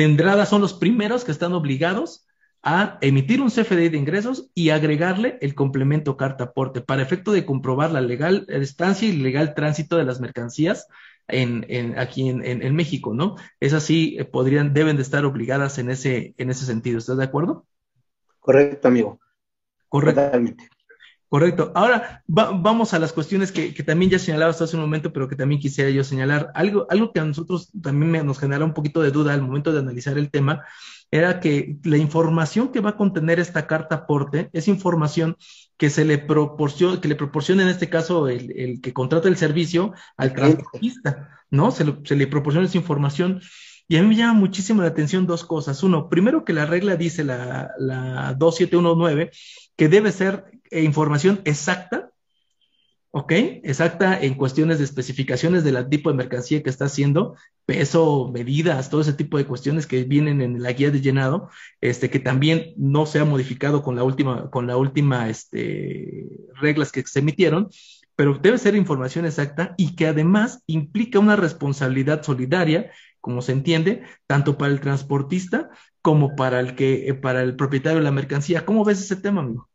son 0.46 0.60
los 0.60 0.74
primeros 0.74 1.24
que 1.24 1.32
están 1.32 1.52
obligados 1.52 2.26
a 2.62 2.98
emitir 3.00 3.40
un 3.40 3.50
CFDI 3.50 3.88
de 3.88 3.98
ingresos 3.98 4.50
y 4.54 4.70
agregarle 4.70 5.38
el 5.40 5.54
complemento 5.54 6.16
carta 6.16 6.44
aporte 6.44 6.80
para 6.80 7.02
efecto 7.02 7.32
de 7.32 7.44
comprobar 7.44 7.90
la 7.90 8.00
legal 8.00 8.46
estancia 8.48 9.08
y 9.08 9.16
legal 9.16 9.54
tránsito 9.54 9.96
de 9.96 10.04
las 10.04 10.20
mercancías 10.20 10.86
en, 11.26 11.66
en 11.68 11.98
aquí 11.98 12.28
en, 12.28 12.44
en, 12.44 12.74
México, 12.74 13.14
¿no? 13.14 13.36
Es 13.58 13.72
así, 13.72 14.16
eh, 14.18 14.24
podrían, 14.24 14.74
deben 14.74 14.96
de 14.96 15.02
estar 15.02 15.24
obligadas 15.24 15.78
en 15.78 15.90
ese, 15.90 16.34
en 16.36 16.50
ese 16.50 16.66
sentido. 16.66 16.98
¿Estás 16.98 17.16
de 17.16 17.24
acuerdo? 17.24 17.66
Correcto, 18.38 18.88
amigo. 18.88 19.20
Correcto. 19.88 20.22
Correcto. 21.28 21.72
Ahora 21.74 22.22
vamos 22.26 22.92
a 22.92 22.98
las 22.98 23.14
cuestiones 23.14 23.52
que, 23.52 23.72
también 23.82 24.10
ya 24.10 24.18
señalabas 24.18 24.60
hace 24.60 24.76
un 24.76 24.82
momento, 24.82 25.14
pero 25.14 25.28
que 25.28 25.36
también 25.36 25.60
quisiera 25.60 25.90
yo 25.90 26.04
señalar. 26.04 26.50
Algo, 26.54 26.86
algo 26.90 27.10
que 27.10 27.20
a 27.20 27.24
nosotros 27.24 27.70
también 27.82 28.26
nos 28.26 28.38
genera 28.38 28.64
un 28.66 28.74
poquito 28.74 29.00
de 29.00 29.10
duda 29.10 29.32
al 29.32 29.40
momento 29.40 29.72
de 29.72 29.78
analizar 29.78 30.18
el 30.18 30.30
tema, 30.30 30.66
era 31.12 31.40
que 31.40 31.76
la 31.84 31.98
información 31.98 32.72
que 32.72 32.80
va 32.80 32.90
a 32.90 32.96
contener 32.96 33.38
esta 33.38 33.66
carta 33.66 33.94
aporte 33.94 34.48
es 34.52 34.66
información 34.66 35.36
que 35.76 35.90
se 35.90 36.04
le 36.04 36.18
proporciona, 36.18 37.00
que 37.00 37.08
le 37.08 37.16
proporciona 37.16 37.62
en 37.62 37.68
este 37.68 37.90
caso 37.90 38.28
el, 38.28 38.80
que 38.80 38.92
contrata 38.92 39.28
el 39.28 39.36
servicio 39.36 39.92
al 40.16 40.32
transportista, 40.32 41.28
¿no? 41.50 41.70
Se, 41.70 41.84
se 42.04 42.16
le 42.16 42.26
proporciona 42.26 42.66
esa 42.66 42.78
información 42.78 43.42
y 43.88 43.98
a 43.98 44.02
mí 44.02 44.08
me 44.08 44.16
llama 44.16 44.40
muchísimo 44.40 44.80
la 44.80 44.88
atención 44.88 45.26
dos 45.26 45.44
cosas. 45.44 45.82
Uno, 45.82 46.08
primero 46.08 46.46
que 46.46 46.54
la 46.54 46.64
regla 46.64 46.96
dice 46.96 47.24
la, 47.24 47.72
la 47.78 48.32
2719 48.34 49.30
que 49.76 49.88
debe 49.88 50.12
ser 50.12 50.46
eh, 50.70 50.82
información 50.82 51.42
exacta, 51.44 52.11
¿ok? 53.12 53.32
Exacta 53.62 54.20
en 54.20 54.34
cuestiones 54.34 54.78
de 54.78 54.84
especificaciones 54.84 55.64
del 55.64 55.88
tipo 55.88 56.10
de 56.10 56.16
mercancía 56.16 56.62
que 56.62 56.70
está 56.70 56.86
haciendo, 56.86 57.36
peso, 57.66 58.30
medidas, 58.32 58.90
todo 58.90 59.02
ese 59.02 59.12
tipo 59.12 59.38
de 59.38 59.46
cuestiones 59.46 59.86
que 59.86 60.04
vienen 60.04 60.40
en 60.40 60.62
la 60.62 60.72
guía 60.72 60.90
de 60.90 61.00
llenado, 61.00 61.50
este, 61.80 62.10
que 62.10 62.18
también 62.18 62.72
no 62.76 63.06
se 63.06 63.20
ha 63.20 63.24
modificado 63.24 63.82
con 63.82 63.96
la 63.96 64.02
última, 64.04 64.50
con 64.50 64.66
la 64.66 64.76
última, 64.76 65.28
este, 65.28 66.26
reglas 66.60 66.90
que 66.90 67.02
se 67.02 67.20
emitieron, 67.20 67.68
pero 68.16 68.38
debe 68.38 68.58
ser 68.58 68.74
información 68.76 69.26
exacta 69.26 69.74
y 69.76 69.94
que 69.94 70.06
además 70.06 70.62
implica 70.66 71.18
una 71.18 71.36
responsabilidad 71.36 72.22
solidaria 72.22 72.90
como 73.20 73.40
se 73.40 73.52
entiende, 73.52 74.02
tanto 74.26 74.58
para 74.58 74.72
el 74.72 74.80
transportista 74.80 75.70
como 76.02 76.34
para 76.34 76.60
el 76.60 76.74
que, 76.74 77.08
eh, 77.08 77.14
para 77.14 77.42
el 77.42 77.56
propietario 77.56 77.98
de 77.98 78.04
la 78.04 78.10
mercancía. 78.10 78.64
¿Cómo 78.66 78.84
ves 78.84 79.00
ese 79.00 79.16
tema, 79.16 79.42
amigo? 79.42 79.68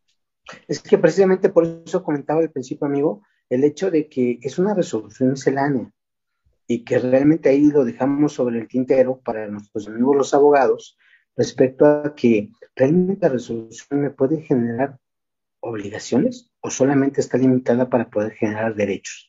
Es 0.67 0.81
que 0.81 0.97
precisamente 0.97 1.49
por 1.49 1.65
eso 1.85 2.03
comentaba 2.03 2.41
al 2.41 2.51
principio, 2.51 2.87
amigo, 2.87 3.23
el 3.49 3.63
hecho 3.63 3.91
de 3.91 4.07
que 4.07 4.39
es 4.41 4.59
una 4.59 4.73
resolución 4.73 5.31
miscelánea 5.31 5.91
y 6.67 6.83
que 6.83 6.99
realmente 6.99 7.49
ahí 7.49 7.65
lo 7.71 7.85
dejamos 7.85 8.33
sobre 8.33 8.59
el 8.59 8.67
tintero 8.67 9.19
para 9.19 9.47
nuestros 9.47 9.87
amigos 9.87 10.17
los 10.17 10.33
abogados 10.33 10.97
respecto 11.35 11.85
a 11.85 12.15
que 12.15 12.49
realmente 12.75 13.27
la 13.27 13.33
resolución 13.33 14.01
me 14.01 14.09
puede 14.09 14.41
generar 14.41 14.99
obligaciones 15.59 16.51
o 16.61 16.69
solamente 16.69 17.21
está 17.21 17.37
limitada 17.37 17.89
para 17.89 18.09
poder 18.09 18.33
generar 18.33 18.75
derechos 18.75 19.27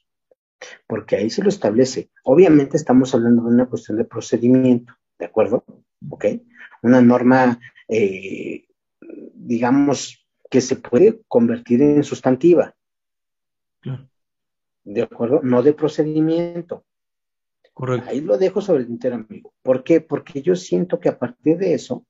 porque 0.86 1.16
ahí 1.16 1.30
se 1.30 1.42
lo 1.42 1.48
establece. 1.48 2.10
Obviamente 2.24 2.76
estamos 2.76 3.14
hablando 3.14 3.42
de 3.42 3.54
una 3.54 3.66
cuestión 3.66 3.98
de 3.98 4.04
procedimiento, 4.04 4.94
¿de 5.18 5.26
acuerdo? 5.26 5.64
¿Ok? 6.08 6.26
Una 6.82 7.00
norma, 7.00 7.60
eh, 7.88 8.66
digamos, 9.34 10.27
que 10.50 10.60
se 10.60 10.76
puede 10.76 11.22
convertir 11.28 11.82
en 11.82 12.04
sustantiva. 12.04 12.74
¿De 14.84 15.02
acuerdo? 15.02 15.40
No 15.42 15.62
de 15.62 15.74
procedimiento. 15.74 16.84
Correcto. 17.74 18.10
Ahí 18.10 18.20
lo 18.20 18.38
dejo 18.38 18.60
sobre 18.60 18.82
el 18.82 18.90
entero, 18.90 19.16
amigo. 19.16 19.54
¿Por 19.62 19.84
qué? 19.84 20.00
Porque 20.00 20.42
yo 20.42 20.56
siento 20.56 20.98
que 20.98 21.08
a 21.08 21.18
partir 21.18 21.58
de 21.58 21.74
eso, 21.74 22.04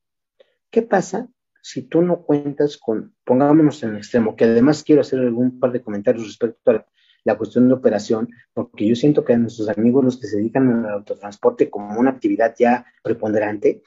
¿qué 0.70 0.82
pasa 0.82 1.28
si 1.62 1.82
tú 1.82 2.02
no 2.02 2.22
cuentas 2.22 2.78
con, 2.78 3.14
pongámonos 3.24 3.82
en 3.82 3.90
el 3.90 3.96
extremo, 3.98 4.36
que 4.36 4.44
además 4.44 4.82
quiero 4.82 5.02
hacer 5.02 5.18
algún 5.18 5.58
par 5.60 5.72
de 5.72 5.82
comentarios 5.82 6.26
respecto 6.26 6.70
a 6.70 6.86
la 7.24 7.36
cuestión 7.36 7.68
de 7.68 7.74
operación, 7.74 8.28
porque 8.54 8.86
yo 8.86 8.94
siento 8.94 9.24
que 9.24 9.34
a 9.34 9.38
nuestros 9.38 9.68
amigos, 9.68 10.04
los 10.04 10.18
que 10.18 10.28
se 10.28 10.38
dedican 10.38 10.86
al 10.86 10.92
autotransporte 10.92 11.68
como 11.68 12.00
una 12.00 12.10
actividad 12.10 12.54
ya 12.58 12.86
preponderante, 13.02 13.82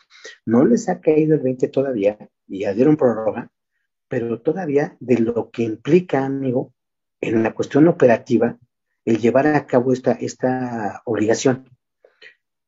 no 0.45 0.63
les 0.65 0.89
ha 0.89 0.99
caído 0.99 1.33
el 1.33 1.41
20 1.41 1.69
todavía, 1.69 2.17
y 2.47 2.59
ya 2.59 2.73
dieron 2.73 2.97
prórroga, 2.97 3.49
pero 4.11 4.41
todavía 4.41 4.97
de 4.99 5.19
lo 5.19 5.51
que 5.51 5.63
implica, 5.63 6.25
amigo, 6.25 6.73
en 7.21 7.43
la 7.43 7.53
cuestión 7.53 7.87
operativa, 7.87 8.59
el 9.05 9.19
llevar 9.19 9.47
a 9.47 9.65
cabo 9.65 9.93
esta, 9.93 10.11
esta 10.11 11.01
obligación. 11.05 11.69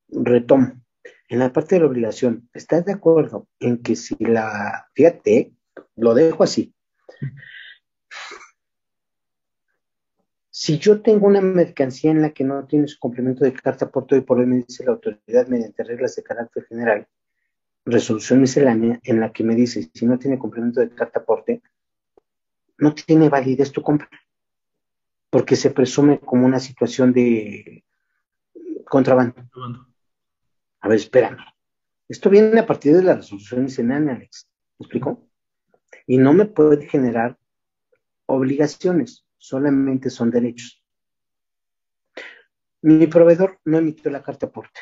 Retomo, 0.07 0.81
en 1.27 1.39
la 1.39 1.51
parte 1.51 1.75
de 1.75 1.81
la 1.81 1.87
obligación, 1.87 2.49
¿estás 2.53 2.85
de 2.85 2.93
acuerdo 2.93 3.49
en 3.59 3.83
que 3.83 3.97
si 3.97 4.15
la, 4.19 4.87
fíjate, 4.93 5.51
lo 5.97 6.13
dejo 6.13 6.45
así, 6.45 6.73
si 10.49 10.77
yo 10.77 11.01
tengo 11.01 11.27
una 11.27 11.41
mercancía 11.41 12.11
en 12.11 12.21
la 12.21 12.29
que 12.29 12.45
no 12.45 12.65
tiene 12.67 12.87
su 12.87 12.97
complemento 12.99 13.43
de 13.43 13.51
carta 13.51 13.91
por 13.91 14.07
todo 14.07 14.17
y 14.17 14.21
por 14.23 14.39
hoy 14.39 14.45
me 14.45 14.63
dice 14.65 14.85
la 14.85 14.91
autoridad 14.91 15.47
mediante 15.47 15.83
reglas 15.83 16.15
de 16.15 16.23
carácter 16.23 16.63
general, 16.67 17.05
resolución 17.85 18.41
miscelánea 18.41 18.99
en 19.03 19.19
la 19.19 19.31
que 19.31 19.43
me 19.43 19.55
dice 19.55 19.89
si 19.93 20.05
no 20.05 20.17
tiene 20.17 20.39
complemento 20.39 20.79
de 20.79 20.93
carta 20.93 21.19
aporte, 21.19 21.61
no 22.77 22.93
tiene 22.93 23.29
validez 23.29 23.71
tu 23.71 23.81
compra, 23.81 24.09
porque 25.29 25.55
se 25.55 25.71
presume 25.71 26.19
como 26.19 26.45
una 26.45 26.59
situación 26.59 27.13
de 27.13 27.83
contrabando. 28.85 29.35
A 30.81 30.87
ver, 30.87 30.97
espérame. 30.97 31.37
Esto 32.07 32.29
viene 32.29 32.59
a 32.59 32.65
partir 32.65 32.95
de 32.95 33.03
la 33.03 33.15
resolución 33.15 33.63
miscelánea, 33.63 34.15
Alex. 34.15 34.47
¿Me 34.77 34.83
explico? 34.83 35.27
Y 36.05 36.17
no 36.17 36.33
me 36.33 36.45
puede 36.45 36.87
generar 36.87 37.37
obligaciones 38.25 39.25
solamente 39.37 40.09
son 40.09 40.31
derechos. 40.31 40.81
Mi 42.81 43.07
proveedor 43.07 43.59
no 43.65 43.77
emitió 43.77 44.11
la 44.11 44.23
carta 44.23 44.47
aporte. 44.47 44.79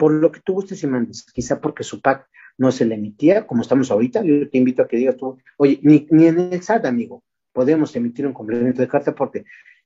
Por 0.00 0.14
lo 0.14 0.32
que 0.32 0.40
tú 0.40 0.54
gustes 0.54 0.82
y 0.82 0.86
mandes, 0.86 1.26
quizá 1.30 1.60
porque 1.60 1.84
su 1.84 2.00
PAC 2.00 2.26
no 2.56 2.72
se 2.72 2.86
le 2.86 2.94
emitía, 2.94 3.46
como 3.46 3.60
estamos 3.60 3.90
ahorita, 3.90 4.24
yo 4.24 4.48
te 4.48 4.56
invito 4.56 4.80
a 4.80 4.88
que 4.88 4.96
digas 4.96 5.18
tú, 5.18 5.36
oye, 5.58 5.78
ni, 5.82 6.06
en 6.26 6.38
el 6.38 6.62
SAT, 6.62 6.86
amigo, 6.86 7.22
podemos 7.52 7.94
emitir 7.94 8.26
un 8.26 8.32
complemento 8.32 8.80
de 8.80 8.88
carta 8.88 9.10
aporte. 9.10 9.44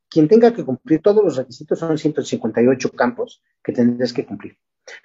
Quien 0.09 0.29
tenga 0.29 0.55
que 0.55 0.63
cumplir 0.63 1.03
todos 1.03 1.25
los 1.25 1.37
requisitos 1.37 1.81
son 1.81 1.99
158 1.99 2.93
campos 2.93 3.43
que 3.61 3.73
tendrás 3.73 4.13
que 4.13 4.25
cumplir. 4.25 4.57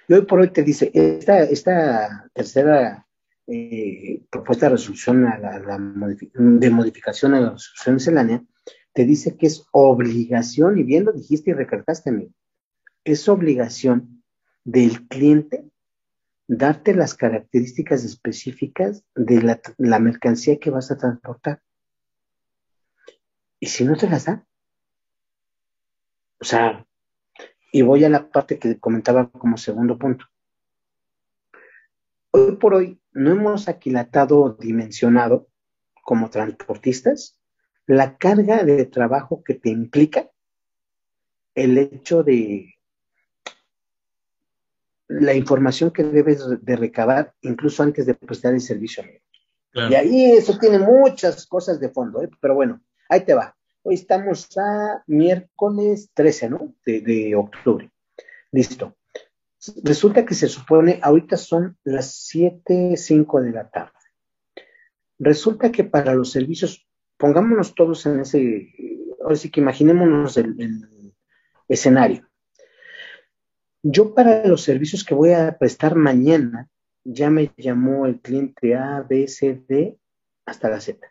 Y 0.06 0.14
hoy 0.14 0.22
por 0.22 0.38
hoy 0.38 0.50
te 0.50 0.62
dice, 0.62 0.92
esta, 0.94 2.30
tercera 2.32 3.04
eh, 3.48 4.22
propuesta 4.30 4.66
de 4.66 4.76
resolución 4.76 5.26
a 5.26 5.38
la, 5.38 5.78
de 6.34 6.70
modificación 6.70 7.34
a 7.34 7.40
la 7.40 7.50
resolución 7.50 7.94
miscelánea, 7.96 8.44
te 8.92 9.04
dice 9.04 9.36
que 9.36 9.48
es 9.48 9.66
obligación, 9.72 10.78
y 10.78 10.84
bien 10.84 11.04
lo 11.04 11.10
dijiste 11.10 11.50
y 11.50 11.54
recalcaste, 11.54 12.10
amigo, 12.10 12.30
es 13.02 13.28
obligación 13.28 14.19
del 14.64 15.06
cliente 15.08 15.70
darte 16.46 16.94
las 16.94 17.14
características 17.14 18.02
específicas 18.04 19.04
de 19.14 19.60
la, 19.78 19.98
mercancía 20.00 20.58
que 20.58 20.70
vas 20.70 20.90
a 20.90 20.98
transportar. 20.98 21.62
Y 23.60 23.66
si 23.66 23.84
no 23.84 23.96
te 23.96 24.08
las 24.08 24.24
da, 24.24 24.44
o 26.40 26.44
sea, 26.44 26.84
y 27.72 27.82
voy 27.82 28.04
a 28.04 28.08
la 28.08 28.30
parte 28.30 28.58
que 28.58 28.80
comentaba 28.80 29.30
como 29.30 29.58
segundo 29.58 29.96
punto. 29.96 30.24
Hoy 32.32 32.56
por 32.56 32.74
hoy 32.74 33.00
no 33.12 33.30
hemos 33.30 33.68
aquilatado 33.68 34.40
o 34.40 34.52
dimensionado 34.54 35.48
como 36.02 36.30
transportistas 36.30 37.38
la 37.86 38.16
carga 38.18 38.64
de 38.64 38.86
trabajo 38.86 39.44
que 39.44 39.54
te 39.54 39.70
implica 39.70 40.30
el 41.54 41.78
hecho 41.78 42.24
de 42.24 42.74
la 45.10 45.34
información 45.34 45.90
que 45.90 46.04
debes 46.04 46.44
de 46.62 46.76
recabar 46.76 47.34
incluso 47.42 47.82
antes 47.82 48.06
de 48.06 48.14
prestar 48.14 48.54
el 48.54 48.60
servicio. 48.60 49.02
Y 49.72 49.94
ahí 49.94 50.32
eso 50.32 50.56
tiene 50.58 50.78
muchas 50.78 51.46
cosas 51.46 51.80
de 51.80 51.90
fondo, 51.90 52.22
¿eh? 52.22 52.30
pero 52.40 52.54
bueno, 52.54 52.80
ahí 53.08 53.24
te 53.24 53.34
va. 53.34 53.56
Hoy 53.82 53.94
estamos 53.94 54.46
a 54.56 55.02
miércoles 55.06 56.10
13, 56.14 56.50
¿no? 56.50 56.74
De, 56.84 57.00
de 57.00 57.34
octubre. 57.34 57.90
Listo. 58.52 58.96
Resulta 59.82 60.24
que 60.24 60.34
se 60.34 60.48
supone, 60.48 61.00
ahorita 61.02 61.36
son 61.36 61.76
las 61.84 62.14
7, 62.26 62.96
5 62.96 63.42
de 63.42 63.50
la 63.50 63.68
tarde. 63.68 63.92
Resulta 65.18 65.72
que 65.72 65.84
para 65.84 66.14
los 66.14 66.30
servicios, 66.30 66.86
pongámonos 67.16 67.74
todos 67.74 68.06
en 68.06 68.20
ese, 68.20 68.72
ahora 69.22 69.36
sí 69.36 69.50
que 69.50 69.60
imaginémonos 69.60 70.36
el, 70.36 71.14
escenario. 71.68 72.29
Yo 73.82 74.14
para 74.14 74.46
los 74.46 74.62
servicios 74.62 75.04
que 75.04 75.14
voy 75.14 75.32
a 75.32 75.56
prestar 75.58 75.94
mañana, 75.94 76.68
ya 77.04 77.30
me 77.30 77.50
llamó 77.56 78.06
el 78.06 78.20
cliente 78.20 78.74
A, 78.74 79.00
B, 79.02 79.26
C, 79.26 79.62
D, 79.66 79.98
hasta 80.44 80.68
la 80.68 80.80
Z. 80.80 81.06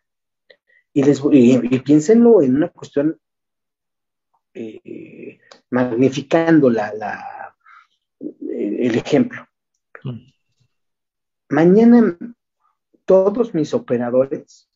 Y, 0.93 1.03
les, 1.03 1.21
y, 1.31 1.79
piénsenlo 1.79 2.41
en 2.41 2.55
una 2.55 2.69
cuestión 2.69 3.19
eh, 4.53 5.39
magnificando 5.69 6.69
la, 6.69 7.55
el 8.19 8.95
ejemplo. 8.95 9.47
Mm. 10.03 10.31
Mañana 11.49 12.17
todos 13.05 13.55
mis 13.55 13.73
operadores 13.73 14.69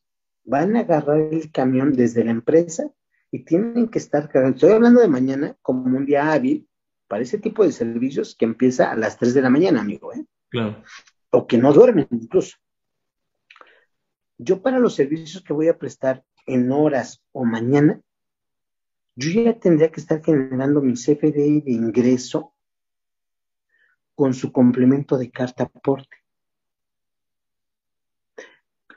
van 0.44 0.76
a 0.76 0.82
agarrar 0.82 1.20
el 1.20 1.52
camión 1.52 1.94
desde 1.94 2.24
la 2.24 2.32
empresa 2.32 2.90
y 3.32 3.46
tienen 3.46 3.88
que 3.90 4.00
estar 4.00 4.30
cargando. 4.30 4.56
Estoy 4.56 4.72
hablando 4.72 5.02
de 5.02 5.08
mañana 5.08 5.56
como 5.62 5.98
un 5.98 6.06
día 6.06 6.32
hábil 6.32 6.68
para 7.14 7.22
ese 7.22 7.38
tipo 7.38 7.64
de 7.64 7.72
servicios 7.72 8.36
que 8.36 8.46
empieza 8.46 8.92
a 8.92 8.96
las 8.96 9.20
3 9.20 9.36
de 9.36 9.44
la 9.44 9.52
mañana, 9.52 9.82
amigo, 9.82 10.12
¿eh? 10.14 10.26
Claro. 10.50 10.84
O 11.30 11.46
que 11.46 11.60
no 11.60 11.72
duermen 11.72 12.08
incluso. 12.10 12.58
Yo 14.40 14.64
para 14.64 14.80
los 14.80 14.96
servicios 14.96 15.44
que 15.44 15.54
voy 15.54 15.68
a 15.68 15.78
prestar 15.78 16.26
en 16.48 16.72
horas 16.72 17.22
o 17.32 17.46
mañana, 17.46 18.02
yo 19.14 19.30
ya 19.30 19.60
tendría 19.60 19.92
que 19.92 20.00
estar 20.00 20.24
generando 20.24 20.82
mi 20.82 20.94
CFDI 20.94 21.62
de 21.62 21.72
ingreso 21.72 22.56
con 24.16 24.34
su 24.34 24.52
complemento 24.52 25.16
de 25.20 25.30
carta 25.30 25.66
aporte 25.66 26.18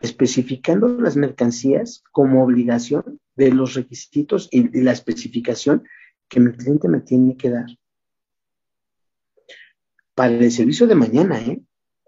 especificando 0.01 0.89
las 0.89 1.17
mercancías 1.17 2.03
como 2.13 2.43
obligación 2.43 3.21
de 3.35 3.53
los 3.53 3.75
requisitos 3.75 4.49
y, 4.51 4.81
la 4.81 4.93
especificación 4.93 5.87
que 6.31 6.41
mi 6.41 6.53
cliente 6.53 6.89
me 6.89 7.01
tiene 7.01 7.37
que 7.37 7.51
dar. 7.51 7.67
Para 10.17 10.33
el 10.33 10.51
servicio 10.51 10.87
de 10.87 10.95
mañana, 10.95 11.39
¿eh? 11.41 11.61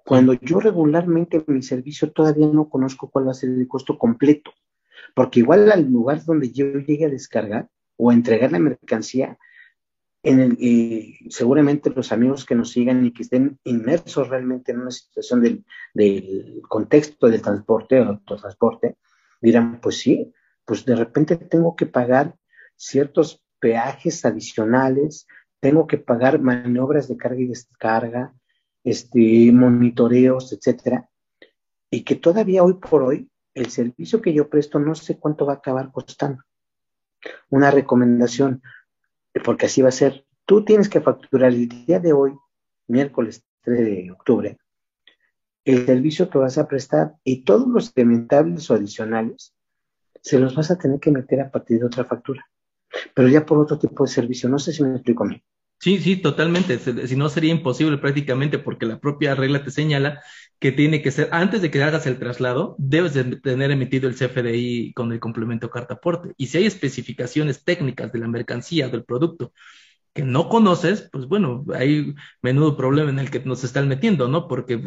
cuando 0.03 0.33
yo 0.33 0.61
regularmente 0.61 1.45
mi 1.47 1.63
servicio 1.63 2.11
todavía 2.11 2.47
no 2.47 2.71
conozco 2.71 3.11
cuál 3.11 3.27
va 3.29 3.33
a 3.33 3.35
ser 3.35 3.51
el 3.51 3.69
costo 3.69 3.99
completo, 3.99 4.51
porque 5.15 5.41
igual 5.41 5.71
al 5.71 5.85
lugar 5.85 6.25
donde 6.25 6.51
yo 6.51 6.65
llegue 6.79 7.05
a 7.05 7.11
descargar 7.11 7.69
o 7.99 8.11
a 8.11 8.15
entregar 8.15 8.51
la 8.51 8.61
mercancía, 8.61 9.37
en 10.23 10.41
el, 10.41 10.59
eh, 10.59 11.19
seguramente 11.29 11.91
los 11.91 12.11
amigos 12.11 12.47
que 12.47 12.55
nos 12.55 12.71
sigan 12.71 13.05
y 13.05 13.13
que 13.13 13.25
estén 13.25 13.59
inmersos 13.65 14.31
realmente 14.31 14.73
en 14.73 14.81
una 14.81 14.91
situación 14.91 15.43
del, 15.43 16.63
contexto 16.67 17.29
del 17.29 17.43
transporte 17.43 18.01
o 18.01 18.05
autotransporte, 18.05 18.97
dirán, 19.43 19.79
pues 19.83 19.99
sí, 19.99 20.33
pues 20.65 20.87
de 20.87 20.97
repente 20.97 21.37
tengo 21.37 21.77
que 21.77 21.85
pagar 21.85 22.35
ciertos 22.75 23.45
peajes 23.61 24.25
adicionales, 24.25 25.27
tengo 25.61 25.87
que 25.87 25.99
pagar 25.99 26.41
maniobras 26.41 27.09
de 27.09 27.17
carga 27.17 27.41
y 27.41 27.47
descarga, 27.47 28.35
este, 28.85 29.51
monitoreos, 29.53 30.53
etcétera, 30.53 31.09
y 31.91 32.05
que 32.05 32.17
todavía 32.17 32.63
hoy 32.63 32.75
por 32.75 33.03
hoy 33.03 33.31
el 33.55 33.71
servicio 33.71 34.23
que 34.23 34.33
yo 34.33 34.49
presto 34.49 34.79
no 34.79 34.95
sé 34.95 35.19
cuánto 35.19 35.47
va 35.47 35.55
a 35.55 35.57
acabar 35.57 35.91
costando. 35.91 36.43
Una 37.51 37.71
recomendación, 37.71 38.63
porque 39.45 39.67
así 39.67 39.83
va 39.83 39.89
a 39.89 39.93
ser. 39.93 40.25
Tú 40.45 40.65
tienes 40.65 40.89
que 40.89 41.01
facturar 41.01 41.53
el 41.53 41.69
día 41.69 41.99
de 41.99 42.13
hoy, 42.13 42.35
miércoles 42.87 43.45
3 43.63 43.79
de 43.79 44.11
octubre, 44.13 44.59
el 45.65 45.85
servicio 45.85 46.31
que 46.31 46.39
vas 46.39 46.57
a 46.57 46.67
prestar 46.67 47.15
y 47.25 47.45
todos 47.45 47.69
los 47.69 47.89
incrementables 47.89 48.71
o 48.71 48.75
adicionales 48.75 49.55
se 50.23 50.39
los 50.39 50.55
vas 50.55 50.71
a 50.71 50.79
tener 50.79 50.99
que 50.99 51.11
meter 51.11 51.41
a 51.41 51.51
partir 51.51 51.81
de 51.81 51.87
otra 51.87 52.05
factura, 52.05 52.49
pero 53.15 53.29
ya 53.29 53.45
por 53.45 53.59
otro 53.59 53.79
tipo 53.79 54.05
de 54.05 54.11
servicio. 54.11 54.49
No 54.49 54.59
sé 54.59 54.73
si 54.73 54.83
me 54.83 54.95
explico 54.95 55.25
a 55.25 55.29
mí. 55.29 55.43
Sí, 55.81 55.99
sí, 55.99 56.17
totalmente. 56.17 56.79
Si 57.07 57.15
no 57.15 57.29
sería 57.29 57.53
imposible 57.53 57.99
prácticamente 57.99 58.59
porque 58.59 58.85
la 58.85 58.99
propia 58.99 59.37
regla 59.37 59.63
te 59.63 59.71
señala 59.71 60.21
que 60.59 60.73
tiene 60.73 61.03
que 61.03 61.13
ser, 61.13 61.29
antes 61.31 61.63
de 61.63 61.71
que 61.71 61.81
hagas 61.83 62.07
el 62.07 62.19
traslado, 62.19 62.75
debes 62.79 63.15
de 63.15 63.37
tener 63.37 63.71
emitido 63.71 64.09
el 64.09 64.17
CFDI 64.17 64.93
con 64.95 65.13
el 65.13 65.21
complemento 65.21 65.71
carta 65.71 65.95
aporte. 65.95 66.35
Y 66.37 66.49
si 66.49 66.59
hay 66.59 66.67
especificaciones 66.67 67.63
técnicas 67.63 68.13
de 68.13 68.19
la 68.19 68.27
mercancía, 68.27 68.89
del 68.89 69.05
producto, 69.05 69.53
que 70.13 70.23
no 70.25 70.49
conoces, 70.49 71.09
pues 71.13 71.27
bueno, 71.27 71.65
hay 71.75 72.15
menudo 72.43 72.77
problema 72.77 73.11
en 73.11 73.21
el 73.21 73.31
que 73.31 73.41
nos 73.41 73.63
están 73.63 73.87
metiendo, 73.87 74.27
¿no? 74.27 74.49
Porque 74.49 74.83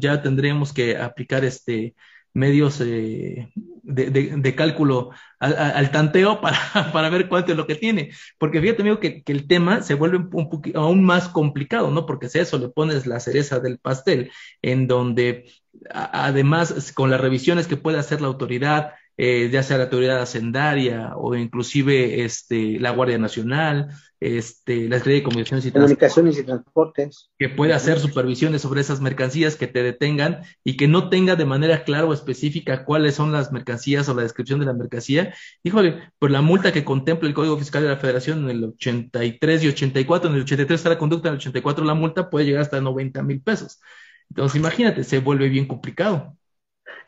ya 0.00 0.22
tendríamos 0.22 0.72
que 0.72 0.96
aplicar 0.96 1.44
este 1.44 1.94
medios 2.32 2.80
eh, 2.80 3.50
de, 3.82 4.54
cálculo 4.54 5.10
al, 5.38 5.90
tanteo 5.90 6.40
para, 6.40 6.58
para, 6.92 7.10
ver 7.10 7.28
cuánto 7.28 7.52
es 7.52 7.58
lo 7.58 7.66
que 7.66 7.74
tiene. 7.74 8.10
Porque 8.38 8.60
fíjate, 8.60 8.82
amigo, 8.82 9.00
que, 9.00 9.22
el 9.26 9.46
tema 9.46 9.82
se 9.82 9.94
vuelve 9.94 10.18
un, 10.18 10.50
poquito 10.50 10.80
aún 10.80 11.04
más 11.04 11.28
complicado, 11.28 11.90
¿no? 11.90 12.06
Porque 12.06 12.28
si 12.28 12.38
a 12.38 12.42
eso 12.42 12.58
le 12.58 12.68
pones 12.68 13.06
la 13.06 13.20
cereza 13.20 13.60
del 13.60 13.78
pastel, 13.78 14.30
en 14.62 14.86
donde 14.86 15.50
además 15.90 16.92
con 16.92 17.10
las 17.10 17.20
revisiones 17.20 17.66
que 17.66 17.76
puede 17.76 17.98
hacer 17.98 18.20
la 18.20 18.28
autoridad, 18.28 18.92
eh, 19.22 19.50
ya 19.52 19.62
sea 19.62 19.76
la 19.76 19.84
autoridad 19.84 20.22
hacendaria 20.22 21.12
o 21.14 21.34
inclusive 21.34 22.24
este, 22.24 22.80
la 22.80 22.90
Guardia 22.90 23.18
Nacional, 23.18 23.88
este, 24.18 24.88
la 24.88 24.96
Secretaría 24.96 25.18
de 25.18 25.22
Comunicaciones 25.24 25.66
y, 25.66 25.72
Comunicaciones 25.72 26.38
y 26.38 26.42
Transportes. 26.42 27.30
Que 27.38 27.50
puede 27.50 27.74
hacer 27.74 27.98
supervisiones 27.98 28.62
sobre 28.62 28.80
esas 28.80 29.02
mercancías 29.02 29.56
que 29.56 29.66
te 29.66 29.82
detengan 29.82 30.40
y 30.64 30.78
que 30.78 30.88
no 30.88 31.10
tenga 31.10 31.36
de 31.36 31.44
manera 31.44 31.84
clara 31.84 32.06
o 32.06 32.14
específica 32.14 32.86
cuáles 32.86 33.14
son 33.14 33.30
las 33.30 33.52
mercancías 33.52 34.08
o 34.08 34.14
la 34.14 34.22
descripción 34.22 34.58
de 34.58 34.64
la 34.64 34.72
mercancía. 34.72 35.34
Híjole, 35.62 35.98
pues 36.18 36.32
la 36.32 36.40
multa 36.40 36.72
que 36.72 36.82
contempla 36.82 37.28
el 37.28 37.34
Código 37.34 37.58
Fiscal 37.58 37.82
de 37.82 37.90
la 37.90 37.98
Federación 37.98 38.44
en 38.44 38.56
el 38.56 38.64
83 38.64 39.64
y 39.64 39.68
84, 39.68 40.30
en 40.30 40.36
el 40.36 40.42
83 40.44 40.80
está 40.80 40.88
la 40.88 40.96
conducta, 40.96 41.28
en 41.28 41.34
el 41.34 41.40
84 41.40 41.84
la 41.84 41.92
multa 41.92 42.30
puede 42.30 42.46
llegar 42.46 42.62
hasta 42.62 42.80
90 42.80 43.22
mil 43.22 43.42
pesos. 43.42 43.82
Entonces, 44.30 44.58
imagínate, 44.58 45.04
se 45.04 45.18
vuelve 45.18 45.50
bien 45.50 45.66
complicado. 45.66 46.38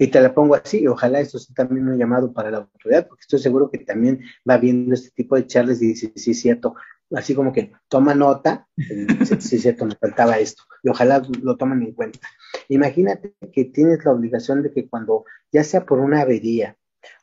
Y 0.03 0.09
te 0.09 0.21
la 0.21 0.35
pongo 0.35 0.57
así, 0.57 0.85
ojalá 0.89 1.21
esto 1.21 1.39
sea 1.39 1.55
también 1.55 1.87
un 1.87 1.97
llamado 1.97 2.33
para 2.33 2.51
la 2.51 2.59
autoridad, 2.59 3.07
porque 3.07 3.21
estoy 3.21 3.39
seguro 3.39 3.71
que 3.71 3.79
también 3.79 4.21
va 4.51 4.59
viendo 4.59 4.95
este 4.95 5.11
tipo 5.11 5.37
de 5.37 5.47
charlas 5.47 5.81
y 5.81 5.87
dice, 5.87 6.13
sí, 6.17 6.33
es 6.33 6.41
cierto, 6.41 6.75
así 7.13 7.37
como 7.37 7.53
que 7.53 7.71
toma 7.87 8.13
nota, 8.13 8.67
sí, 8.77 9.55
es 9.55 9.63
cierto, 9.63 9.87
me 9.87 9.95
faltaba 9.95 10.41
esto, 10.41 10.65
y 10.83 10.89
ojalá 10.89 11.23
lo 11.41 11.57
tomen 11.57 11.83
en 11.83 11.93
cuenta. 11.93 12.19
Imagínate 12.69 13.37
que 13.53 13.67
tienes 13.67 14.05
la 14.05 14.11
obligación 14.11 14.65
de 14.65 14.73
que 14.73 14.89
cuando, 14.89 15.25
ya 15.53 15.63
sea 15.63 15.87
por 15.87 16.01
una 16.01 16.23
avería, 16.23 16.77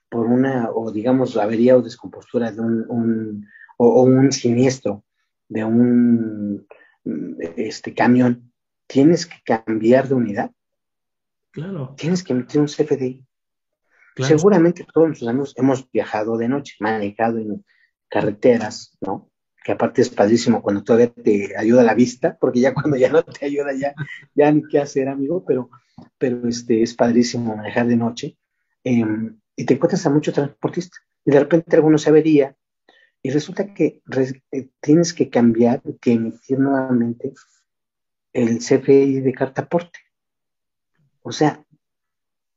por 0.08 0.28
una, 0.28 0.70
o 0.74 0.90
digamos, 0.90 1.36
avería 1.36 1.76
o 1.76 1.82
descompostura 1.82 2.50
de 2.50 2.62
un, 2.62 3.46
o, 3.76 4.04
un 4.04 4.32
siniestro 4.32 5.04
de 5.50 5.66
un 5.66 6.66
este 7.58 7.94
camión, 7.94 8.54
tienes 8.88 9.26
que 9.26 9.36
cambiar 9.44 10.08
de 10.08 10.16
unidad 10.16 10.52
Claro. 11.60 11.96
Tienes 11.98 12.24
que 12.24 12.34
meter 12.34 12.62
un 12.62 12.68
CFDI. 12.68 13.26
Seguramente 14.18 14.86
todos 14.94 15.08
nuestros 15.08 15.30
amigos 15.30 15.54
hemos 15.58 15.90
viajado 15.92 16.38
de 16.38 16.50
noche, 16.50 16.76
manejado 16.80 17.38
en 17.38 17.66
carreteras, 18.10 18.98
¿no? 19.02 19.30
Que 19.64 19.72
aparte 19.74 20.02
es 20.02 20.10
padrísimo 20.10 20.62
cuando 20.62 20.84
todavía 20.84 21.12
te 21.12 21.58
ayuda 21.58 21.84
la 21.84 21.94
vista, 21.94 22.38
porque 22.40 22.60
ya 22.60 22.74
cuando 22.74 22.98
ya 22.98 23.10
no 23.10 23.24
te 23.24 23.46
ayuda, 23.46 23.74
ya, 23.74 23.94
ya 24.36 24.52
ni 24.52 24.64
qué 24.64 24.80
hacer, 24.80 25.08
amigo, 25.08 25.46
pero, 25.46 25.70
pero 26.18 26.48
este, 26.48 26.82
es 26.82 26.94
padrísimo 26.94 27.56
manejar 27.56 27.88
de 27.88 27.96
noche. 27.96 28.38
Em, 28.84 29.40
y 29.56 29.66
te 29.66 29.74
encuentras 29.76 30.06
a 30.06 30.10
muchos 30.10 30.34
transportistas. 30.34 31.02
Y 31.26 31.32
de 31.32 31.40
repente 31.40 31.76
alguno 31.76 31.98
se 31.98 32.10
avería, 32.10 32.56
y 33.22 33.32
resulta 33.32 33.74
que 33.74 34.02
eh, 34.52 34.70
tienes 34.80 35.14
que 35.14 35.30
cambiar, 35.30 35.82
que 36.00 36.14
emitir 36.14 36.60
nuevamente 36.60 37.34
el 38.34 38.60
CFDI 38.60 39.20
de 39.22 39.34
carta 39.34 39.64
aporte. 39.64 40.00
O 41.22 41.32
sea, 41.32 41.66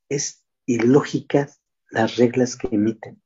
es 0.09 0.45
ilógica 0.67 1.49
las 1.91 2.17
reglas 2.17 2.57
que 2.57 2.69
emiten. 2.71 3.21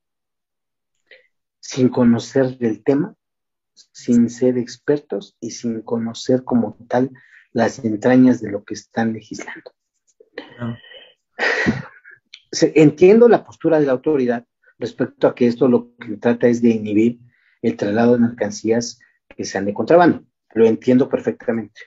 Sin 1.60 1.88
conocer 1.88 2.58
del 2.58 2.82
tema, 2.82 3.14
sin 3.92 4.30
ser 4.30 4.58
expertos 4.58 5.36
y 5.40 5.50
sin 5.50 5.82
conocer 5.82 6.44
como 6.44 6.76
tal 6.88 7.10
las 7.52 7.84
entrañas 7.84 8.40
de 8.40 8.50
lo 8.50 8.64
que 8.64 8.74
están 8.74 9.12
legislando. 9.12 9.72
Ah. 10.58 10.78
Entiendo 12.74 13.28
la 13.28 13.44
postura 13.44 13.80
de 13.80 13.86
la 13.86 13.92
autoridad 13.92 14.46
respecto 14.78 15.26
a 15.26 15.34
que 15.34 15.46
esto 15.46 15.68
lo 15.68 15.94
que 15.96 16.16
trata 16.16 16.46
es 16.48 16.62
de 16.62 16.70
inhibir 16.70 17.20
el 17.62 17.76
traslado 17.76 18.14
de 18.14 18.20
mercancías 18.20 19.00
que 19.36 19.44
sean 19.44 19.64
de 19.66 19.74
contrabando. 19.74 20.24
Lo 20.54 20.66
entiendo 20.66 21.08
perfectamente. 21.08 21.80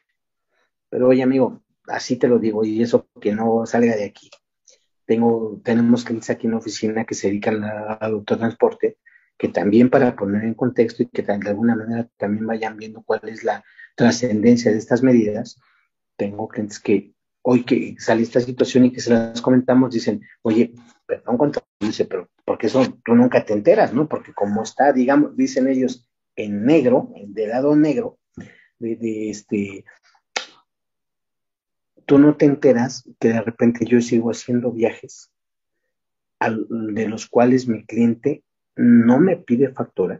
Pero 0.89 1.07
oye, 1.07 1.23
amigo, 1.23 1.63
así 1.89 2.17
te 2.17 2.27
lo 2.27 2.39
digo, 2.39 2.63
y 2.63 2.81
eso 2.81 3.07
que 3.19 3.33
no 3.33 3.65
salga 3.65 3.95
de 3.95 4.05
aquí. 4.05 4.29
Tengo, 5.05 5.59
tenemos 5.63 6.03
clientes 6.03 6.29
aquí 6.29 6.47
en 6.47 6.51
la 6.51 6.59
oficina 6.59 7.05
que 7.05 7.15
se 7.15 7.27
dedican 7.27 7.63
al 7.63 7.97
autotransporte, 7.99 8.97
que 9.37 9.47
también 9.47 9.89
para 9.89 10.15
poner 10.15 10.43
en 10.43 10.53
contexto 10.53 11.03
y 11.03 11.07
que 11.07 11.23
de 11.23 11.33
alguna 11.33 11.75
manera 11.75 12.07
también 12.17 12.45
vayan 12.45 12.77
viendo 12.77 13.01
cuál 13.03 13.21
es 13.23 13.43
la 13.43 13.63
trascendencia 13.95 14.71
de 14.71 14.77
estas 14.77 15.01
medidas, 15.01 15.59
tengo 16.17 16.47
clientes 16.47 16.79
que 16.79 17.13
hoy 17.41 17.63
que 17.63 17.95
sale 17.97 18.21
esta 18.21 18.41
situación 18.41 18.85
y 18.85 18.91
que 18.91 19.01
se 19.01 19.11
las 19.11 19.41
comentamos, 19.41 19.93
dicen, 19.93 20.21
oye, 20.41 20.73
perdón 21.05 21.37
cuánto 21.37 21.61
dice, 21.79 22.05
pero 22.05 22.29
porque 22.45 22.67
eso 22.67 22.99
tú 23.03 23.15
nunca 23.15 23.45
te 23.45 23.53
enteras, 23.53 23.93
¿no? 23.93 24.07
Porque 24.07 24.33
como 24.33 24.63
está, 24.63 24.91
digamos, 24.91 25.35
dicen 25.35 25.67
ellos, 25.67 26.07
en 26.35 26.65
negro, 26.65 27.11
de 27.27 27.47
lado 27.47 27.75
negro, 27.75 28.19
de, 28.77 28.95
de 28.95 29.29
este, 29.29 29.85
tú 32.09 32.17
no 32.17 32.35
te 32.35 32.45
enteras 32.45 33.07
que 33.19 33.27
de 33.27 33.39
repente 33.39 33.85
yo 33.85 34.01
sigo 34.01 34.31
haciendo 34.31 34.71
viajes 34.71 35.31
de 36.39 37.07
los 37.07 37.27
cuales 37.27 37.67
mi 37.67 37.85
cliente 37.85 38.43
no 38.75 39.19
me 39.19 39.37
pide 39.37 39.69
factura 39.69 40.19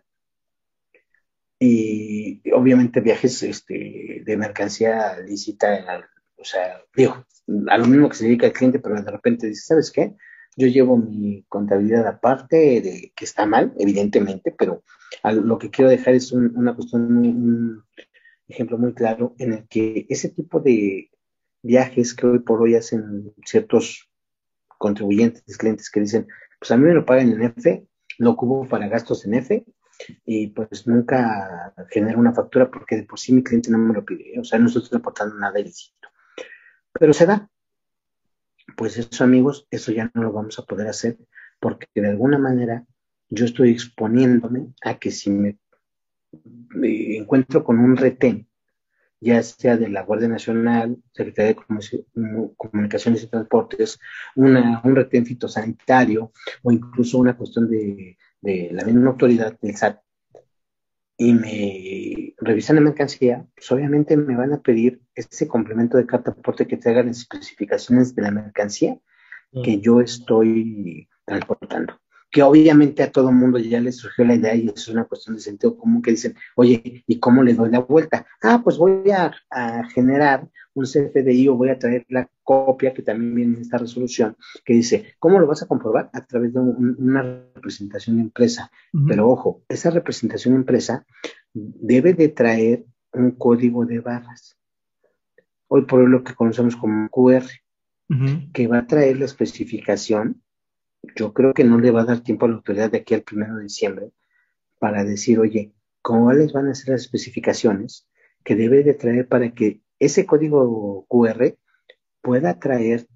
y 1.58 2.48
obviamente 2.52 3.02
viajes 3.02 3.42
este, 3.42 4.22
de 4.24 4.38
mercancía 4.38 5.20
lícita 5.20 6.08
o 6.38 6.46
sea, 6.46 6.80
digo, 6.96 7.26
a 7.70 7.78
lo 7.80 7.86
mismo 7.88 8.08
que 8.08 8.18
se 8.18 8.26
dedica 8.26 8.46
el 8.46 8.54
cliente, 8.54 8.80
pero 8.80 9.02
de 9.02 9.12
repente 9.12 9.48
dice, 9.48 9.66
¿sabes 9.66 9.92
qué? 9.92 10.16
Yo 10.56 10.68
llevo 10.68 10.96
mi 10.96 11.44
contabilidad 11.50 12.06
aparte, 12.06 12.82
de, 12.82 13.12
que 13.16 13.26
está 13.26 13.48
mal, 13.48 13.74
evidentemente, 13.80 14.56
pero 14.58 14.84
lo 15.24 15.58
que 15.58 15.72
quiero 15.72 15.90
dejar 15.90 16.14
es 16.14 16.32
una 16.32 16.76
cuestión, 16.76 17.18
un 17.18 17.84
ejemplo 18.48 18.78
muy 18.78 18.94
claro 18.94 19.36
en 19.40 19.54
el 19.54 19.68
que 19.68 20.06
ese 20.08 20.30
tipo 20.30 20.62
de 20.62 21.10
viajes 21.62 22.14
que 22.14 22.28
hoy 22.28 22.40
por 22.40 22.62
hoy 22.62 22.76
hacen 22.76 23.34
ciertos 23.46 24.10
contribuyentes, 24.78 25.58
clientes 25.58 25.90
que 25.90 26.00
dicen, 26.02 26.28
pues 26.60 26.72
a 26.72 26.78
mí 26.78 26.86
me 26.86 26.94
lo 26.94 27.06
pagan 27.06 27.32
en 27.32 27.44
F, 27.44 27.86
lo 28.18 28.32
ocupo 28.32 28.68
para 28.68 28.88
gastos 28.88 29.26
en 29.26 29.36
F, 29.36 29.66
y 30.26 30.48
pues 30.48 30.88
nunca 30.88 31.74
genero 31.90 32.20
una 32.20 32.34
factura 32.34 32.72
porque 32.72 32.96
de 32.96 33.04
por 33.04 33.20
sí 33.20 33.34
mi 33.34 33.44
cliente 33.44 33.70
no 33.70 33.78
me 33.78 33.94
lo 33.94 34.06
pide, 34.06 34.40
o 34.40 34.44
sea, 34.44 34.60
no 34.60 34.68
estoy 34.68 34.84
aportando 34.98 35.36
nada 35.36 35.60
ilícito. 35.60 36.08
Pero 36.94 37.14
se 37.14 37.26
da. 37.26 37.50
Pues 38.78 38.98
eso, 38.98 39.24
amigos, 39.24 39.68
eso 39.72 39.92
ya 39.92 40.12
no 40.14 40.24
lo 40.24 40.32
vamos 40.32 40.58
a 40.60 40.64
poder 40.64 40.88
hacer 40.88 41.18
porque 41.60 41.88
de 41.94 42.08
alguna 42.08 42.38
manera 42.38 42.86
yo 43.30 43.46
estoy 43.46 43.72
exponiéndome 43.72 44.74
a 44.82 44.98
que 44.98 45.12
si 45.12 45.30
me, 45.30 45.58
encuentro 46.74 47.64
con 47.64 47.80
un 47.80 47.98
retén, 47.98 48.48
ya 49.22 49.42
sea 49.44 49.78
de 49.78 49.90
la 49.90 50.04
Guardia 50.04 50.28
Nacional, 50.28 50.98
Secretaría 51.12 51.54
de 51.54 52.54
Comunicaciones 52.58 53.24
y 53.24 53.28
Transportes, 53.28 54.00
una, 54.36 54.82
un 54.84 54.96
retén 54.96 55.26
fitosanitario 55.26 56.32
o 56.64 56.72
incluso 56.72 57.18
una 57.18 57.36
cuestión 57.36 57.70
de, 57.70 58.18
de 58.42 58.70
la 58.72 58.84
misma 58.86 59.12
autoridad 59.12 59.58
del 59.60 59.76
SAT 59.76 60.00
y 61.22 61.34
me 61.34 62.34
revisan 62.38 62.78
la 62.78 62.82
mercancía, 62.82 63.46
pues 63.54 63.70
obviamente 63.74 64.16
me 64.16 64.38
van 64.38 64.54
a 64.54 64.62
pedir 64.62 65.02
ese 65.14 65.50
complemento 65.50 65.98
de 65.98 66.06
carta 66.06 66.32
aporte 66.32 66.66
que 66.66 66.78
traiga 66.78 67.04
las 67.04 67.18
especificaciones 67.18 68.16
de 68.16 68.22
la 68.22 68.32
mercancía 68.32 68.98
que 69.52 69.78
mm. 69.78 69.82
yo 69.82 70.00
estoy 70.00 71.10
transportando 71.26 72.00
que 72.32 72.44
obviamente 72.44 73.02
a 73.02 73.12
todo 73.12 73.32
mundo 73.32 73.58
ya 73.58 73.80
le 73.80 73.92
surgió 73.92 74.24
la 74.24 74.36
idea 74.36 74.56
y 74.56 74.70
es 74.70 74.88
una 74.88 75.06
cuestión 75.06 75.36
de 75.36 75.42
sentido 75.42 75.76
común 75.76 76.02
que 76.02 76.12
dicen, 76.12 76.36
oye, 76.56 77.04
¿y 77.08 77.20
cómo 77.20 77.42
le 77.42 77.56
doy 77.56 77.72
la 77.72 77.80
vuelta? 77.80 78.28
Ah, 78.42 78.62
pues 78.64 78.78
voy 78.78 79.10
a, 79.12 79.34
generar 79.94 80.48
un 80.76 80.86
CFDI 80.86 81.48
o 81.48 81.56
voy 81.56 81.70
a 81.70 81.80
traer 81.80 82.06
la 82.10 82.30
copia 82.44 82.94
que 82.94 83.02
también 83.02 83.36
viene 83.36 83.56
en 83.56 83.62
esta 83.62 83.78
resolución 83.78 84.38
que 84.64 84.74
dice, 84.74 85.16
¿cómo 85.18 85.40
lo 85.40 85.48
vas 85.48 85.64
a 85.64 85.68
comprobar? 85.68 86.10
A 86.14 86.26
través 86.26 86.54
de 86.54 86.60
una 86.60 87.44
representación 87.56 88.18
de 88.18 88.24
empresa. 88.24 88.72
Pero 89.08 89.30
ojo, 89.30 89.64
esa 89.68 89.90
representación 89.90 90.54
de 90.54 90.60
empresa 90.60 91.06
debe 91.54 92.14
de 92.14 92.30
traer 92.30 92.86
un 93.14 93.32
código 93.32 93.86
de 93.86 94.00
barras. 94.00 94.56
Hoy 95.68 95.86
por 95.86 96.02
hoy 96.02 96.10
lo 96.10 96.24
que 96.24 96.36
conocemos 96.36 96.76
como 96.76 97.10
QR, 97.10 97.46
que 98.54 98.68
va 98.68 98.80
a 98.80 98.88
traer 98.88 99.18
la 99.18 99.26
especificación 99.26 100.42
yo 101.16 101.34
creo 101.34 101.54
que 101.54 101.64
no 101.64 101.80
le 101.80 101.92
va 101.92 102.02
a 102.02 102.06
dar 102.06 102.22
tiempo 102.22 102.46
a 102.46 102.50
la 102.50 102.56
autoridad 102.56 102.92
de 102.92 103.00
aquí 103.00 103.14
al 103.14 103.24
primero 103.24 103.56
de 103.58 103.64
diciembre 103.64 104.12
para 104.80 105.04
decir, 105.04 105.40
oye, 105.40 105.74
¿cuáles 106.02 106.54
van 106.54 106.68
a 106.68 106.76
ser 106.76 106.90
las 106.90 107.02
especificaciones 107.02 108.08
que 108.44 108.56
debe 108.56 108.84
de 108.84 108.94
traer 108.94 109.28
para 109.28 109.54
que 109.54 109.82
ese 110.00 110.26
código 110.26 111.06
QR 111.08 111.58
pueda 112.22 112.60
traer 112.60 113.08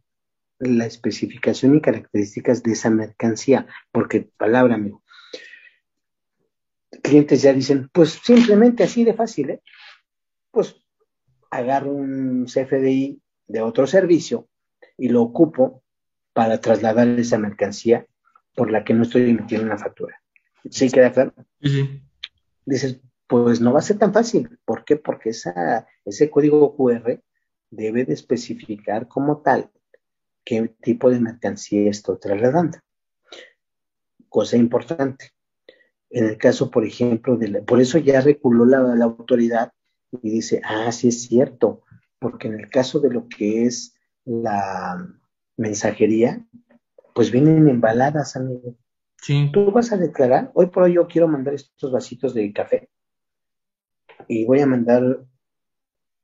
la 0.60 0.86
especificación 0.86 1.76
y 1.76 1.82
características 1.82 2.64
de 2.64 2.74
esa 2.74 2.90
mercancía? 2.90 3.68
Porque, 3.92 4.30
palabra, 4.38 4.76
amigo, 4.76 5.04
clientes 7.02 7.42
ya 7.42 7.54
dicen, 7.54 7.90
pues 7.92 8.20
simplemente 8.24 8.84
así 8.84 9.04
de 9.04 9.14
fácil, 9.14 9.52
¿eh? 9.52 9.62
Pues 10.52 10.76
agarro 11.50 11.92
un 11.92 12.46
CFDI 12.46 13.22
de 13.48 13.62
otro 13.62 13.88
servicio 13.88 14.48
y 14.98 15.10
lo 15.10 15.22
ocupo 15.22 15.83
para 16.34 16.60
trasladar 16.60 17.08
esa 17.08 17.38
mercancía 17.38 18.08
por 18.56 18.72
la 18.72 18.84
que 18.84 18.94
no 18.94 19.04
estoy 19.04 19.30
emitiendo 19.30 19.68
una 19.68 19.78
factura. 19.78 20.22
¿Sí 20.70 20.90
queda 20.90 21.12
claro? 21.12 21.34
Sí, 21.62 22.02
Dices, 22.66 23.02
pues 23.28 23.60
no 23.62 23.74
va 23.74 23.80
a 23.80 23.84
ser 23.84 23.98
tan 23.98 24.14
fácil. 24.14 24.58
¿Por 24.66 24.86
qué? 24.86 24.96
Porque 24.96 25.30
esa, 25.30 25.88
ese 26.06 26.30
código 26.30 26.76
QR 26.76 27.22
debe 27.70 28.06
de 28.06 28.14
especificar 28.14 29.08
como 29.08 29.42
tal 29.42 29.70
qué 30.46 30.74
tipo 30.82 31.10
de 31.10 31.20
mercancía 31.20 31.90
estoy 31.90 32.20
trasladando. 32.20 32.78
Cosa 34.30 34.58
importante. 34.58 35.32
En 36.10 36.26
el 36.26 36.38
caso, 36.38 36.70
por 36.70 36.86
ejemplo, 36.86 37.38
de 37.38 37.62
por 37.64 37.82
eso 37.82 37.98
ya 37.98 38.22
reculó 38.22 38.66
la, 38.66 38.80
la 38.80 39.06
autoridad 39.06 39.72
y 40.22 40.30
dice, 40.30 40.62
ah, 40.64 40.92
sí 40.92 41.08
es 41.08 41.24
cierto, 41.24 41.82
porque 42.20 42.48
en 42.48 42.60
el 42.60 42.70
caso 42.70 43.00
de 43.00 43.10
lo 43.10 43.28
que 43.28 43.66
es 43.66 43.96
la, 44.26 45.08
mensajería, 45.58 46.46
pues 47.14 47.32
vienen 47.32 47.70
embaladas, 47.70 48.36
amigo. 48.36 48.76
Sí. 49.22 49.50
Tú 49.54 49.72
vas 49.72 49.92
a 49.92 49.98
declarar, 49.98 50.52
hoy 50.54 50.68
por 50.68 50.84
hoy 50.84 50.96
yo 50.96 51.08
quiero 51.08 51.28
mandar 51.28 51.54
estos 51.54 51.92
vasitos 51.92 52.34
de 52.34 52.52
café 52.52 52.90
y 54.28 54.46
voy 54.46 54.60
a 54.60 54.66
mandar 54.66 55.24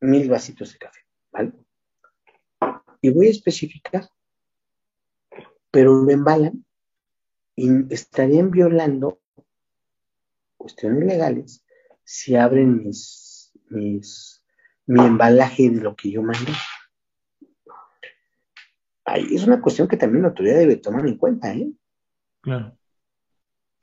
mil 0.02 0.30
vasitos 0.30 0.74
de 0.74 0.80
café, 0.80 1.00
¿vale? 1.32 1.54
Y 3.02 3.10
voy 3.12 3.28
a 3.28 3.32
especificar, 3.32 4.10
pero 5.72 5.94
lo 5.94 6.12
embalan 6.12 6.66
y 7.56 7.94
estarían 7.94 8.52
violando 8.52 9.22
cuestiones 10.58 11.06
legales 11.06 11.66
si 12.04 12.36
abren 12.36 12.84
mis, 12.84 13.52
mis, 13.70 14.44
mi 14.86 15.06
embalaje 15.06 15.70
de 15.70 15.82
lo 15.82 15.96
que 15.96 16.12
yo 16.12 16.22
mandé 16.22 16.52
es 19.16 19.46
una 19.46 19.62
cuestión 19.62 19.88
que 19.88 19.98
también 19.98 20.24
la 20.24 20.30
autoridad 20.30 20.58
debe 20.58 20.78
tomar 20.78 21.06
en 21.08 21.18
cuenta, 21.18 21.54
¿eh? 21.54 21.72
Claro. 22.42 22.78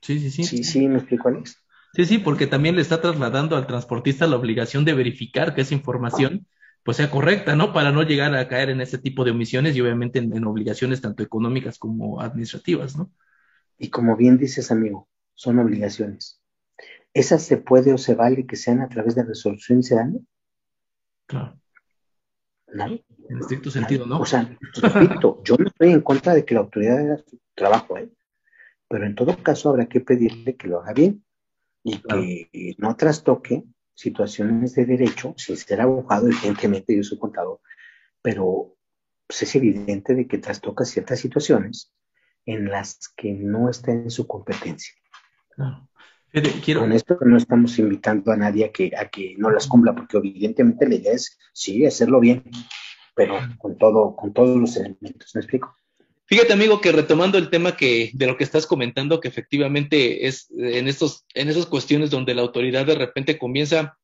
Sí, 0.01 0.19
sí, 0.19 0.29
sí. 0.29 0.43
Sí, 0.43 0.63
sí, 0.63 0.87
me 0.87 0.97
explico, 0.97 1.27
Alex. 1.27 1.63
Sí, 1.93 2.05
sí, 2.05 2.17
porque 2.19 2.47
también 2.47 2.75
le 2.75 2.81
está 2.81 3.01
trasladando 3.01 3.55
al 3.55 3.67
transportista 3.67 4.27
la 4.27 4.35
obligación 4.35 4.85
de 4.85 4.93
verificar 4.93 5.55
que 5.55 5.61
esa 5.61 5.73
información 5.73 6.45
pues 6.83 6.97
sea 6.97 7.11
correcta, 7.11 7.55
¿no? 7.55 7.73
Para 7.73 7.91
no 7.91 8.03
llegar 8.03 8.33
a 8.33 8.47
caer 8.47 8.69
en 8.69 8.79
este 8.79 8.97
tipo 8.97 9.25
de 9.25 9.31
omisiones 9.31 9.75
y 9.75 9.81
obviamente 9.81 10.19
en, 10.19 10.45
obligaciones 10.45 11.01
tanto 11.01 11.21
económicas 11.21 11.77
como 11.77 12.21
administrativas, 12.21 12.95
¿no? 12.95 13.11
Y 13.77 13.89
como 13.89 14.15
bien 14.15 14.37
dices, 14.37 14.71
amigo, 14.71 15.09
son 15.33 15.59
obligaciones. 15.59 16.41
¿Esas 17.13 17.43
se 17.43 17.57
puede 17.57 17.93
o 17.93 17.97
se 17.97 18.15
vale 18.15 18.45
que 18.45 18.55
sean 18.55 18.79
a 18.81 18.87
través 18.87 19.15
de 19.15 19.23
resolución 19.23 19.81
dan? 19.81 20.27
Claro. 21.25 21.59
¿No? 22.73 22.85
En 22.85 23.39
estricto 23.39 23.71
sentido, 23.71 24.05
¿no? 24.05 24.19
O 24.19 24.25
sea, 24.25 24.57
repito, 24.93 25.41
yo 25.43 25.55
no 25.57 25.67
estoy 25.67 25.91
en 25.91 26.01
contra 26.01 26.33
de 26.33 26.45
que 26.45 26.53
la 26.53 26.61
autoridad 26.61 26.99
haga 26.99 27.17
su 27.17 27.39
trabajo, 27.55 27.97
¿eh? 27.97 28.09
Pero 28.89 29.05
en 29.05 29.15
todo 29.15 29.35
caso 29.41 29.69
habrá 29.69 29.87
que 29.87 30.01
pedirle 30.01 30.55
que 30.55 30.67
lo 30.67 30.81
haga 30.81 30.93
bien 30.93 31.23
y 31.83 31.99
que 31.99 32.75
no 32.77 32.95
trastoque 32.95 33.63
situaciones 33.93 34.75
de 34.75 34.85
derecho, 34.85 35.33
sin 35.37 35.57
ser 35.57 35.81
abogado, 35.81 36.27
evidentemente 36.27 36.95
yo 36.95 37.03
soy 37.03 37.17
contador, 37.17 37.59
pero 38.21 38.75
pues, 39.25 39.43
es 39.43 39.55
evidente 39.55 40.13
de 40.15 40.27
que 40.27 40.37
trastoca 40.37 40.85
ciertas 40.85 41.19
situaciones 41.19 41.91
en 42.45 42.69
las 42.69 43.09
que 43.15 43.33
no 43.33 43.69
está 43.69 43.91
en 43.91 44.09
su 44.09 44.27
competencia. 44.27 44.93
Con 46.77 46.91
esto 46.91 47.17
no 47.21 47.37
estamos 47.37 47.79
invitando 47.79 48.31
a 48.31 48.37
nadie 48.37 48.65
a 48.65 48.71
que, 48.71 48.91
a 48.97 49.07
que 49.07 49.35
no 49.37 49.49
las 49.49 49.67
cumpla, 49.67 49.95
porque 49.95 50.17
evidentemente 50.17 50.87
la 50.87 50.95
idea 50.95 51.13
es, 51.13 51.37
sí, 51.53 51.85
hacerlo 51.85 52.19
bien, 52.19 52.43
pero 53.15 53.39
con 53.57 53.77
todo, 53.77 54.15
con 54.15 54.33
todos 54.33 54.57
los 54.57 54.75
elementos. 54.77 55.33
¿Me 55.33 55.41
explico? 55.41 55.75
Fíjate, 56.25 56.51
amigo, 56.51 56.81
que 56.81 56.91
retomando 56.91 57.37
el 57.37 57.49
tema 57.49 57.77
que, 57.77 58.11
de 58.13 58.27
lo 58.27 58.35
que 58.35 58.43
estás 58.43 58.67
comentando, 58.67 59.21
que 59.21 59.29
efectivamente 59.29 60.27
es 60.27 60.49
en 60.57 60.89
estos, 60.89 61.25
en 61.33 61.47
esas 61.47 61.65
cuestiones 61.65 62.09
donde 62.09 62.35
la 62.35 62.41
autoridad 62.41 62.85
de 62.85 62.95
repente 62.95 63.37
comienza 63.37 63.96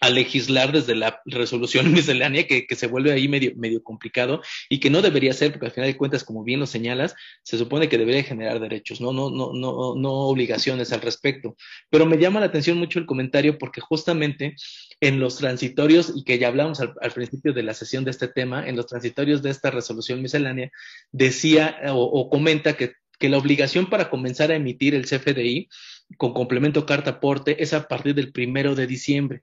a 0.00 0.10
legislar 0.10 0.72
desde 0.72 0.94
la 0.94 1.20
resolución 1.24 1.92
miscelánea 1.92 2.46
que, 2.46 2.66
que, 2.66 2.74
se 2.74 2.86
vuelve 2.86 3.12
ahí 3.12 3.28
medio, 3.28 3.52
medio 3.56 3.82
complicado 3.82 4.42
y 4.68 4.80
que 4.80 4.90
no 4.90 5.02
debería 5.02 5.32
ser, 5.32 5.52
porque 5.52 5.66
al 5.66 5.72
final 5.72 5.90
de 5.90 5.96
cuentas, 5.96 6.24
como 6.24 6.44
bien 6.44 6.60
lo 6.60 6.66
señalas, 6.66 7.14
se 7.42 7.58
supone 7.58 7.88
que 7.88 7.98
debería 7.98 8.22
generar 8.22 8.60
derechos, 8.60 9.00
no, 9.00 9.12
no, 9.12 9.30
no, 9.30 9.52
no, 9.52 9.94
no 9.96 10.12
obligaciones 10.12 10.92
al 10.92 11.00
respecto. 11.00 11.56
Pero 11.90 12.06
me 12.06 12.18
llama 12.18 12.40
la 12.40 12.46
atención 12.46 12.78
mucho 12.78 12.98
el 12.98 13.06
comentario 13.06 13.58
porque 13.58 13.80
justamente 13.80 14.54
en 15.00 15.20
los 15.20 15.36
transitorios, 15.36 16.12
y 16.14 16.24
que 16.24 16.38
ya 16.38 16.48
hablamos 16.48 16.80
al, 16.80 16.94
principio 17.14 17.52
de 17.52 17.62
la 17.62 17.74
sesión 17.74 18.04
de 18.04 18.10
este 18.10 18.28
tema, 18.28 18.66
en 18.66 18.76
los 18.76 18.86
transitorios 18.86 19.42
de 19.42 19.50
esta 19.50 19.70
resolución 19.70 20.20
miscelánea, 20.22 20.70
decía 21.12 21.78
o, 21.88 22.02
o 22.02 22.30
comenta 22.30 22.76
que, 22.76 22.92
que 23.18 23.28
la 23.28 23.38
obligación 23.38 23.88
para 23.88 24.10
comenzar 24.10 24.50
a 24.50 24.56
emitir 24.56 24.94
el 24.94 25.06
CFDI 25.06 25.68
con 26.16 26.34
complemento 26.34 26.86
carta 26.86 27.10
aporte 27.10 27.62
es 27.62 27.72
a 27.72 27.88
partir 27.88 28.14
del 28.14 28.32
primero 28.32 28.74
de 28.74 28.86
diciembre 28.86 29.42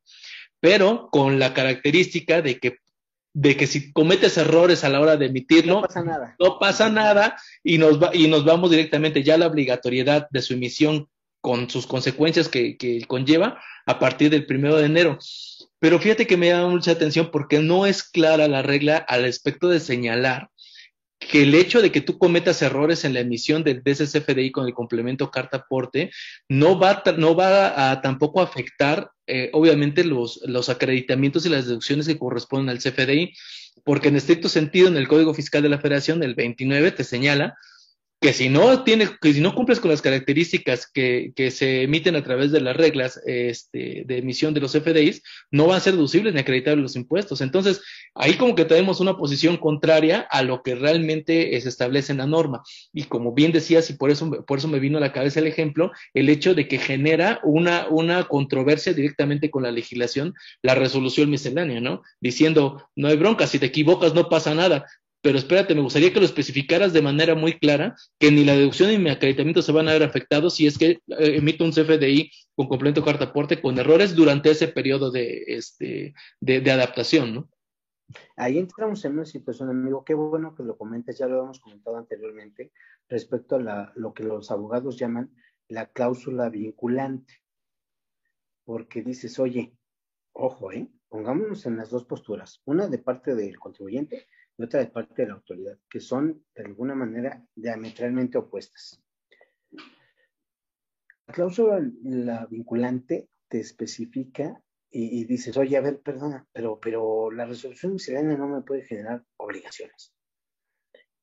pero 0.64 1.10
con 1.12 1.40
la 1.40 1.54
característica 1.54 2.42
de 2.42 2.58
que 2.58 2.78
de 3.34 3.58
que 3.58 3.68
si 3.68 3.92
cometes 3.92 4.38
errores 4.38 4.86
a 4.86 4.90
la 4.90 5.02
hora 5.02 5.18
de 5.18 5.26
emitirlo, 5.26 5.82
no 5.82 5.82
pasa 5.82 6.04
nada, 6.04 6.36
no 6.40 6.60
pasa 6.60 6.90
nada 6.90 7.38
y 7.64 7.80
nos, 7.80 8.02
va, 8.02 8.12
y 8.14 8.30
nos 8.30 8.46
vamos 8.46 8.72
directamente 8.72 9.24
ya 9.24 9.34
a 9.34 9.40
la 9.40 9.48
obligatoriedad 9.48 10.28
de 10.30 10.42
su 10.42 10.54
emisión 10.54 11.10
con 11.42 11.70
sus 11.70 11.86
consecuencias 11.86 12.48
que, 12.48 12.78
que 12.78 13.04
conlleva 13.08 13.60
a 13.86 14.00
partir 14.00 14.30
del 14.30 14.46
primero 14.46 14.78
de 14.78 14.86
enero. 14.86 15.18
Pero 15.80 16.00
fíjate 16.00 16.28
que 16.28 16.38
me 16.38 16.48
llama 16.48 16.70
mucha 16.70 16.92
atención 16.92 17.30
porque 17.30 17.60
no 17.60 17.86
es 17.86 18.04
clara 18.04 18.48
la 18.48 18.62
regla 18.62 18.96
al 18.96 19.26
aspecto 19.26 19.68
de 19.68 19.82
señalar 19.82 20.50
que 21.26 21.44
el 21.44 21.56
hecho 21.56 21.82
de 21.82 21.92
que 21.92 22.02
tú 22.02 22.18
cometas 22.18 22.62
errores 22.62 23.06
en 23.06 23.14
la 23.14 23.20
emisión 23.20 23.64
del 23.64 23.84
DCCFDI 23.84 24.52
con 24.52 24.66
el 24.66 24.74
complemento 24.74 25.32
carta 25.32 25.58
aporte 25.58 26.12
no 26.50 26.80
va, 26.80 27.04
no 27.18 27.36
va 27.36 27.92
a 27.92 28.02
tampoco 28.02 28.42
afectar, 28.42 29.12
eh, 29.28 29.50
obviamente, 29.54 30.04
los, 30.04 30.42
los 30.46 30.70
acreditamientos 30.70 31.46
y 31.46 31.50
las 31.50 31.68
deducciones 31.68 32.08
que 32.08 32.18
corresponden 32.18 32.70
al 32.70 32.80
CFDI, 32.80 33.34
porque 33.84 34.10
en 34.10 34.16
estricto 34.16 34.50
sentido, 34.50 34.88
en 34.88 34.98
el 34.98 35.08
Código 35.08 35.34
Fiscal 35.34 35.64
de 35.64 35.70
la 35.70 35.80
Federación, 35.80 36.24
el 36.24 36.36
29 36.36 36.92
te 36.92 37.04
señala 37.04 37.58
que 38.24 38.32
si 38.32 38.48
no 38.48 38.86
tienes, 38.86 39.12
que 39.20 39.34
si 39.34 39.42
no 39.42 39.54
cumples 39.54 39.82
con 39.82 39.92
las 39.92 40.02
características 40.02 40.88
que, 40.88 41.34
que 41.36 41.52
se 41.52 41.84
emiten 41.84 42.16
a 42.16 42.24
través 42.24 42.54
de 42.54 42.62
las 42.62 42.74
reglas 42.74 43.22
este, 43.26 44.06
de 44.06 44.18
emisión 44.18 44.54
de 44.54 44.62
los 44.62 44.72
FDIs, 44.72 45.22
no 45.52 45.68
van 45.68 45.76
a 45.76 45.82
ser 45.82 45.96
deducibles 45.96 46.34
ni 46.34 46.40
acreditables 46.40 46.84
los 46.84 46.96
impuestos. 46.96 47.42
Entonces, 47.42 47.82
ahí 48.16 48.36
como 48.36 48.56
que 48.56 48.64
tenemos 48.64 49.02
una 49.02 49.18
posición 49.18 49.58
contraria 49.58 50.22
a 50.22 50.42
lo 50.42 50.64
que 50.64 50.74
realmente 50.74 51.60
se 51.60 51.68
establece 51.68 52.14
en 52.14 52.20
la 52.20 52.26
norma. 52.26 52.64
Y 52.94 53.04
como 53.04 53.34
bien 53.34 53.52
decías, 53.52 53.90
y 53.90 53.96
por 53.96 54.10
eso, 54.10 54.32
por 54.48 54.58
eso 54.58 54.70
me 54.70 54.80
vino 54.80 55.00
a 55.00 55.02
la 55.02 55.12
cabeza 55.12 55.42
el 55.42 55.48
ejemplo, 55.48 55.92
el 56.14 56.30
hecho 56.30 56.56
de 56.56 56.70
que 56.70 56.78
genera 56.78 57.42
una, 57.44 57.88
una 57.90 58.24
controversia 58.24 58.94
directamente 58.94 59.52
con 59.52 59.64
la 59.64 59.72
legislación, 59.72 60.34
la 60.62 60.76
resolución 60.76 61.30
miscelánea, 61.30 61.82
¿no? 61.82 62.04
Diciendo, 62.22 62.88
no 62.96 63.10
hay 63.10 63.18
bronca, 63.18 63.48
si 63.48 63.60
te 63.60 63.66
equivocas 63.66 64.14
no 64.14 64.30
pasa 64.30 64.56
nada 64.56 64.86
pero 65.24 65.38
espérate, 65.38 65.74
me 65.74 65.80
gustaría 65.80 66.12
que 66.12 66.20
lo 66.20 66.26
especificaras 66.26 66.92
de 66.92 67.02
manera 67.02 67.34
muy 67.34 67.58
clara, 67.58 67.96
que 68.20 68.30
ni 68.30 68.44
la 68.44 68.58
deducción 68.58 68.90
ni 68.90 68.98
mi 68.98 69.10
acreditamiento 69.10 69.62
se 69.62 69.72
van 69.72 69.88
a 69.88 69.94
ver 69.94 70.04
afectados 70.04 70.56
si 70.56 70.68
es 70.68 70.78
que 70.78 70.90
eh, 70.90 71.00
emito 71.08 71.64
un 71.64 71.72
CFDI 71.72 72.30
con 72.54 72.68
completo 72.68 73.06
carta 73.06 73.24
aporte 73.24 73.62
con 73.62 73.80
errores 73.80 74.16
durante 74.16 74.52
ese 74.52 74.68
periodo 74.68 75.12
de, 75.12 75.46
este, 75.48 76.14
de, 76.42 76.70
adaptación, 76.70 77.36
¿no? 77.36 77.50
Ahí 78.36 78.58
entramos 78.58 79.06
en 79.06 79.14
una 79.14 79.26
situación, 79.26 79.70
amigo, 79.70 80.04
qué 80.04 80.14
bueno 80.14 80.54
que 80.56 80.64
lo 80.64 80.78
comentes, 80.78 81.18
ya 81.18 81.28
lo 81.28 81.42
hemos 81.42 81.62
comentado 81.62 81.96
anteriormente, 81.96 82.74
respecto 83.08 83.56
a 83.56 83.94
lo 83.96 84.14
que 84.14 84.24
los 84.24 84.52
abogados 84.52 85.00
llaman 85.00 85.34
la 85.70 85.86
cláusula 85.86 86.50
vinculante. 86.50 87.42
Porque 88.66 89.02
dices, 89.02 89.40
oye, 89.40 89.74
ojo, 90.34 90.74
¿eh? 90.74 90.92
pongámonos 91.08 91.66
en 91.66 91.78
las 91.78 91.92
dos 91.92 92.04
posturas, 92.04 92.62
una 92.66 92.88
de 92.88 92.98
parte 92.98 93.36
del 93.36 93.58
contribuyente 93.58 94.28
y 94.58 94.64
otra 94.64 94.80
de 94.80 94.88
parte 94.88 95.24
de 95.24 95.28
la 95.30 95.36
autoridad, 95.36 95.78
que 95.90 96.00
son 96.00 96.46
de 96.56 96.64
alguna 96.64 96.96
manera 96.96 97.46
diametralmente 97.56 98.38
opuestas. 98.38 99.02
La 101.28 101.34
cláusula 101.34 101.82
la 102.04 102.46
vinculante 102.46 103.30
te 103.48 103.60
especifica 103.60 104.62
y, 104.96 105.26
dices, 105.26 105.58
oye, 105.58 105.76
a 105.76 105.82
ver, 105.82 106.02
perdona, 106.02 106.48
pero, 106.52 106.80
pero 106.80 107.32
la 107.32 107.46
resolución 107.46 107.94
miscelánea 107.94 108.38
no 108.38 108.48
me 108.48 108.62
puede 108.62 108.84
generar 108.84 109.26
obligaciones. 109.38 110.14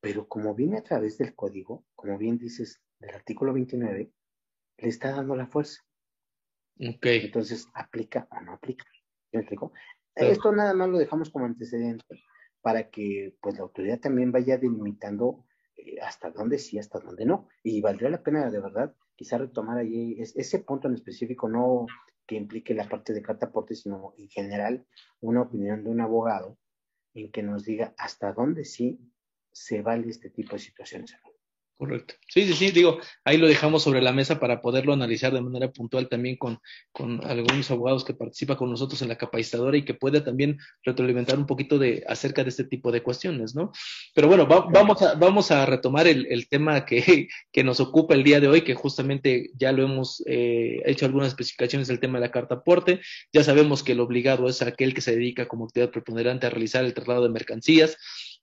Pero 0.01 0.26
como 0.26 0.57
viene 0.57 0.78
a 0.78 0.83
través 0.83 1.18
del 1.18 1.37
código, 1.37 1.85
como 1.95 2.18
bien 2.18 2.37
dices, 2.37 2.83
del 2.99 3.14
artículo 3.14 3.53
29, 3.53 4.12
le 4.78 4.89
está 4.89 5.12
dando 5.12 5.37
la 5.37 5.47
fuerza. 5.47 5.83
Okay. 6.97 7.26
Entonces, 7.26 7.68
¿aplica 7.74 8.26
o 8.33 8.41
no 8.41 8.55
aplica? 8.55 8.87
¿Me 9.33 9.41
explico? 9.41 9.72
Esto 10.16 10.51
nada 10.51 10.74
más 10.74 10.89
lo 10.89 10.99
dejamos 10.99 11.31
como 11.31 11.45
antecedente 11.45 12.24
para 12.62 12.90
que 12.90 13.36
pues 13.40 13.56
la 13.56 13.62
autoridad 13.62 14.00
también 14.00 14.32
vaya 14.32 14.58
delimitando 14.58 15.44
eh, 15.76 16.00
hasta 16.00 16.30
dónde 16.30 16.58
sí, 16.58 16.78
hasta 16.78 17.00
dónde 17.00 17.24
no. 17.24 17.48
Y 17.62 17.80
valdría 17.80 18.11
la 18.11 18.22
pena 18.22 18.50
de 18.50 18.61
verdad 18.61 18.94
quizá 19.16 19.38
retomar 19.38 19.78
ahí 19.78 20.16
ese 20.18 20.61
punto 20.61 20.88
en 20.88 20.94
específico, 20.94 21.48
no 21.48 21.86
que 22.26 22.36
implique 22.36 22.74
la 22.74 22.88
parte 22.88 23.12
de 23.12 23.22
carta 23.22 23.46
aporte, 23.46 23.74
sino 23.74 24.14
en 24.16 24.28
general 24.28 24.86
una 25.20 25.42
opinión 25.42 25.84
de 25.84 25.90
un 25.90 26.00
abogado 26.00 26.56
en 27.12 27.30
que 27.30 27.42
nos 27.42 27.64
diga 27.64 27.92
hasta 27.98 28.32
dónde 28.32 28.64
sí 28.64 29.00
se 29.52 29.82
vale 29.82 30.08
este 30.08 30.30
tipo 30.30 30.52
de 30.52 30.61
situaciones. 30.61 31.14
Correcto. 31.81 32.12
Sí, 32.28 32.45
sí, 32.45 32.53
sí, 32.53 32.72
digo, 32.72 32.99
ahí 33.24 33.39
lo 33.39 33.49
dejamos 33.49 33.85
sobre 33.85 34.03
la 34.03 34.12
mesa 34.12 34.39
para 34.39 34.61
poderlo 34.61 34.93
analizar 34.93 35.33
de 35.33 35.41
manera 35.41 35.72
puntual 35.72 36.11
también 36.11 36.37
con, 36.37 36.59
con 36.93 37.24
algunos 37.24 37.70
abogados 37.70 38.05
que 38.05 38.12
participan 38.12 38.59
con 38.59 38.70
nosotros 38.70 39.01
en 39.01 39.09
la 39.09 39.16
capacitadora 39.16 39.78
y 39.78 39.87
que 39.87 39.95
pueda 39.95 40.22
también 40.22 40.59
retroalimentar 40.85 41.39
un 41.39 41.47
poquito 41.47 41.78
de 41.78 42.05
acerca 42.07 42.43
de 42.43 42.51
este 42.51 42.64
tipo 42.64 42.93
de 42.93 43.03
cuestiones, 43.03 43.55
¿no? 43.55 43.72
Pero 44.14 44.28
bueno, 44.28 44.47
vamos, 44.47 45.01
a, 45.01 45.14
vamos 45.14 45.51
a 45.53 45.64
retomar 45.64 46.07
el, 46.07 46.26
el 46.26 46.51
tema 46.51 46.85
que, 46.85 47.28
que, 47.51 47.64
nos 47.64 47.81
ocupa 47.81 48.12
el 48.12 48.24
día 48.24 48.41
de 48.41 48.49
hoy, 48.49 48.61
que 48.61 48.74
justamente 48.74 49.49
ya 49.55 49.72
lo 49.72 49.83
hemos 49.83 50.22
eh, 50.26 50.83
hecho 50.85 51.07
algunas 51.07 51.28
especificaciones 51.28 51.89
del 51.89 51.99
tema 51.99 52.18
de 52.18 52.26
la 52.26 52.31
carta 52.31 52.57
aporte. 52.57 53.01
Ya 53.33 53.43
sabemos 53.43 53.83
que 53.83 53.93
el 53.93 54.01
obligado 54.01 54.51
es 54.51 54.61
aquel 54.61 54.93
que 54.93 55.01
se 55.01 55.16
dedica 55.16 55.49
como 55.49 55.64
actividad 55.64 55.91
preponderante 55.91 56.47
a 56.47 56.51
realizar 56.51 56.85
el 56.85 56.93
traslado 56.93 57.22
de 57.22 57.31
mercancías 57.31 57.97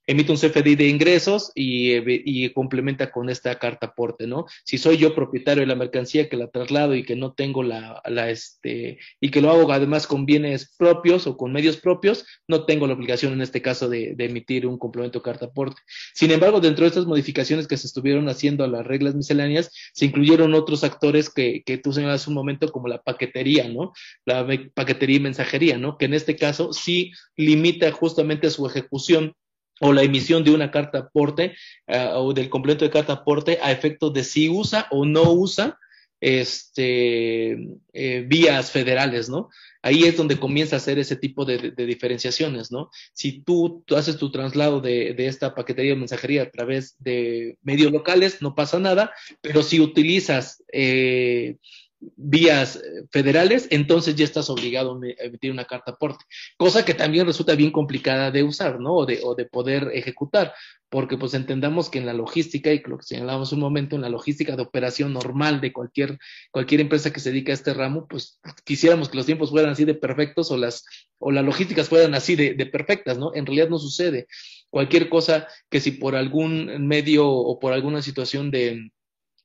emite 0.08 0.32
un 0.32 0.38
CFDI 0.38 0.74
de 0.74 0.88
ingresos 0.88 1.52
y, 1.54 2.48
complementa 2.54 3.10
con 3.10 3.28
esta 3.28 3.58
carta 3.58 3.88
aporte, 3.88 4.26
¿no? 4.26 4.46
Si 4.64 4.78
soy 4.78 4.96
yo 4.96 5.14
propietario 5.14 5.60
de 5.60 5.66
la 5.66 5.74
mercancía 5.74 6.28
que 6.28 6.36
la 6.36 6.48
traslado 6.48 6.94
y 6.94 7.04
que 7.04 7.14
no 7.14 7.34
tengo 7.34 7.62
la, 7.62 8.00
la, 8.06 8.30
este, 8.30 8.98
y 9.20 9.30
que 9.30 9.42
lo 9.42 9.50
hago 9.50 9.70
además 9.70 10.06
con 10.06 10.24
bienes 10.24 10.74
propios 10.78 11.26
o 11.26 11.36
con 11.36 11.52
medios 11.52 11.76
propios, 11.76 12.24
no 12.48 12.64
tengo 12.64 12.86
la 12.86 12.94
obligación 12.94 13.34
en 13.34 13.42
este 13.42 13.60
caso 13.60 13.88
de, 13.90 14.14
de 14.16 14.24
emitir 14.24 14.66
un 14.66 14.78
complemento 14.78 15.22
carta 15.22 15.46
aporte. 15.46 15.80
Sin 16.14 16.30
embargo, 16.30 16.60
dentro 16.60 16.84
de 16.84 16.88
estas 16.88 17.04
modificaciones 17.04 17.68
que 17.68 17.76
se 17.76 17.86
estuvieron 17.86 18.30
haciendo 18.30 18.64
a 18.64 18.68
las 18.68 18.86
reglas 18.86 19.14
misceláneas, 19.14 19.70
se 19.92 20.06
incluyeron 20.06 20.54
otros 20.54 20.84
actores 20.84 21.28
que, 21.28 21.62
que 21.64 21.76
tú 21.76 21.92
señalas 21.92 22.26
un 22.26 22.34
momento 22.34 22.72
como 22.72 22.88
la 22.88 23.02
paquetería, 23.02 23.68
¿no? 23.68 23.92
La 24.24 24.46
paquetería 24.72 25.16
y 25.18 25.20
mensajería, 25.20 25.76
¿no? 25.76 25.98
Que 25.98 26.06
en 26.06 26.14
este 26.14 26.34
caso 26.34 26.72
sí 26.72 27.12
limita 27.36 27.92
justamente 27.92 28.48
su 28.48 28.66
ejecución 28.66 29.34
o 29.80 29.92
la 29.92 30.02
emisión 30.02 30.44
de 30.44 30.50
una 30.50 30.70
carta 30.70 30.98
aporte 30.98 31.54
uh, 31.86 32.18
o 32.18 32.32
del 32.32 32.48
complemento 32.48 32.84
de 32.84 32.90
carta 32.90 33.12
aporte 33.14 33.58
a 33.62 33.72
efectos 33.72 34.12
de 34.12 34.24
si 34.24 34.48
usa 34.48 34.86
o 34.90 35.04
no 35.04 35.32
usa 35.32 35.78
este, 36.20 37.52
eh, 37.92 38.24
vías 38.26 38.70
federales, 38.70 39.28
¿no? 39.28 39.50
Ahí 39.82 40.04
es 40.04 40.16
donde 40.16 40.38
comienza 40.38 40.76
a 40.76 40.78
hacer 40.78 40.98
ese 40.98 41.14
tipo 41.14 41.44
de, 41.44 41.70
diferenciaciones, 41.70 42.72
¿no? 42.72 42.90
Si 43.12 43.42
tú, 43.42 43.84
tú 43.86 43.96
haces 43.96 44.16
tu 44.16 44.32
traslado 44.32 44.80
de, 44.80 45.14
de, 45.14 45.28
esta 45.28 45.54
paquetería 45.54 45.92
de 45.92 45.98
mensajería 45.98 46.42
a 46.42 46.50
través 46.50 46.96
de 46.98 47.56
medios 47.62 47.92
locales, 47.92 48.42
no 48.42 48.56
pasa 48.56 48.80
nada, 48.80 49.12
pero 49.40 49.62
si 49.62 49.80
utilizas 49.80 50.64
eh, 50.72 51.56
vías 52.00 52.76
eh, 52.76 53.06
federales, 53.10 53.66
entonces 53.70 54.14
ya 54.14 54.24
estás 54.24 54.50
obligado 54.50 54.98
a 55.00 55.24
emitir 55.24 55.50
una 55.50 55.64
carta 55.64 55.92
aporte, 55.92 56.24
cosa 56.56 56.84
que 56.84 56.94
también 56.94 57.26
resulta 57.26 57.54
bien 57.54 57.70
complicada 57.70 58.30
de 58.30 58.42
usar, 58.42 58.80
¿no? 58.80 58.94
O 58.94 59.06
de, 59.06 59.20
o 59.22 59.34
de 59.34 59.46
poder 59.46 59.90
ejecutar, 59.94 60.54
porque 60.88 61.18
pues 61.18 61.34
entendamos 61.34 61.90
que 61.90 61.98
en 61.98 62.06
la 62.06 62.12
logística, 62.12 62.72
y 62.72 62.80
lo 62.86 62.98
que 62.98 63.04
señalábamos 63.04 63.52
un 63.52 63.60
momento, 63.60 63.96
en 63.96 64.02
la 64.02 64.08
logística 64.08 64.56
de 64.56 64.62
operación 64.62 65.12
normal 65.12 65.60
de 65.60 65.72
cualquier, 65.72 66.18
cualquier 66.50 66.80
empresa 66.80 67.12
que 67.12 67.20
se 67.20 67.30
dedica 67.30 67.52
a 67.52 67.54
este 67.54 67.74
ramo, 67.74 68.06
pues 68.08 68.40
quisiéramos 68.64 69.08
que 69.08 69.16
los 69.16 69.26
tiempos 69.26 69.50
fueran 69.50 69.72
así 69.72 69.84
de 69.84 69.94
perfectos 69.94 70.50
o 70.50 70.56
las, 70.56 70.84
o 71.18 71.30
las 71.30 71.44
logísticas 71.44 71.88
fueran 71.88 72.14
así 72.14 72.36
de, 72.36 72.54
de 72.54 72.66
perfectas, 72.66 73.18
¿no? 73.18 73.34
En 73.34 73.44
realidad 73.44 73.68
no 73.68 73.78
sucede. 73.78 74.26
Cualquier 74.70 75.08
cosa 75.08 75.48
que 75.70 75.80
si 75.80 75.92
por 75.92 76.14
algún 76.14 76.86
medio 76.86 77.28
o 77.28 77.58
por 77.58 77.72
alguna 77.72 78.02
situación 78.02 78.50
de, 78.50 78.90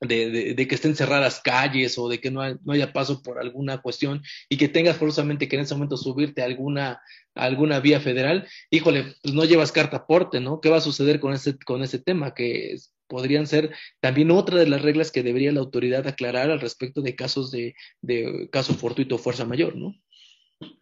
de, 0.07 0.53
de, 0.53 0.67
que 0.67 0.75
estén 0.75 0.95
cerradas 0.95 1.41
calles 1.41 1.97
o 1.97 2.09
de 2.09 2.19
que 2.19 2.31
no, 2.31 2.41
no, 2.63 2.73
haya 2.73 2.93
paso 2.93 3.21
por 3.21 3.39
alguna 3.39 3.81
cuestión 3.81 4.21
y 4.49 4.57
que 4.57 4.67
tengas 4.67 4.97
forzosamente 4.97 5.47
que 5.47 5.55
en 5.55 5.63
ese 5.63 5.73
momento 5.73 5.97
subirte 5.97 6.41
a 6.41 6.45
alguna, 6.45 7.01
alguna 7.35 7.79
vía 7.79 7.99
federal, 7.99 8.47
híjole, 8.69 9.15
pues 9.21 9.33
no 9.33 9.45
llevas 9.45 9.71
carta 9.71 9.97
aporte, 9.97 10.39
¿no? 10.39 10.61
¿Qué 10.61 10.69
va 10.69 10.77
a 10.77 10.81
suceder 10.81 11.19
con 11.19 11.33
ese, 11.33 11.57
con 11.59 11.83
ese 11.83 11.99
tema? 11.99 12.33
Que 12.33 12.77
podrían 13.07 13.47
ser 13.47 13.75
también 13.99 14.31
otra 14.31 14.57
de 14.57 14.67
las 14.67 14.81
reglas 14.81 15.11
que 15.11 15.23
debería 15.23 15.51
la 15.51 15.59
autoridad 15.59 16.07
aclarar 16.07 16.49
al 16.49 16.59
respecto 16.59 17.01
de 17.01 17.15
casos 17.15 17.51
de, 17.51 17.75
de 18.01 18.49
caso 18.51 18.73
fortuito 18.73 19.15
o 19.15 19.19
fuerza 19.19 19.45
mayor, 19.45 19.75
¿no? 19.75 19.93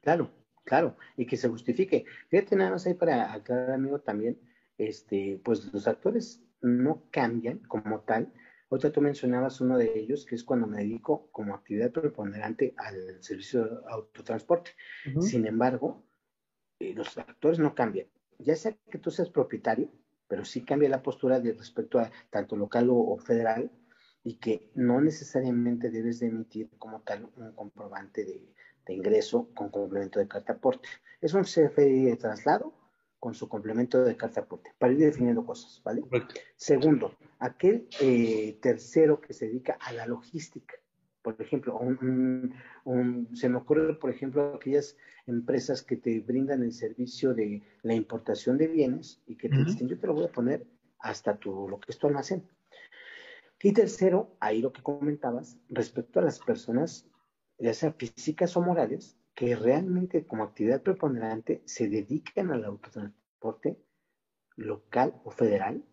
Claro, 0.01 0.31
claro, 0.63 0.97
y 1.17 1.25
que 1.25 1.37
se 1.37 1.49
justifique. 1.49 2.05
Fíjate 2.29 2.55
nada 2.55 2.71
más 2.71 2.85
ahí 2.85 2.93
para 2.93 3.33
aclarar, 3.33 3.71
amigo, 3.71 3.99
también, 3.99 4.39
este, 4.77 5.39
pues 5.43 5.73
los 5.73 5.87
actores 5.87 6.41
no 6.61 7.03
cambian 7.11 7.59
como 7.59 8.01
tal, 8.01 8.31
Otra, 8.73 8.89
tú 8.89 9.01
mencionabas 9.01 9.59
uno 9.59 9.77
de 9.77 9.99
ellos, 9.99 10.25
que 10.25 10.35
es 10.35 10.45
cuando 10.45 10.65
me 10.65 10.77
dedico 10.77 11.27
como 11.33 11.53
actividad 11.53 11.91
preponderante 11.91 12.73
al 12.77 13.21
servicio 13.21 13.65
de 13.65 13.71
autotransporte. 13.89 14.71
Uh 15.07 15.09
-huh. 15.09 15.21
Sin 15.21 15.45
embargo, 15.45 16.05
eh, 16.79 16.93
los 16.93 17.17
actores 17.17 17.59
no 17.59 17.75
cambian. 17.75 18.07
Ya 18.39 18.55
sea 18.55 18.73
que 18.89 18.97
tú 18.97 19.11
seas 19.11 19.29
propietario, 19.29 19.91
pero 20.29 20.45
sí 20.45 20.63
cambia 20.63 20.87
la 20.87 21.03
postura 21.03 21.41
de 21.41 21.51
respecto 21.51 21.99
a 21.99 22.09
tanto 22.29 22.55
local 22.55 22.89
o, 22.89 22.95
o 22.95 23.17
federal 23.17 23.69
y 24.23 24.35
que 24.35 24.71
no 24.73 25.01
necesariamente 25.01 25.89
debes 25.89 26.19
de 26.19 26.27
emitir 26.27 26.69
como 26.79 27.01
tal 27.01 27.29
un 27.35 27.51
comprobante 27.51 28.23
de, 28.23 28.53
de 28.85 28.93
ingreso 28.93 29.49
con 29.53 29.69
complemento 29.69 30.17
de 30.19 30.29
carta 30.29 30.53
aporte. 30.53 30.87
Es 31.19 31.33
un 31.33 31.43
CFDI 31.43 32.05
de 32.05 32.15
traslado 32.15 32.73
con 33.21 33.35
su 33.35 33.47
complemento 33.47 34.03
de 34.03 34.17
carta 34.17 34.41
aporte, 34.41 34.73
para 34.79 34.93
ir 34.93 34.99
definiendo 34.99 35.45
cosas, 35.45 35.79
¿vale? 35.85 36.01
Correcto. 36.01 36.33
Segundo, 36.55 37.15
aquel 37.37 37.87
eh, 38.01 38.57
tercero 38.59 39.21
que 39.21 39.31
se 39.33 39.45
dedica 39.45 39.77
a 39.79 39.93
la 39.93 40.07
logística, 40.07 40.73
por 41.21 41.39
ejemplo, 41.39 41.79
se 43.33 43.47
me 43.47 43.57
ocurre, 43.57 43.93
por 43.93 44.09
ejemplo, 44.09 44.55
aquellas 44.55 44.97
empresas 45.27 45.83
que 45.83 45.97
te 45.97 46.19
brindan 46.19 46.63
el 46.63 46.73
servicio 46.73 47.35
de 47.35 47.61
la 47.83 47.93
importación 47.93 48.57
de 48.57 48.67
bienes 48.67 49.21
y 49.27 49.35
que 49.35 49.47
te 49.47 49.63
dicen, 49.63 49.87
yo 49.87 49.99
te 49.99 50.07
lo 50.07 50.15
voy 50.15 50.25
a 50.25 50.31
poner 50.31 50.65
hasta 50.97 51.37
tu, 51.37 51.69
lo 51.69 51.79
que 51.79 51.91
es 51.91 51.99
tu 51.99 52.07
almacén. 52.07 52.43
Y 53.61 53.71
tercero, 53.71 54.35
ahí 54.39 54.63
lo 54.63 54.73
que 54.73 54.81
comentabas, 54.81 55.59
respecto 55.69 56.19
a 56.19 56.23
las 56.23 56.39
personas, 56.39 57.05
ya 57.59 57.75
sea 57.75 57.91
físicas 57.91 58.57
o 58.57 58.61
morales, 58.61 59.15
que 59.41 59.55
realmente 59.55 60.23
como 60.27 60.43
actividad 60.43 60.83
preponderante 60.83 61.63
se 61.65 61.89
dedican 61.89 62.51
al 62.51 62.63
autotransporte 62.63 63.75
local 64.55 65.19
o 65.23 65.31
federal 65.31 65.83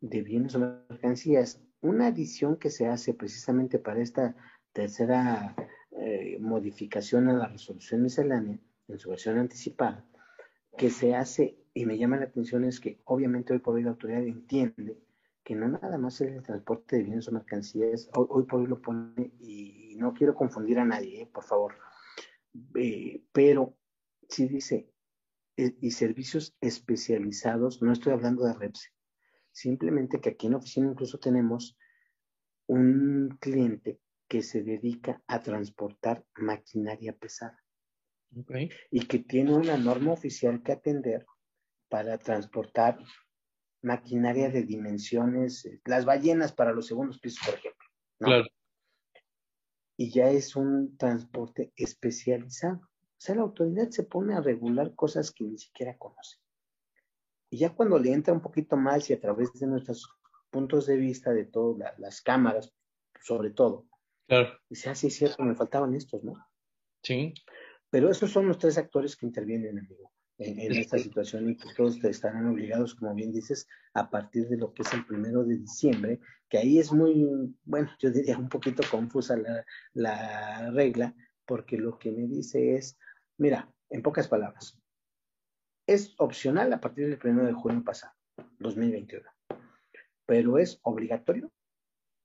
de 0.00 0.22
bienes 0.22 0.54
o 0.54 0.60
mercancías. 0.60 1.60
Una 1.80 2.06
adición 2.06 2.56
que 2.56 2.70
se 2.70 2.86
hace 2.86 3.12
precisamente 3.12 3.80
para 3.80 4.00
esta 4.00 4.36
tercera 4.72 5.56
eh, 5.90 6.38
modificación 6.38 7.28
a 7.28 7.32
la 7.32 7.48
resolución 7.48 8.00
miscelánea 8.00 8.60
en 8.86 8.98
su 9.00 9.10
versión 9.10 9.38
anticipada, 9.38 10.06
que 10.78 10.88
se 10.88 11.16
hace 11.16 11.58
y 11.74 11.86
me 11.86 11.98
llama 11.98 12.18
la 12.18 12.26
atención 12.26 12.62
es 12.62 12.78
que 12.78 13.00
obviamente 13.06 13.54
hoy 13.54 13.58
por 13.58 13.74
hoy 13.74 13.82
la 13.82 13.90
autoridad 13.90 14.22
entiende 14.22 15.00
que 15.42 15.56
no 15.56 15.66
nada 15.66 15.98
más 15.98 16.20
es 16.20 16.32
el 16.32 16.44
transporte 16.44 16.98
de 16.98 17.02
bienes 17.02 17.26
o 17.26 17.32
mercancías, 17.32 18.08
hoy, 18.14 18.44
por 18.44 18.60
hoy 18.60 18.68
lo 18.68 18.80
pone 18.80 19.32
y, 19.40 19.96
no 19.96 20.14
quiero 20.14 20.36
confundir 20.36 20.78
a 20.78 20.84
nadie, 20.84 21.22
eh, 21.22 21.30
por 21.32 21.42
favor, 21.42 21.74
eh, 22.74 23.22
pero 23.32 23.76
sí 24.28 24.48
dice, 24.48 24.90
y 25.56 25.90
servicios 25.92 26.56
especializados, 26.60 27.80
no 27.82 27.92
estoy 27.92 28.12
hablando 28.12 28.44
de 28.44 28.54
REPSE, 28.54 28.88
simplemente 29.52 30.20
que 30.20 30.30
aquí 30.30 30.46
en 30.46 30.52
la 30.52 30.58
oficina 30.58 30.88
incluso 30.88 31.18
tenemos 31.18 31.78
un 32.66 33.36
cliente 33.40 34.00
que 34.28 34.42
se 34.42 34.62
dedica 34.62 35.22
a 35.26 35.42
transportar 35.42 36.24
maquinaria 36.36 37.16
pesada. 37.16 37.62
Y 38.90 39.06
que 39.06 39.20
tiene 39.20 39.54
una 39.54 39.76
norma 39.76 40.12
oficial 40.12 40.62
que 40.62 40.72
atender 40.72 41.24
para 41.88 42.18
transportar 42.18 42.98
maquinaria 43.82 44.48
de 44.50 44.62
dimensiones, 44.62 45.64
eh, 45.66 45.80
las 45.84 46.04
ballenas 46.04 46.52
para 46.52 46.72
los 46.72 46.86
segundos 46.86 47.20
pisos, 47.20 47.46
por 47.46 47.54
ejemplo. 47.54 47.86
Claro. 48.18 48.44
Y 49.96 50.10
ya 50.10 50.30
es 50.30 50.56
un 50.56 50.96
transporte 50.96 51.72
especializado. 51.76 52.76
O 52.76 53.20
sea, 53.24 53.36
la 53.36 53.42
autoridad 53.42 53.90
se 53.90 54.02
pone 54.02 54.34
a 54.34 54.40
regular 54.40 54.94
cosas 54.94 55.30
que 55.30 55.44
ni 55.44 55.58
siquiera 55.58 55.96
conoce. 55.96 56.38
Y 57.50 57.58
ya 57.58 57.74
cuando 57.74 57.98
le 57.98 58.12
entra 58.12 58.34
un 58.34 58.40
poquito 58.40 58.76
más 58.76 59.08
y 59.08 59.12
a 59.12 59.20
través 59.20 59.52
de 59.54 59.66
nuestros 59.66 60.08
puntos 60.50 60.86
de 60.86 60.96
vista, 60.96 61.32
de 61.32 61.44
todas 61.44 61.98
las 61.98 62.20
cámaras, 62.20 62.72
sobre 63.20 63.50
todo, 63.50 63.86
Claro. 64.26 64.58
Dice, 64.68 64.90
ah, 64.90 64.94
sí, 64.94 65.08
es 65.08 65.16
cierto, 65.16 65.42
me 65.42 65.54
faltaban 65.54 65.94
estos, 65.94 66.24
¿no? 66.24 66.34
Sí. 67.02 67.34
Pero 67.90 68.10
esos 68.10 68.30
son 68.30 68.48
los 68.48 68.58
tres 68.58 68.78
actores 68.78 69.16
que 69.16 69.26
intervienen, 69.26 69.78
amigo, 69.78 70.10
en, 70.38 70.72
esta 70.72 70.98
situación 70.98 71.50
y 71.50 71.56
que 71.56 71.68
todos 71.76 72.02
estarán 72.04 72.46
obligados, 72.46 72.94
como 72.94 73.14
bien 73.14 73.32
dices, 73.32 73.68
a 73.92 74.10
partir 74.10 74.48
de 74.48 74.56
lo 74.56 74.72
que 74.72 74.82
es 74.82 74.92
el 74.92 75.06
primero 75.06 75.44
de 75.44 75.58
diciembre, 75.58 76.20
que 76.48 76.58
ahí 76.58 76.78
es 76.78 76.92
muy, 76.92 77.54
bueno, 77.64 77.90
yo 78.00 78.10
diría 78.10 78.38
un 78.38 78.48
poquito 78.48 78.82
confusa 78.90 79.36
la, 79.36 79.64
la 79.92 80.70
regla, 80.70 81.14
porque 81.46 81.76
lo 81.76 81.98
que 81.98 82.10
me 82.10 82.26
dice 82.26 82.74
es, 82.74 82.98
mira, 83.38 83.72
en 83.90 84.02
pocas 84.02 84.28
palabras, 84.28 84.78
es 85.86 86.14
opcional 86.18 86.72
a 86.72 86.80
partir 86.80 87.08
del 87.08 87.18
primero 87.18 87.46
de 87.46 87.52
junio 87.52 87.84
pasado, 87.84 88.14
2021, 88.58 89.28
pero 90.26 90.58
es 90.58 90.80
obligatorio. 90.82 91.52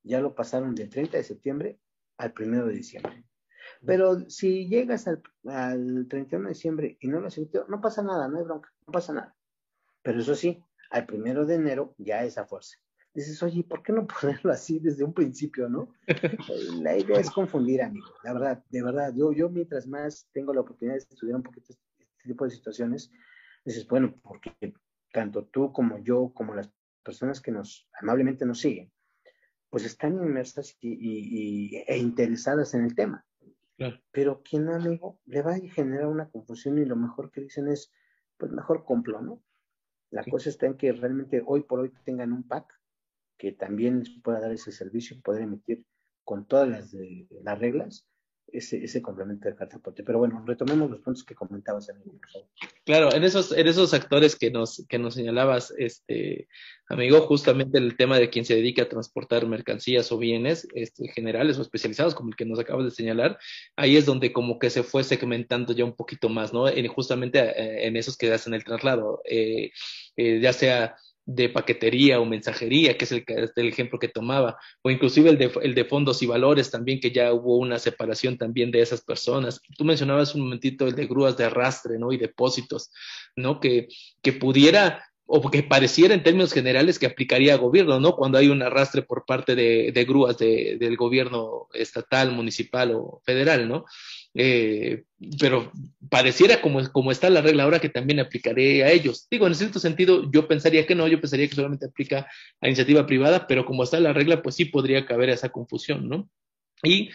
Ya 0.02 0.20
lo 0.20 0.34
pasaron 0.34 0.74
del 0.74 0.88
30 0.88 1.18
de 1.18 1.24
septiembre 1.24 1.78
al 2.16 2.32
primero 2.32 2.66
de 2.66 2.74
diciembre. 2.74 3.22
Pero 3.84 4.28
si 4.28 4.68
llegas 4.68 5.08
al, 5.08 5.22
al 5.46 6.06
31 6.08 6.44
de 6.44 6.54
diciembre 6.54 6.98
y 7.00 7.08
no 7.08 7.20
lo 7.20 7.28
has 7.28 7.40
no 7.68 7.80
pasa 7.80 8.02
nada, 8.02 8.28
no 8.28 8.38
hay 8.38 8.44
bronca, 8.44 8.70
no 8.86 8.92
pasa 8.92 9.12
nada. 9.12 9.34
Pero 10.02 10.20
eso 10.20 10.34
sí, 10.34 10.62
al 10.90 11.06
primero 11.06 11.46
de 11.46 11.54
enero 11.54 11.94
ya 11.98 12.24
es 12.24 12.36
a 12.36 12.46
fuerza. 12.46 12.76
Dices, 13.14 13.42
oye, 13.42 13.64
¿por 13.64 13.82
qué 13.82 13.92
no 13.92 14.06
ponerlo 14.20 14.52
así 14.52 14.78
desde 14.78 15.04
un 15.04 15.14
principio, 15.14 15.68
no? 15.68 15.94
la 16.82 16.96
idea 16.96 17.20
es 17.20 17.30
confundir, 17.30 17.82
amigo. 17.82 18.08
La 18.22 18.32
verdad, 18.32 18.64
de 18.68 18.82
verdad, 18.82 19.12
yo, 19.16 19.32
yo 19.32 19.48
mientras 19.48 19.86
más 19.86 20.28
tengo 20.32 20.52
la 20.52 20.60
oportunidad 20.60 20.94
de 20.94 21.00
estudiar 21.00 21.36
un 21.36 21.42
poquito 21.42 21.72
este, 21.72 21.84
este 22.00 22.28
tipo 22.28 22.44
de 22.44 22.50
situaciones, 22.50 23.10
dices, 23.64 23.86
bueno, 23.88 24.14
porque 24.22 24.74
tanto 25.12 25.46
tú 25.46 25.72
como 25.72 25.98
yo, 25.98 26.32
como 26.34 26.54
las 26.54 26.70
personas 27.02 27.40
que 27.40 27.50
nos 27.50 27.88
amablemente 28.00 28.46
nos 28.46 28.60
siguen, 28.60 28.92
pues 29.70 29.84
están 29.84 30.14
inmersas 30.14 30.76
y, 30.80 31.76
e 31.86 31.96
interesadas 31.96 32.74
en 32.74 32.84
el 32.84 32.94
tema. 32.94 33.24
Pero 34.10 34.42
quien 34.42 34.66
no, 34.66 34.74
amigo, 34.74 35.20
le 35.24 35.42
va 35.42 35.54
a 35.54 35.58
generar 35.58 36.06
una 36.06 36.28
confusión 36.28 36.78
y 36.78 36.84
lo 36.84 36.96
mejor 36.96 37.30
que 37.30 37.40
dicen 37.40 37.68
es, 37.68 37.92
pues 38.36 38.52
mejor 38.52 38.84
compro, 38.84 39.22
¿no? 39.22 39.42
La 40.10 40.24
cosa 40.24 40.50
está 40.50 40.66
en 40.66 40.76
que 40.76 40.92
realmente 40.92 41.42
hoy 41.46 41.62
por 41.62 41.80
hoy 41.80 41.92
tengan 42.04 42.32
un 42.32 42.46
pack 42.46 42.78
que 43.38 43.52
también 43.52 44.00
les 44.00 44.20
pueda 44.22 44.40
dar 44.40 44.52
ese 44.52 44.72
servicio 44.72 45.16
y 45.16 45.20
poder 45.20 45.42
emitir 45.42 45.86
con 46.24 46.46
todas 46.46 46.68
las, 46.68 46.94
las 47.42 47.58
reglas 47.58 48.09
ese, 48.52 48.84
ese 48.84 49.02
complemento 49.02 49.48
de 49.48 49.54
cartaporte. 49.54 50.02
Pero 50.02 50.18
bueno, 50.18 50.42
retomemos 50.46 50.90
los 50.90 51.00
puntos 51.00 51.24
que 51.24 51.34
comentabas, 51.34 51.88
amigo, 51.90 52.12
por 52.12 52.30
favor. 52.30 52.48
Claro, 52.84 53.12
en 53.14 53.24
esos, 53.24 53.52
en 53.52 53.66
esos 53.66 53.94
actores 53.94 54.36
que 54.36 54.50
nos, 54.50 54.84
que 54.88 54.98
nos 54.98 55.14
señalabas, 55.14 55.72
este, 55.78 56.48
amigo, 56.88 57.20
justamente 57.22 57.78
el 57.78 57.96
tema 57.96 58.18
de 58.18 58.30
quien 58.30 58.44
se 58.44 58.54
dedica 58.54 58.82
a 58.82 58.88
transportar 58.88 59.46
mercancías 59.46 60.10
o 60.12 60.18
bienes 60.18 60.66
este, 60.74 61.08
generales 61.08 61.58
o 61.58 61.62
especializados, 61.62 62.14
como 62.14 62.30
el 62.30 62.36
que 62.36 62.46
nos 62.46 62.58
acabas 62.58 62.84
de 62.84 62.90
señalar, 62.90 63.38
ahí 63.76 63.96
es 63.96 64.06
donde 64.06 64.32
como 64.32 64.58
que 64.58 64.70
se 64.70 64.82
fue 64.82 65.04
segmentando 65.04 65.72
ya 65.72 65.84
un 65.84 65.94
poquito 65.94 66.28
más, 66.28 66.52
¿no? 66.52 66.68
En, 66.68 66.86
justamente 66.88 67.38
eh, 67.38 67.86
en 67.86 67.96
esos 67.96 68.16
que 68.16 68.32
hacen 68.32 68.54
el 68.54 68.64
traslado, 68.64 69.22
eh, 69.24 69.70
eh, 70.16 70.40
ya 70.40 70.52
sea 70.52 70.96
de 71.26 71.48
paquetería 71.48 72.20
o 72.20 72.24
mensajería, 72.24 72.96
que 72.96 73.04
es 73.04 73.12
el, 73.12 73.24
el, 73.26 73.68
ejemplo 73.68 73.98
que 73.98 74.08
tomaba, 74.08 74.58
o 74.82 74.90
inclusive 74.90 75.30
el 75.30 75.38
de, 75.38 75.52
el 75.62 75.74
de 75.74 75.84
fondos 75.84 76.22
y 76.22 76.26
valores 76.26 76.70
también, 76.70 77.00
que 77.00 77.10
ya 77.10 77.32
hubo 77.32 77.56
una 77.58 77.78
separación 77.78 78.36
también 78.36 78.70
de 78.70 78.80
esas 78.80 79.02
personas. 79.02 79.60
Tú 79.76 79.84
mencionabas 79.84 80.34
un 80.34 80.42
momentito 80.42 80.86
el 80.86 80.94
de 80.94 81.06
grúas 81.06 81.36
de 81.36 81.44
arrastre, 81.44 81.98
¿no? 81.98 82.12
Y 82.12 82.16
depósitos, 82.16 82.90
¿no? 83.36 83.60
Que, 83.60 83.88
que 84.22 84.32
pudiera 84.32 85.04
o 85.32 85.48
que 85.48 85.62
pareciera 85.62 86.12
en 86.12 86.24
términos 86.24 86.52
generales 86.52 86.98
que 86.98 87.06
aplicaría 87.06 87.56
gobierno, 87.56 88.00
¿no? 88.00 88.16
Cuando 88.16 88.36
hay 88.36 88.48
un 88.48 88.62
arrastre 88.62 89.02
por 89.02 89.24
parte 89.24 89.54
de, 89.54 89.92
de 89.92 90.04
grúas 90.04 90.36
de, 90.38 90.76
del 90.80 90.96
gobierno 90.96 91.68
estatal, 91.72 92.32
municipal 92.32 92.90
o 92.96 93.22
federal, 93.24 93.68
¿no? 93.68 93.84
Eh, 94.34 95.04
pero 95.40 95.72
pareciera 96.08 96.62
como, 96.62 96.80
como 96.92 97.10
está 97.10 97.28
la 97.30 97.42
regla 97.42 97.64
ahora 97.64 97.80
que 97.80 97.88
también 97.88 98.20
aplicaré 98.20 98.84
a 98.84 98.90
ellos. 98.90 99.26
Digo, 99.30 99.46
en 99.46 99.54
cierto 99.54 99.78
sentido, 99.78 100.30
yo 100.30 100.46
pensaría 100.46 100.86
que 100.86 100.94
no, 100.94 101.08
yo 101.08 101.20
pensaría 101.20 101.48
que 101.48 101.54
solamente 101.54 101.86
aplica 101.86 102.28
a 102.60 102.66
iniciativa 102.68 103.06
privada, 103.06 103.46
pero 103.46 103.64
como 103.64 103.82
está 103.82 103.98
la 104.00 104.12
regla, 104.12 104.42
pues 104.42 104.54
sí 104.54 104.66
podría 104.66 105.04
caber 105.06 105.30
esa 105.30 105.48
confusión, 105.48 106.08
¿no? 106.08 106.30
Y 106.82 107.10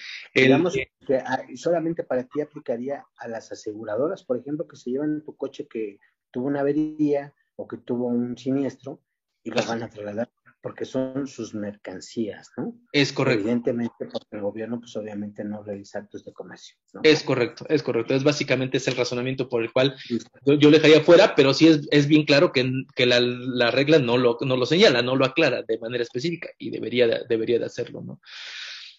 solamente 1.56 2.04
para 2.04 2.24
ti 2.26 2.42
aplicaría 2.42 3.06
a 3.18 3.28
las 3.28 3.52
aseguradoras, 3.52 4.24
por 4.24 4.38
ejemplo, 4.38 4.68
que 4.68 4.76
se 4.76 4.92
llevan 4.92 5.24
tu 5.24 5.36
coche 5.36 5.68
que 5.68 5.98
tuvo 6.32 6.48
una 6.48 6.60
avería 6.60 7.34
o 7.56 7.68
que 7.68 7.78
tuvo 7.78 8.08
un 8.08 8.38
siniestro 8.38 9.02
y 9.44 9.50
lo 9.50 9.64
van 9.66 9.84
a 9.84 9.90
trasladar 9.90 10.30
porque 10.66 10.84
son 10.84 11.28
sus 11.28 11.54
mercancías, 11.54 12.50
¿no? 12.58 12.74
Es 12.92 13.14
correcto. 13.14 13.42
Evidentemente, 13.42 14.08
porque 14.12 14.36
el 14.36 14.42
gobierno, 14.42 14.80
pues 14.80 14.96
obviamente 14.96 15.44
no 15.44 15.62
realiza 15.62 16.00
actos 16.00 16.26
de 16.26 16.34
comercio. 16.34 16.76
¿no? 16.92 17.02
Es 17.04 17.22
correcto, 17.22 17.68
es 17.70 17.84
correcto. 17.84 18.16
Es 18.16 18.24
básicamente 18.24 18.78
es 18.78 18.88
el 18.88 18.96
razonamiento 18.96 19.48
por 19.48 19.62
el 19.62 19.72
cual 19.72 19.96
yo, 20.44 20.56
yo, 20.56 20.72
le 20.72 20.78
dejaría 20.78 21.04
fuera, 21.04 21.36
pero 21.36 21.54
sí 21.54 21.68
es, 21.68 21.88
es 21.92 22.08
bien 22.08 22.26
claro 22.26 22.52
que, 22.52 22.68
que 22.96 23.06
la, 23.06 23.20
la, 23.20 23.70
regla 23.70 24.00
no 24.00 24.18
lo, 24.18 24.40
no 24.42 24.58
lo 24.58 24.66
señala, 24.66 25.04
no 25.04 25.16
lo 25.16 25.26
aclara 25.26 25.62
de 25.62 25.78
manera 25.78 26.02
específica 26.02 26.50
y 26.58 26.72
debería 26.72 27.06
de, 27.06 27.22
debería 27.30 27.60
de 27.60 27.66
hacerlo, 27.66 28.02
¿no? 28.02 28.20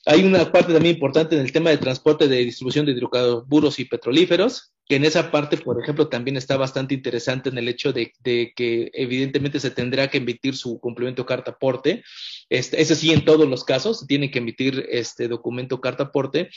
Hay 0.09 0.25
una 0.25 0.53
parte 0.53 0.73
también 0.73 0.95
importante 0.95 1.35
en 1.35 1.43
el 1.43 1.51
tema 1.51 1.71
de 1.71 1.79
transporte 1.79 2.29
de 2.29 2.45
distribución 2.45 2.87
de 2.87 2.93
hidrocarburos 2.93 3.81
y 3.81 3.87
petrolíferos, 3.87 4.73
que 4.89 4.95
en 4.95 5.05
esa 5.05 5.33
parte, 5.33 5.57
por 5.57 5.83
ejemplo, 5.83 6.09
también 6.09 6.37
está 6.37 6.57
bastante 6.57 6.95
interesante 6.95 7.49
en 7.49 7.59
el 7.59 7.69
hecho 7.69 7.93
de, 7.93 8.13
que 8.23 8.91
evidentemente 8.95 9.59
se 9.59 9.73
tendrá 9.73 10.09
que 10.09 10.19
emitir 10.19 10.57
su 10.57 10.79
complemento 10.79 11.27
carta 11.27 11.51
aporte. 11.51 12.05
Este, 12.49 12.81
ese 12.81 12.95
sí, 12.95 13.13
en 13.13 13.25
todos 13.25 13.49
los 13.49 13.65
casos, 13.65 14.07
tiene 14.07 14.31
que 14.31 14.39
emitir 14.39 14.87
este 14.91 15.27
documento 15.27 15.81
carta 15.81 16.05
aporte, 16.05 16.51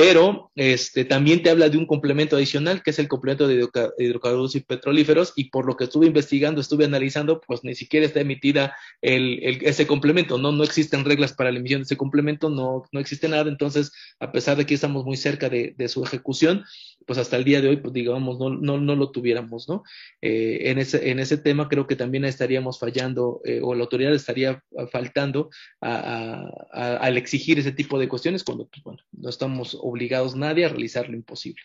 pero 0.00 0.50
este, 0.56 1.04
también 1.04 1.42
te 1.42 1.50
habla 1.50 1.68
de 1.68 1.76
un 1.76 1.84
complemento 1.84 2.34
adicional, 2.34 2.82
que 2.82 2.88
es 2.88 2.98
el 2.98 3.06
complemento 3.06 3.46
de 3.46 3.68
hidrocarburos 3.98 4.56
y 4.56 4.60
petrolíferos, 4.60 5.34
y 5.36 5.50
por 5.50 5.66
lo 5.66 5.76
que 5.76 5.84
estuve 5.84 6.06
investigando, 6.06 6.62
estuve 6.62 6.86
analizando, 6.86 7.42
pues 7.46 7.64
ni 7.64 7.74
siquiera 7.74 8.06
está 8.06 8.20
emitida 8.20 8.74
el, 9.02 9.58
ese 9.60 9.86
complemento, 9.86 10.38
¿no? 10.38 10.52
No 10.52 10.64
existen 10.64 11.04
reglas 11.04 11.34
para 11.34 11.52
la 11.52 11.58
emisión 11.58 11.82
de 11.82 11.84
ese 11.84 11.98
complemento, 11.98 12.48
no, 12.48 12.84
no 12.92 13.00
existe 13.00 13.28
nada, 13.28 13.50
entonces, 13.50 13.92
a 14.20 14.32
pesar 14.32 14.56
de 14.56 14.64
que 14.64 14.72
estamos 14.72 15.04
muy 15.04 15.18
cerca 15.18 15.50
de, 15.50 15.74
de 15.76 15.88
su 15.88 16.02
ejecución, 16.02 16.64
pues 17.06 17.18
hasta 17.18 17.36
el 17.36 17.44
día 17.44 17.60
de 17.60 17.68
hoy, 17.68 17.76
pues 17.76 17.92
digamos, 17.92 18.38
no, 18.38 18.48
no, 18.48 18.78
no 18.78 18.96
lo 18.96 19.10
tuviéramos, 19.10 19.68
¿no? 19.68 19.82
Eh, 20.22 20.70
en, 20.70 20.78
ese, 20.78 21.10
en 21.10 21.18
ese 21.18 21.36
tema 21.36 21.68
creo 21.68 21.86
que 21.86 21.96
también 21.96 22.24
estaríamos 22.24 22.78
fallando, 22.78 23.42
eh, 23.44 23.60
o 23.62 23.74
la 23.74 23.82
autoridad 23.82 24.14
estaría 24.14 24.62
faltando 24.90 25.50
a, 25.80 26.46
a, 26.72 26.96
al 26.96 27.18
exigir 27.18 27.58
ese 27.58 27.72
tipo 27.72 27.98
de 27.98 28.08
cuestiones 28.08 28.44
cuando, 28.44 28.66
pues, 28.66 28.82
bueno, 28.82 29.02
no 29.12 29.28
estamos 29.28 29.76
obligados 29.90 30.36
nadie 30.36 30.64
a 30.64 30.68
realizar 30.68 31.08
lo 31.08 31.16
imposible. 31.16 31.62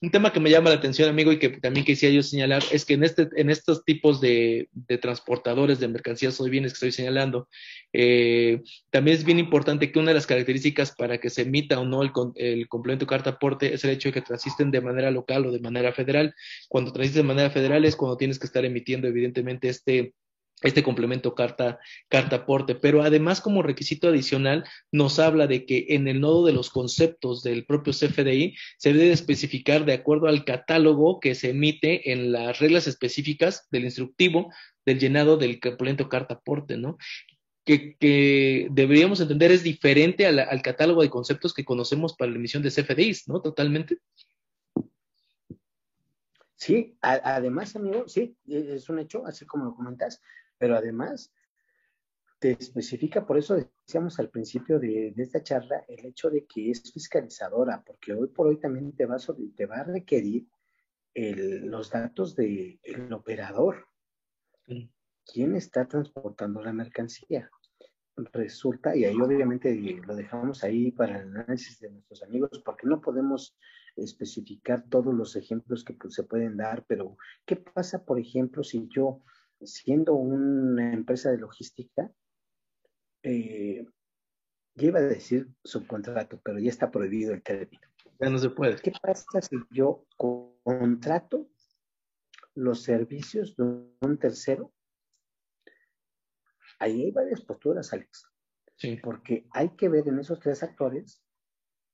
Un 0.00 0.10
tema 0.10 0.32
que 0.32 0.40
me 0.40 0.50
llama 0.50 0.70
la 0.70 0.76
atención, 0.76 1.08
amigo, 1.08 1.32
y 1.32 1.38
que 1.38 1.50
también 1.50 1.84
quisiera 1.84 2.14
yo 2.14 2.22
señalar, 2.22 2.62
es 2.70 2.84
que 2.84 2.94
en, 2.94 3.04
este, 3.04 3.28
en 3.36 3.50
estos 3.50 3.84
tipos 3.84 4.20
de, 4.20 4.68
transportadores 5.00 5.78
de 5.78 5.88
mercancías 5.88 6.40
o 6.40 6.44
de 6.44 6.50
bienes 6.50 6.72
que 6.72 6.76
estoy 6.76 6.92
señalando, 6.92 7.48
eh, 7.92 8.62
también 8.90 9.16
es 9.16 9.24
bien 9.24 9.38
importante 9.38 9.92
que 9.92 9.98
una 9.98 10.08
de 10.08 10.14
las 10.14 10.26
características 10.26 10.92
para 10.92 11.18
que 11.18 11.30
se 11.30 11.42
emita 11.42 11.78
o 11.78 11.84
no 11.84 12.02
el, 12.02 12.10
el 12.36 12.68
complemento 12.68 13.06
carta 13.06 13.30
aporte 13.30 13.74
es 13.74 13.84
el 13.84 13.90
hecho 13.90 14.08
de 14.08 14.14
que 14.14 14.22
transisten 14.22 14.70
de 14.70 14.80
manera 14.80 15.10
local 15.10 15.46
o 15.46 15.52
de 15.52 15.60
manera 15.60 15.92
federal. 15.92 16.34
Cuando 16.68 16.92
transisten 16.92 17.22
de 17.22 17.34
manera 17.34 17.50
federal 17.50 17.84
es 17.84 17.96
cuando 17.96 18.16
tienes 18.16 18.38
que 18.38 18.46
estar 18.46 18.64
emitiendo 18.64 19.08
evidentemente 19.08 19.68
este 19.68 20.14
este 20.62 20.82
complemento 20.82 21.34
carta, 21.34 21.78
carta 22.08 22.36
aporte, 22.36 22.74
pero 22.74 23.02
además 23.02 23.40
como 23.40 23.62
requisito 23.62 24.08
adicional 24.08 24.64
nos 24.90 25.18
habla 25.18 25.46
de 25.46 25.66
que 25.66 25.86
en 25.90 26.08
el 26.08 26.20
nodo 26.20 26.46
de 26.46 26.52
los 26.52 26.70
conceptos 26.70 27.42
del 27.42 27.66
propio 27.66 27.92
CFDI 27.92 28.56
se 28.78 28.92
debe 28.94 29.12
especificar 29.12 29.84
de 29.84 29.92
acuerdo 29.92 30.28
al 30.28 30.44
catálogo 30.44 31.20
que 31.20 31.34
se 31.34 31.50
emite 31.50 32.10
en 32.12 32.32
las 32.32 32.58
reglas 32.58 32.86
específicas 32.86 33.66
del 33.70 33.84
instructivo 33.84 34.50
del 34.86 34.98
llenado 34.98 35.36
del 35.36 35.60
complemento 35.60 36.08
carta 36.08 36.34
aporte, 36.34 36.76
¿no? 36.78 36.96
Que, 37.64 37.96
que, 37.96 38.68
deberíamos 38.70 39.20
entender 39.20 39.50
es 39.50 39.64
diferente 39.64 40.24
al, 40.24 40.62
catálogo 40.62 41.02
de 41.02 41.10
conceptos 41.10 41.52
que 41.52 41.64
conocemos 41.64 42.14
para 42.14 42.30
la 42.30 42.36
emisión 42.36 42.62
de 42.62 42.70
CFDIs, 42.70 43.28
¿no? 43.28 43.42
Totalmente. 43.42 43.98
Sí, 46.54 46.96
además, 47.02 47.76
amigo, 47.76 48.08
sí, 48.08 48.36
e, 48.48 48.76
es 48.76 48.88
un 48.88 49.00
hecho, 49.00 49.26
así 49.26 49.44
como 49.44 49.66
lo 49.66 49.74
comentas, 49.74 50.22
pero 50.58 50.76
además 50.76 51.32
te 52.38 52.52
especifica, 52.52 53.26
por 53.26 53.38
eso 53.38 53.56
decíamos 53.56 54.18
al 54.18 54.28
principio 54.28 54.78
de, 54.78 55.12
de, 55.16 55.22
esta 55.22 55.42
charla, 55.42 55.84
el 55.88 56.04
hecho 56.04 56.28
de 56.28 56.44
que 56.46 56.70
es 56.70 56.92
fiscalizadora, 56.92 57.82
porque 57.84 58.12
hoy 58.12 58.28
por 58.28 58.48
hoy 58.48 58.58
también 58.58 58.94
te 58.94 59.06
va, 59.06 59.18
sobre, 59.18 59.48
te 59.56 59.66
va 59.66 59.76
a 59.76 59.84
requerir 59.84 60.46
el, 61.14 61.66
los 61.66 61.90
datos 61.90 62.36
del 62.36 62.78
de 62.84 63.14
operador. 63.14 63.86
¿Quién 65.24 65.56
está 65.56 65.88
transportando 65.88 66.62
la 66.62 66.72
mercancía? 66.72 67.50
Resulta, 68.16 68.94
y 68.96 69.04
ahí 69.04 69.16
obviamente 69.16 69.74
lo 70.06 70.14
dejamos 70.14 70.62
ahí 70.62 70.90
para 70.90 71.20
el 71.20 71.28
análisis 71.28 71.80
de 71.80 71.90
nuestros 71.90 72.22
amigos, 72.22 72.62
porque 72.64 72.86
no 72.86 73.00
podemos 73.00 73.56
especificar 73.96 74.84
todos 74.88 75.14
los 75.14 75.36
ejemplos 75.36 75.84
que 75.84 75.94
pues, 75.94 76.14
se 76.14 76.22
pueden 76.22 76.56
dar, 76.56 76.84
pero 76.86 77.16
¿qué 77.46 77.56
pasa, 77.56 78.04
por 78.04 78.18
ejemplo, 78.20 78.62
si 78.62 78.86
yo 78.88 79.22
siendo 79.62 80.14
una 80.14 80.92
empresa 80.92 81.30
de 81.30 81.38
logística, 81.38 82.10
eh, 83.22 83.84
ya 84.74 84.86
iba 84.86 84.98
a 84.98 85.02
decir 85.02 85.48
subcontrato, 85.64 86.40
pero 86.44 86.58
ya 86.58 86.68
está 86.68 86.90
prohibido 86.90 87.32
el 87.32 87.42
término. 87.42 87.80
Ya 88.20 88.30
no 88.30 88.38
se 88.38 88.50
puede. 88.50 88.76
¿Qué 88.76 88.92
pasa 89.02 89.40
si 89.40 89.56
yo 89.70 90.06
contrato 90.16 91.48
los 92.54 92.82
servicios 92.82 93.56
de 93.56 93.64
un 93.64 94.18
tercero? 94.18 94.72
Ahí 96.78 97.04
hay 97.04 97.10
varias 97.10 97.40
posturas, 97.40 97.92
Alex. 97.92 98.26
Sí. 98.76 98.98
Porque 99.02 99.46
hay 99.52 99.70
que 99.70 99.88
ver 99.88 100.08
en 100.08 100.18
esos 100.18 100.40
tres 100.40 100.62
actores 100.62 101.22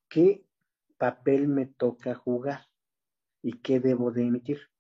qué 0.09 0.45
papel 0.99 1.49
me 1.49 1.67
toca 1.67 2.15
jugar 2.15 2.67
y 3.43 3.61
qué 3.61 3.81
debo 3.81 4.11
de 4.11 4.23
emitir. 4.23 4.72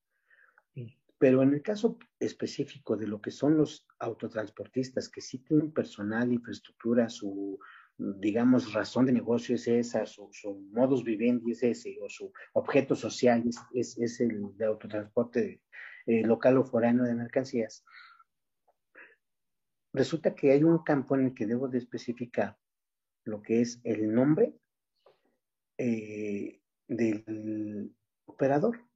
Pero 1.22 1.40
en 1.44 1.54
el 1.54 1.62
caso 1.62 2.00
específico 2.18 2.96
de 2.96 3.06
lo 3.06 3.20
que 3.20 3.30
son 3.30 3.56
los 3.56 3.86
autotransportistas, 4.00 5.08
que 5.08 5.20
sí 5.20 5.38
tienen 5.38 5.70
personal, 5.70 6.32
infraestructura, 6.32 7.08
su, 7.08 7.60
digamos, 7.96 8.72
razón 8.72 9.06
de 9.06 9.12
negocio 9.12 9.54
es 9.54 9.68
esa, 9.68 10.04
su, 10.04 10.28
su 10.32 10.68
modus 10.72 11.04
vivendi 11.04 11.52
es 11.52 11.62
ese, 11.62 11.96
o 12.02 12.08
su 12.08 12.32
objeto 12.54 12.96
social 12.96 13.44
es, 13.46 13.56
es, 13.72 13.96
es 13.98 14.20
el 14.20 14.56
de 14.56 14.64
autotransporte 14.64 15.62
eh, 16.06 16.26
local 16.26 16.58
o 16.58 16.64
foráneo 16.64 17.04
de 17.04 17.14
mercancías, 17.14 17.84
resulta 19.92 20.34
que 20.34 20.50
hay 20.50 20.64
un 20.64 20.82
campo 20.82 21.14
en 21.14 21.26
el 21.26 21.34
que 21.34 21.46
debo 21.46 21.68
de 21.68 21.78
especificar 21.78 22.58
lo 23.22 23.42
que 23.42 23.60
es 23.60 23.80
el 23.84 24.12
nombre 24.12 24.56
eh, 25.78 26.60
del 26.88 27.94
operador 28.24 28.91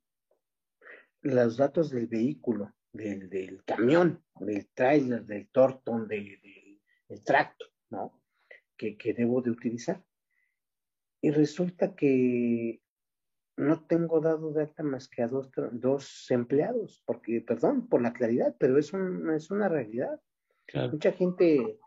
los 1.26 1.56
datos 1.56 1.90
del 1.90 2.06
vehículo, 2.06 2.72
del, 2.92 3.28
del 3.28 3.64
camión, 3.64 4.22
del 4.40 4.68
trailer, 4.68 5.24
del 5.24 5.48
tortón, 5.48 6.08
de, 6.08 6.16
de, 6.42 6.80
del 7.08 7.22
tracto, 7.22 7.66
¿no? 7.90 8.22
Que, 8.76 8.96
que, 8.96 9.14
debo 9.14 9.42
de 9.42 9.50
utilizar. 9.50 10.04
Y 11.20 11.30
resulta 11.30 11.94
que 11.94 12.82
no 13.56 13.86
tengo 13.86 14.20
dado 14.20 14.52
de 14.52 14.62
alta 14.62 14.82
más 14.82 15.08
que 15.08 15.22
a 15.22 15.28
dos, 15.28 15.50
dos 15.72 16.30
empleados, 16.30 17.02
porque, 17.06 17.40
perdón 17.40 17.88
por 17.88 18.02
la 18.02 18.12
claridad, 18.12 18.54
pero 18.58 18.78
es, 18.78 18.92
un, 18.92 19.30
es 19.30 19.50
una 19.50 19.68
realidad. 19.68 20.20
Claro. 20.66 20.92
Mucha 20.92 21.12
gente 21.12 21.78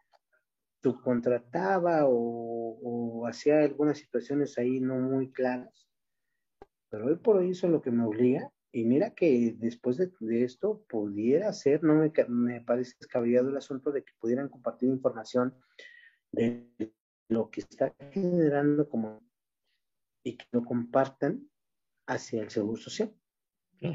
subcontrataba 0.81 2.05
o, 2.05 2.79
o 2.81 3.27
hacía 3.27 3.59
algunas 3.59 3.97
situaciones 3.97 4.57
ahí 4.57 4.79
no 4.79 4.95
muy 4.95 5.31
claras, 5.31 5.87
pero 6.89 7.07
hoy 7.07 7.17
por 7.17 7.37
hoy 7.37 7.51
eso 7.51 7.67
es 7.67 7.73
lo 7.73 7.81
que 7.81 7.91
me 7.91 8.05
obliga 8.05 8.51
y 8.71 8.85
mira 8.85 9.15
que 9.15 9.55
después 9.57 9.97
de, 9.97 10.11
de 10.19 10.43
esto 10.43 10.85
pudiera 10.87 11.51
ser, 11.53 11.83
no 11.83 11.95
me, 11.95 12.11
me, 12.27 12.61
parece 12.61 12.95
descabellado 12.99 13.49
el 13.49 13.57
asunto 13.57 13.91
de 13.91 14.03
que 14.03 14.13
pudieran 14.19 14.49
compartir 14.49 14.89
información 14.89 15.55
de 16.31 16.69
lo 17.29 17.49
que 17.49 17.61
está 17.61 17.95
generando 18.11 18.87
como 18.87 19.23
y 20.23 20.37
que 20.37 20.45
lo 20.51 20.63
compartan 20.63 21.49
hacia 22.07 22.43
el 22.43 22.49
seguro 22.49 22.77
social. 22.79 23.13
Sí. 23.79 23.93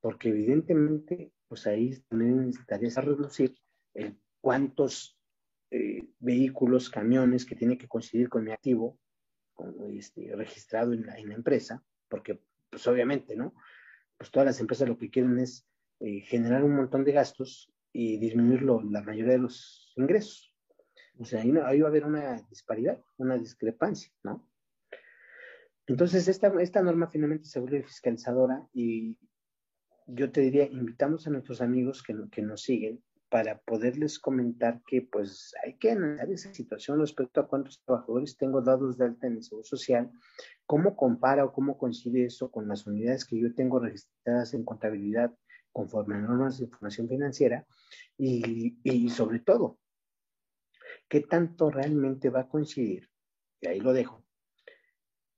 Porque 0.00 0.28
evidentemente, 0.28 1.32
pues 1.48 1.66
ahí 1.66 1.98
también 2.08 2.46
necesitarías 2.46 2.96
reducir 2.96 3.56
el 3.94 4.18
cuántos 4.40 5.18
eh, 5.70 6.08
vehículos, 6.18 6.90
camiones 6.90 7.44
que 7.44 7.56
tiene 7.56 7.76
que 7.76 7.88
coincidir 7.88 8.28
con 8.28 8.44
mi 8.44 8.52
activo 8.52 8.98
con, 9.54 9.74
este, 9.96 10.34
registrado 10.34 10.92
en 10.92 11.06
la, 11.06 11.18
en 11.18 11.28
la 11.28 11.34
empresa, 11.34 11.84
porque 12.08 12.40
pues 12.70 12.86
obviamente, 12.86 13.36
¿no? 13.36 13.54
Pues 14.16 14.30
todas 14.30 14.46
las 14.46 14.60
empresas 14.60 14.88
lo 14.88 14.98
que 14.98 15.10
quieren 15.10 15.38
es 15.38 15.66
eh, 16.00 16.20
generar 16.20 16.64
un 16.64 16.76
montón 16.76 17.04
de 17.04 17.12
gastos 17.12 17.72
y 17.92 18.18
disminuir 18.18 18.62
lo, 18.62 18.82
la 18.82 19.02
mayoría 19.02 19.32
de 19.32 19.38
los 19.38 19.92
ingresos. 19.96 20.54
O 21.18 21.24
sea, 21.24 21.42
ahí, 21.42 21.50
va 21.50 21.66
a 21.66 21.90
haber 21.90 22.04
una 22.04 22.40
disparidad, 22.48 23.02
una 23.18 23.36
discrepancia, 23.36 24.10
¿no? 24.22 24.46
Entonces, 25.86 26.28
esta, 26.28 26.48
esta 26.60 26.82
norma 26.82 27.08
finalmente 27.08 27.46
se 27.46 27.60
vuelve 27.60 27.82
fiscalizadora 27.82 28.66
y 28.72 29.18
yo 30.06 30.30
te 30.30 30.40
diría, 30.40 30.64
invitamos 30.64 31.26
a 31.26 31.30
nuestros 31.30 31.60
amigos 31.60 32.02
que 32.02 32.42
nos 32.42 32.62
siguen 32.62 33.02
para 33.30 33.60
poderles 33.60 34.18
comentar 34.18 34.82
que 34.84 35.02
pues 35.02 35.54
hay 35.64 35.78
que 35.78 35.92
analizar 35.92 36.30
esa 36.30 36.52
situación 36.52 36.98
respecto 36.98 37.40
a 37.40 37.46
cuántos 37.46 37.80
trabajadores 37.84 38.36
tengo 38.36 38.60
dados 38.60 38.98
de 38.98 39.04
alta 39.04 39.28
en 39.28 39.36
el 39.36 39.44
Seguro 39.44 39.64
Social, 39.64 40.10
cómo 40.66 40.96
compara 40.96 41.44
o 41.44 41.52
cómo 41.52 41.78
coincide 41.78 42.24
eso 42.24 42.50
con 42.50 42.66
las 42.66 42.86
unidades 42.88 43.24
que 43.24 43.40
yo 43.40 43.54
tengo 43.54 43.78
registradas 43.78 44.52
en 44.52 44.64
contabilidad 44.64 45.32
conforme 45.72 46.16
a 46.16 46.18
normas 46.18 46.58
de 46.58 46.64
información 46.64 47.08
financiera 47.08 47.64
y, 48.18 49.08
sobre 49.10 49.38
todo, 49.38 49.78
qué 51.08 51.20
tanto 51.20 51.70
realmente 51.70 52.30
va 52.30 52.40
a 52.40 52.48
coincidir, 52.48 53.08
y 53.60 53.68
ahí 53.68 53.80
lo 53.80 53.92
dejo, 53.92 54.24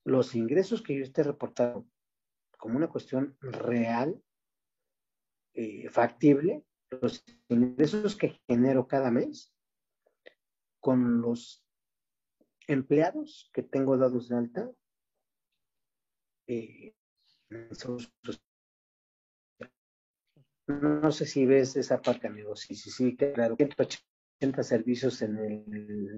los 0.05 0.35
ingresos 0.35 0.83
que 0.83 0.97
yo 0.97 1.03
esté 1.03 1.23
reportando 1.23 1.87
como 2.57 2.79
una 2.79 2.89
cuestión 2.89 3.37
real, 3.41 4.21
eh, 5.53 5.89
factible, 5.91 6.65
los 7.01 7.25
ingresos 7.49 8.17
que 8.17 8.41
genero 8.47 8.87
cada 8.87 9.11
mes 9.11 9.55
con 10.81 11.21
los 11.21 11.65
empleados 12.67 13.51
que 13.53 13.63
tengo 13.63 13.97
dados 13.97 14.29
de 14.29 14.37
alta. 14.37 14.71
Eh, 16.47 16.95
no 20.67 21.13
sé 21.13 21.27
si 21.27 21.47
ves 21.47 21.77
esa 21.77 22.01
parte, 22.01 22.27
amigo. 22.27 22.57
Sí, 22.57 22.75
sí, 22.75 22.91
sí, 22.91 23.17
claro. 23.17 23.57
80 23.57 24.63
servicios 24.63 25.23
en 25.23 25.39
el 25.39 25.65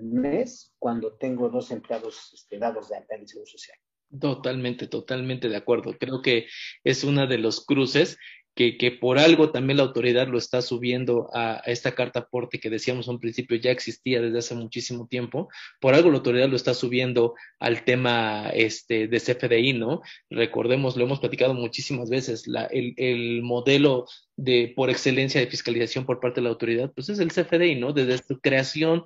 mes 0.02 0.74
cuando 0.78 1.16
tengo 1.16 1.48
dos 1.48 1.70
empleados 1.70 2.32
este, 2.32 2.58
dados 2.58 2.88
de 2.88 2.96
alta 2.96 3.14
en 3.14 3.22
el 3.22 3.28
Seguro 3.28 3.46
Social. 3.46 3.78
Totalmente, 4.18 4.86
totalmente 4.86 5.48
de 5.48 5.56
acuerdo. 5.56 5.96
Creo 5.98 6.22
que 6.22 6.46
es 6.84 7.04
una 7.04 7.26
de 7.26 7.38
los 7.38 7.64
cruces 7.64 8.16
que, 8.54 8.78
que, 8.78 8.92
por 8.92 9.18
algo 9.18 9.50
también 9.50 9.78
la 9.78 9.82
autoridad 9.82 10.28
lo 10.28 10.38
está 10.38 10.62
subiendo 10.62 11.28
a, 11.34 11.62
esta 11.66 11.94
carta 11.94 12.20
aporte 12.20 12.60
que 12.60 12.70
decíamos 12.70 13.08
un 13.08 13.20
principio 13.20 13.56
ya 13.56 13.70
existía 13.70 14.20
desde 14.20 14.38
hace 14.38 14.54
muchísimo 14.54 15.06
tiempo, 15.06 15.48
por 15.80 15.94
algo 15.94 16.10
la 16.10 16.18
autoridad 16.18 16.48
lo 16.48 16.56
está 16.56 16.74
subiendo 16.74 17.34
al 17.58 17.84
tema 17.84 18.50
este, 18.50 19.08
de 19.08 19.20
CFDI, 19.20 19.74
¿no? 19.74 20.02
Recordemos, 20.30 20.96
lo 20.96 21.04
hemos 21.04 21.20
platicado 21.20 21.54
muchísimas 21.54 22.10
veces, 22.10 22.46
la, 22.46 22.64
el, 22.66 22.94
el 22.96 23.42
modelo 23.42 24.06
de 24.36 24.72
por 24.74 24.90
excelencia 24.90 25.40
de 25.40 25.46
fiscalización 25.46 26.06
por 26.06 26.20
parte 26.20 26.40
de 26.40 26.44
la 26.44 26.50
autoridad, 26.50 26.92
pues 26.94 27.08
es 27.08 27.18
el 27.18 27.32
CFDI, 27.32 27.76
¿no? 27.76 27.92
Desde 27.92 28.18
su 28.18 28.40
creación, 28.40 29.04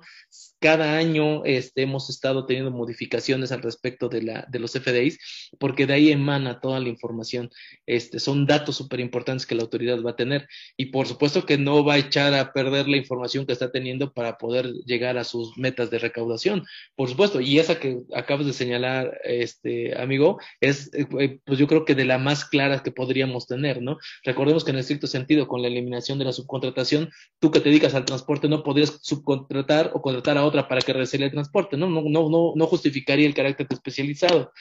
cada 0.59 0.97
año 0.97 1.45
este, 1.45 1.83
hemos 1.83 2.09
estado 2.09 2.45
teniendo 2.45 2.71
modificaciones 2.71 3.51
al 3.51 3.61
respecto 3.61 4.09
de, 4.09 4.23
la, 4.23 4.45
de 4.49 4.59
los 4.59 4.73
CFDIs, 4.73 5.51
porque 5.57 5.85
de 5.85 5.93
ahí 5.93 6.11
emana 6.11 6.59
toda 6.59 6.79
la 6.79 6.89
información. 6.89 7.49
Este, 7.85 8.19
son 8.19 8.45
datos 8.45 8.75
súper 8.75 8.99
importantes 8.99 9.45
que 9.45 9.55
la 9.55 9.63
autoridad 9.63 10.01
va 10.01 10.11
a 10.11 10.15
tener. 10.15 10.47
Y 10.75 10.87
por 10.87 11.07
supuesto 11.07 11.45
que 11.45 11.57
no 11.57 11.83
va 11.85 11.93
a 11.93 11.97
echar 11.99 12.33
a 12.33 12.51
perder 12.51 12.87
la 12.87 12.97
información 12.97 13.45
que 13.45 13.53
está 13.53 13.71
teniendo 13.71 14.13
para 14.13 14.37
poder 14.37 14.67
llegar 14.85 15.17
a 15.17 15.23
sus 15.23 15.57
metas 15.57 15.89
de 15.89 15.99
recaudación. 15.99 16.65
Por 16.95 17.09
supuesto, 17.09 17.39
y 17.39 17.59
esa 17.59 17.79
que 17.79 17.99
acabas 18.13 18.45
de 18.45 18.53
señalar, 18.53 19.17
este 19.23 19.97
amigo, 19.99 20.39
es, 20.59 20.91
eh, 20.93 21.39
pues 21.45 21.57
yo 21.57 21.67
creo 21.67 21.85
que 21.85 21.95
de 21.95 22.05
la 22.05 22.17
más 22.17 22.45
clara 22.45 22.83
que 22.83 22.91
podríamos 22.91 23.47
tener, 23.47 23.81
¿no? 23.81 23.97
Recordemos 24.23 24.63
que 24.63 24.71
en 24.71 24.77
estricto 24.77 25.07
sentido, 25.19 25.47
con 25.47 25.61
la 25.61 25.67
eliminación 25.67 26.19
de 26.19 26.25
la 26.25 26.33
subcontratación, 26.33 27.09
tú 27.39 27.51
que 27.51 27.59
te 27.59 27.69
dedicas 27.69 27.93
al 27.93 28.05
transporte 28.05 28.47
no 28.47 28.63
podrías 28.63 28.99
subcontratar 29.01 29.91
o 29.93 30.01
contratar 30.01 30.37
a 30.37 30.45
otra 30.45 30.67
para 30.67 30.81
que 30.81 30.93
realice 30.93 31.17
el 31.17 31.31
transporte, 31.31 31.77
¿no? 31.77 31.87
No, 31.87 32.01
no, 32.01 32.29
no, 32.29 32.53
no 32.55 32.67
justificaría 32.67 33.27
el 33.27 33.33
carácter 33.33 33.67
especializado 33.69 34.51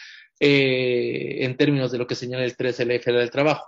eh, 0.41 1.39
en 1.41 1.57
términos 1.57 1.91
de 1.91 1.99
lo 1.99 2.07
que 2.07 2.15
señala 2.15 2.45
el 2.45 2.57
3LF 2.57 3.05
del 3.05 3.31
trabajo. 3.31 3.67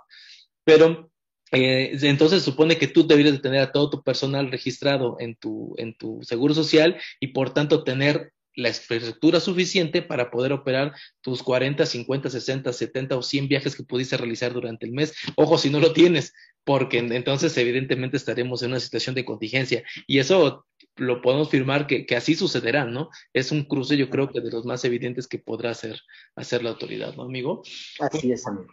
Pero 0.63 1.11
eh, 1.51 1.97
entonces 2.01 2.43
supone 2.43 2.77
que 2.77 2.87
tú 2.87 3.05
deberías 3.05 3.33
de 3.33 3.41
tener 3.41 3.61
a 3.61 3.71
todo 3.71 3.89
tu 3.89 4.03
personal 4.03 4.49
registrado 4.51 5.17
en 5.19 5.35
tu, 5.35 5.75
en 5.77 5.97
tu 5.97 6.23
seguro 6.23 6.53
social 6.53 6.97
y 7.19 7.27
por 7.27 7.53
tanto 7.53 7.83
tener 7.83 8.31
la 8.55 8.69
infraestructura 8.69 9.39
suficiente 9.39 10.01
para 10.01 10.29
poder 10.31 10.53
operar 10.53 10.93
tus 11.21 11.41
40, 11.43 11.85
50, 11.85 12.29
60, 12.29 12.73
70 12.73 13.17
o 13.17 13.21
100 13.21 13.47
viajes 13.47 13.75
que 13.75 13.83
pudiste 13.83 14.17
realizar 14.17 14.53
durante 14.53 14.85
el 14.85 14.91
mes. 14.91 15.13
Ojo, 15.35 15.57
si 15.57 15.69
no 15.69 15.79
lo 15.79 15.93
tienes, 15.93 16.33
porque 16.63 16.99
entonces 16.99 17.55
evidentemente 17.57 18.17
estaremos 18.17 18.61
en 18.63 18.71
una 18.71 18.79
situación 18.79 19.15
de 19.15 19.25
contingencia. 19.25 19.83
Y 20.07 20.19
eso 20.19 20.65
lo 20.97 21.21
podemos 21.21 21.49
firmar 21.49 21.87
que, 21.87 22.05
que, 22.05 22.15
así 22.15 22.35
sucederá, 22.35 22.85
¿no? 22.85 23.09
Es 23.33 23.51
un 23.51 23.63
cruce, 23.63 23.97
yo 23.97 24.09
creo 24.09 24.29
que 24.29 24.41
de 24.41 24.51
los 24.51 24.65
más 24.65 24.83
evidentes 24.85 25.27
que 25.27 25.39
podrá 25.39 25.71
hacer, 25.71 25.99
hacer 26.35 26.63
la 26.63 26.71
autoridad, 26.71 27.15
¿no, 27.15 27.23
amigo? 27.23 27.63
Así 27.99 28.31
es, 28.31 28.45
amigo. 28.45 28.71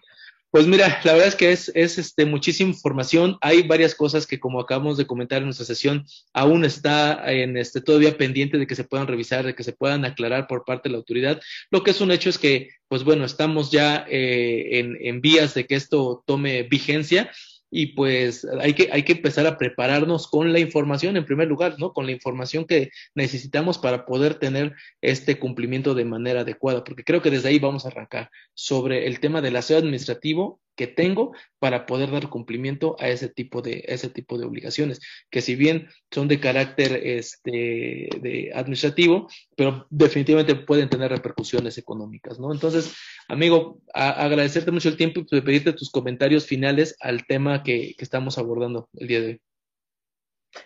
Pues 0.50 0.66
mira, 0.66 0.98
la 1.04 1.12
verdad 1.12 1.28
es 1.28 1.34
que 1.34 1.52
es, 1.52 1.70
es 1.74 1.98
este, 1.98 2.24
muchísima 2.24 2.70
información. 2.70 3.36
Hay 3.42 3.64
varias 3.64 3.94
cosas 3.94 4.26
que, 4.26 4.40
como 4.40 4.60
acabamos 4.60 4.96
de 4.96 5.06
comentar 5.06 5.38
en 5.38 5.44
nuestra 5.44 5.66
sesión, 5.66 6.06
aún 6.32 6.64
está 6.64 7.30
en 7.30 7.58
este, 7.58 7.82
todavía 7.82 8.16
pendiente 8.16 8.56
de 8.56 8.66
que 8.66 8.74
se 8.74 8.84
puedan 8.84 9.06
revisar, 9.06 9.44
de 9.44 9.54
que 9.54 9.62
se 9.62 9.74
puedan 9.74 10.06
aclarar 10.06 10.46
por 10.46 10.64
parte 10.64 10.88
de 10.88 10.92
la 10.92 10.98
autoridad. 10.98 11.38
Lo 11.70 11.82
que 11.82 11.90
es 11.90 12.00
un 12.00 12.10
hecho 12.12 12.30
es 12.30 12.38
que, 12.38 12.70
pues 12.88 13.04
bueno, 13.04 13.26
estamos 13.26 13.70
ya 13.70 14.06
eh, 14.08 14.78
en, 14.78 14.96
en 15.00 15.20
vías 15.20 15.52
de 15.52 15.66
que 15.66 15.74
esto 15.74 16.24
tome 16.26 16.62
vigencia 16.62 17.30
y 17.70 17.94
pues 17.94 18.46
hay 18.60 18.74
que, 18.74 18.88
hay 18.92 19.02
que 19.02 19.12
empezar 19.12 19.46
a 19.46 19.58
prepararnos 19.58 20.26
con 20.28 20.52
la 20.52 20.60
información 20.60 21.16
en 21.16 21.24
primer 21.24 21.48
lugar, 21.48 21.76
¿no? 21.78 21.92
Con 21.92 22.06
la 22.06 22.12
información 22.12 22.64
que 22.64 22.90
necesitamos 23.14 23.78
para 23.78 24.06
poder 24.06 24.34
tener 24.34 24.74
este 25.00 25.38
cumplimiento 25.38 25.94
de 25.94 26.04
manera 26.04 26.40
adecuada, 26.40 26.84
porque 26.84 27.04
creo 27.04 27.22
que 27.22 27.30
desde 27.30 27.48
ahí 27.50 27.58
vamos 27.58 27.84
a 27.84 27.88
arrancar 27.88 28.30
sobre 28.54 29.06
el 29.06 29.20
tema 29.20 29.40
del 29.42 29.56
aseo 29.56 29.78
administrativo 29.78 30.60
que 30.78 30.86
tengo 30.86 31.34
para 31.58 31.86
poder 31.86 32.12
dar 32.12 32.30
cumplimiento 32.30 32.94
a 33.00 33.08
ese 33.08 33.28
tipo 33.28 33.60
de 33.62 33.84
ese 33.88 34.08
tipo 34.08 34.38
de 34.38 34.46
obligaciones 34.46 35.00
que 35.28 35.42
si 35.42 35.56
bien 35.56 35.88
son 36.12 36.28
de 36.28 36.38
carácter 36.38 36.92
este 37.04 38.08
de 38.22 38.52
administrativo 38.54 39.28
pero 39.56 39.86
definitivamente 39.90 40.54
pueden 40.54 40.88
tener 40.88 41.10
repercusiones 41.10 41.76
económicas 41.78 42.38
no 42.38 42.52
entonces 42.52 42.94
amigo 43.26 43.82
agradecerte 43.92 44.70
mucho 44.70 44.88
el 44.88 44.96
tiempo 44.96 45.20
y 45.20 45.40
pedirte 45.40 45.72
tus 45.72 45.90
comentarios 45.90 46.46
finales 46.46 46.96
al 47.00 47.26
tema 47.26 47.64
que, 47.64 47.94
que 47.98 48.04
estamos 48.04 48.38
abordando 48.38 48.88
el 48.94 49.08
día 49.08 49.20
de 49.20 49.26
hoy 49.26 49.40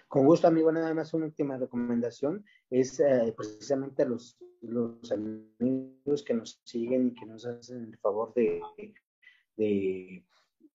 con 0.06 0.26
gusto, 0.26 0.46
amigo. 0.46 0.70
Nada 0.70 0.94
más 0.94 1.12
una 1.12 1.26
última 1.26 1.58
recomendación 1.58 2.44
es 2.70 3.00
eh, 3.00 3.34
precisamente 3.36 4.02
a 4.04 4.06
los, 4.06 4.38
los 4.60 5.10
amigos 5.10 6.22
que 6.24 6.34
nos 6.34 6.60
siguen 6.64 7.08
y 7.08 7.14
que 7.14 7.26
nos 7.26 7.44
hacen 7.44 7.84
el 7.84 7.98
favor 7.98 8.32
de, 8.34 8.60
de 9.56 10.24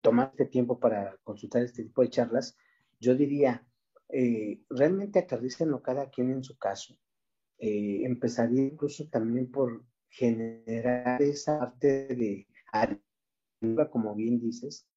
tomar 0.02 0.30
este 0.32 0.46
tiempo 0.46 0.80
para 0.80 1.18
consultar 1.24 1.64
este 1.64 1.84
tipo 1.84 2.02
de 2.02 2.10
charlas, 2.10 2.58
yo 3.00 3.16
diría, 3.16 3.68
eh, 4.10 4.62
realmente 4.70 5.20
aterrícenlo 5.20 5.82
cada 5.82 6.10
quien 6.10 6.32
en 6.32 6.44
su 6.44 6.58
caso. 6.58 6.98
Eh, 7.60 8.02
empezaría 8.06 8.64
incluso 8.64 9.08
también 9.10 9.50
por 9.52 9.84
generar 10.10 11.22
esa 11.22 11.60
parte 11.60 12.08
de 12.16 12.48
ayuda, 12.72 13.90
como 13.90 14.16
bien 14.16 14.40
dices, 14.40 14.88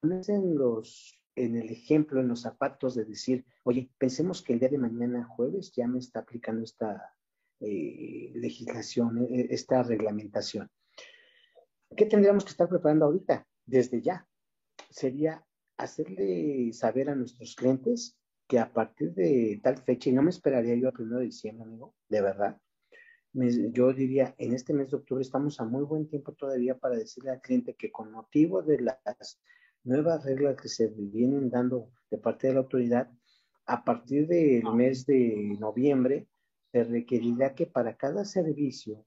ponerse 0.00 0.34
en 0.34 0.56
los 0.56 1.20
en 1.36 1.56
el 1.56 1.70
ejemplo, 1.70 2.20
en 2.20 2.28
los 2.28 2.42
zapatos 2.42 2.94
de 2.94 3.04
decir, 3.04 3.44
oye, 3.64 3.90
pensemos 3.98 4.42
que 4.42 4.52
el 4.52 4.60
día 4.60 4.68
de 4.68 4.78
mañana 4.78 5.24
jueves 5.24 5.72
ya 5.72 5.86
me 5.86 5.98
está 5.98 6.20
aplicando 6.20 6.62
esta 6.62 7.14
eh, 7.60 8.32
legislación, 8.34 9.18
eh, 9.18 9.46
esta 9.50 9.82
reglamentación. 9.82 10.68
¿Qué 11.96 12.06
tendríamos 12.06 12.44
que 12.44 12.50
estar 12.50 12.68
preparando 12.68 13.06
ahorita? 13.06 13.46
Desde 13.66 14.00
ya. 14.00 14.26
Sería 14.90 15.44
hacerle 15.76 16.72
saber 16.72 17.10
a 17.10 17.14
nuestros 17.14 17.54
clientes 17.54 18.16
que 18.46 18.58
a 18.58 18.72
partir 18.72 19.12
de 19.14 19.60
tal 19.62 19.78
fecha, 19.78 20.10
y 20.10 20.12
no 20.12 20.22
me 20.22 20.30
esperaría 20.30 20.74
yo 20.74 20.88
a 20.88 20.92
primero 20.92 21.18
de 21.18 21.26
diciembre, 21.26 21.64
amigo, 21.64 21.94
de 22.08 22.20
verdad, 22.20 22.60
yo 23.32 23.92
diría, 23.92 24.34
en 24.38 24.54
este 24.54 24.72
mes 24.72 24.90
de 24.90 24.96
octubre 24.96 25.22
estamos 25.22 25.60
a 25.60 25.64
muy 25.64 25.84
buen 25.84 26.08
tiempo 26.08 26.32
todavía 26.32 26.76
para 26.76 26.96
decirle 26.96 27.30
al 27.30 27.40
cliente 27.40 27.74
que 27.74 27.92
con 27.92 28.10
motivo 28.10 28.62
de 28.62 28.80
las 28.80 29.40
nuevas 29.84 30.24
reglas 30.24 30.56
que 30.60 30.68
se 30.68 30.88
vienen 30.88 31.48
dando 31.48 31.90
de 32.10 32.18
parte 32.18 32.48
de 32.48 32.54
la 32.54 32.60
autoridad, 32.60 33.08
a 33.66 33.84
partir 33.84 34.26
del 34.26 34.64
mes 34.74 35.06
de 35.06 35.56
noviembre, 35.60 36.26
se 36.72 36.82
requerirá 36.82 37.54
que 37.54 37.66
para 37.66 37.96
cada 37.96 38.24
servicio 38.24 39.06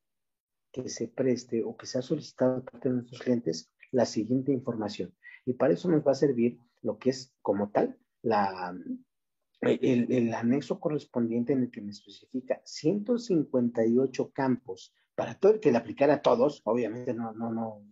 que 0.73 0.89
se 0.89 1.07
preste 1.07 1.63
o 1.63 1.77
que 1.77 1.85
sea 1.85 2.01
solicitado 2.01 2.55
por 2.55 2.71
parte 2.73 2.89
de 2.89 2.95
nuestros 2.95 3.21
clientes 3.21 3.71
la 3.91 4.05
siguiente 4.05 4.51
información. 4.51 5.13
Y 5.45 5.53
para 5.53 5.73
eso 5.73 5.87
nos 5.89 6.05
va 6.05 6.11
a 6.11 6.15
servir 6.15 6.57
lo 6.81 6.97
que 6.97 7.11
es 7.11 7.33
como 7.41 7.69
tal 7.69 7.97
la, 8.23 8.75
el, 9.61 10.11
el, 10.11 10.33
anexo 10.33 10.79
correspondiente 10.79 11.53
en 11.53 11.63
el 11.63 11.71
que 11.71 11.81
me 11.81 11.91
especifica 11.91 12.61
158 12.65 14.31
campos 14.31 14.93
para 15.15 15.35
todo 15.35 15.53
el 15.53 15.59
que 15.59 15.71
le 15.71 15.77
aplicara 15.77 16.15
a 16.15 16.21
todos, 16.21 16.61
obviamente 16.65 17.13
no, 17.13 17.33
no, 17.33 17.53
no, 17.53 17.85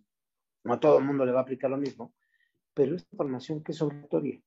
no 0.64 0.80
todo 0.80 0.98
el 0.98 1.04
mundo 1.04 1.24
le 1.24 1.32
va 1.32 1.40
a 1.40 1.42
aplicar 1.42 1.70
lo 1.70 1.76
mismo, 1.76 2.14
pero 2.74 2.96
es 2.96 3.06
información 3.12 3.62
que 3.62 3.72
es 3.72 3.80
obligatoria, 3.80 4.40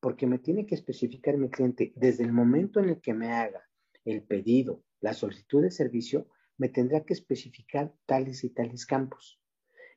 porque 0.00 0.26
me 0.26 0.38
tiene 0.38 0.66
que 0.66 0.74
especificar 0.74 1.36
mi 1.36 1.50
cliente 1.50 1.92
desde 1.96 2.24
el 2.24 2.32
momento 2.32 2.80
en 2.80 2.88
el 2.90 3.00
que 3.00 3.12
me 3.12 3.32
haga 3.32 3.62
el 4.04 4.22
pedido, 4.22 4.82
la 5.00 5.12
solicitud 5.12 5.62
de 5.62 5.70
servicio, 5.70 6.28
me 6.58 6.68
tendrá 6.68 7.04
que 7.04 7.12
especificar 7.12 7.94
tales 8.06 8.44
y 8.44 8.50
tales 8.50 8.86
campos 8.86 9.40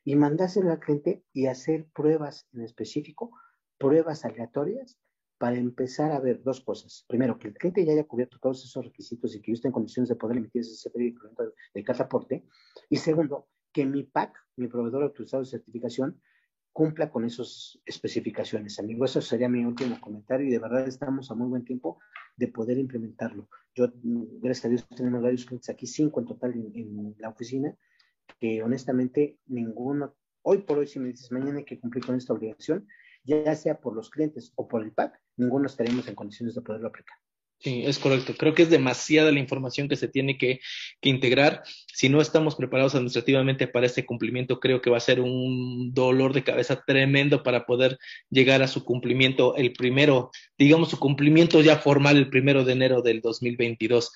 y 0.03 0.15
mandárselo 0.15 0.71
al 0.71 0.79
cliente 0.79 1.25
y 1.33 1.47
hacer 1.47 1.87
pruebas 1.93 2.47
en 2.53 2.61
específico, 2.61 3.31
pruebas 3.77 4.23
aleatorias 4.25 4.97
para 5.37 5.57
empezar 5.57 6.11
a 6.11 6.19
ver 6.19 6.41
dos 6.41 6.61
cosas. 6.61 7.05
Primero, 7.07 7.37
que 7.37 7.49
el 7.49 7.53
cliente 7.53 7.85
ya 7.85 7.91
haya 7.91 8.05
cubierto 8.05 8.39
todos 8.39 8.63
esos 8.63 8.85
requisitos 8.85 9.35
y 9.35 9.41
que 9.41 9.51
yo 9.51 9.55
esté 9.55 9.67
en 9.67 9.73
condiciones 9.73 10.09
de 10.09 10.15
poder 10.15 10.37
emitir 10.37 10.61
ese 10.61 10.89
pedido 10.89 11.21
de 11.73 11.83
cartaporte. 11.83 12.45
Y 12.89 12.97
segundo, 12.97 13.49
que 13.71 13.85
mi 13.85 14.03
PAC, 14.03 14.33
mi 14.55 14.67
proveedor 14.67 15.03
autorizado 15.03 15.43
de 15.43 15.49
certificación, 15.49 16.21
cumpla 16.77 17.09
con 17.09 17.25
esas 17.25 17.79
especificaciones, 17.87 18.77
amigo. 18.77 19.03
Eso 19.03 19.19
sería 19.19 19.49
mi 19.49 19.65
último 19.65 19.99
comentario 19.99 20.45
y 20.45 20.51
de 20.51 20.59
verdad 20.59 20.87
estamos 20.87 21.31
a 21.31 21.33
muy 21.33 21.47
buen 21.47 21.65
tiempo 21.65 21.97
de 22.35 22.49
poder 22.49 22.77
implementarlo. 22.77 23.49
Yo, 23.73 23.87
gracias 24.43 24.65
a 24.65 24.69
Dios, 24.69 24.87
tenemos 24.95 25.23
varios 25.23 25.43
clientes 25.45 25.69
aquí, 25.69 25.87
cinco 25.87 26.19
en 26.19 26.27
total 26.27 26.53
en, 26.53 26.71
en 26.75 27.15
la 27.17 27.29
oficina, 27.29 27.75
que 28.39 28.61
honestamente 28.61 29.39
ninguno, 29.47 30.13
hoy 30.43 30.59
por 30.59 30.77
hoy, 30.77 30.85
si 30.85 30.99
me 30.99 31.07
dices 31.07 31.31
mañana 31.31 31.57
hay 31.57 31.65
que 31.65 31.79
cumplir 31.79 32.05
con 32.05 32.13
esta 32.13 32.33
obligación, 32.33 32.87
ya 33.23 33.55
sea 33.55 33.79
por 33.81 33.95
los 33.95 34.11
clientes 34.11 34.53
o 34.53 34.67
por 34.67 34.83
el 34.83 34.91
PAC, 34.91 35.19
ninguno 35.35 35.65
estaremos 35.65 36.07
en 36.07 36.13
condiciones 36.13 36.53
de 36.53 36.61
poderlo 36.61 36.89
aplicar. 36.89 37.17
Sí, 37.59 37.83
es 37.85 37.97
correcto. 37.97 38.35
Creo 38.37 38.53
que 38.53 38.61
es 38.63 38.69
demasiada 38.69 39.31
la 39.31 39.39
información 39.39 39.89
que 39.89 39.95
se 39.95 40.07
tiene 40.07 40.37
que, 40.37 40.59
que, 41.01 41.09
integrar. 41.09 41.63
Si 41.91 42.07
no 42.07 42.21
estamos 42.21 42.55
preparados 42.55 42.93
administrativamente 42.93 43.67
para 43.67 43.87
este 43.87 44.05
cumplimiento, 44.05 44.59
creo 44.59 44.79
que 44.79 44.91
va 44.91 44.97
a 44.97 44.99
ser 44.99 45.21
un 45.21 45.91
dolor 45.91 46.33
de 46.33 46.43
cabeza 46.43 46.83
tremendo 46.85 47.41
para 47.41 47.65
poder 47.65 47.97
llegar 48.29 48.61
a 48.61 48.67
su 48.67 48.85
cumplimiento 48.85 49.55
el 49.55 49.73
primero, 49.73 50.29
digamos, 50.55 50.91
su 50.91 50.99
cumplimiento 50.99 51.61
ya 51.61 51.77
formal 51.77 52.17
el 52.17 52.29
primero 52.29 52.63
de 52.63 52.73
enero 52.73 53.01
del 53.01 53.21
2022 53.21 54.11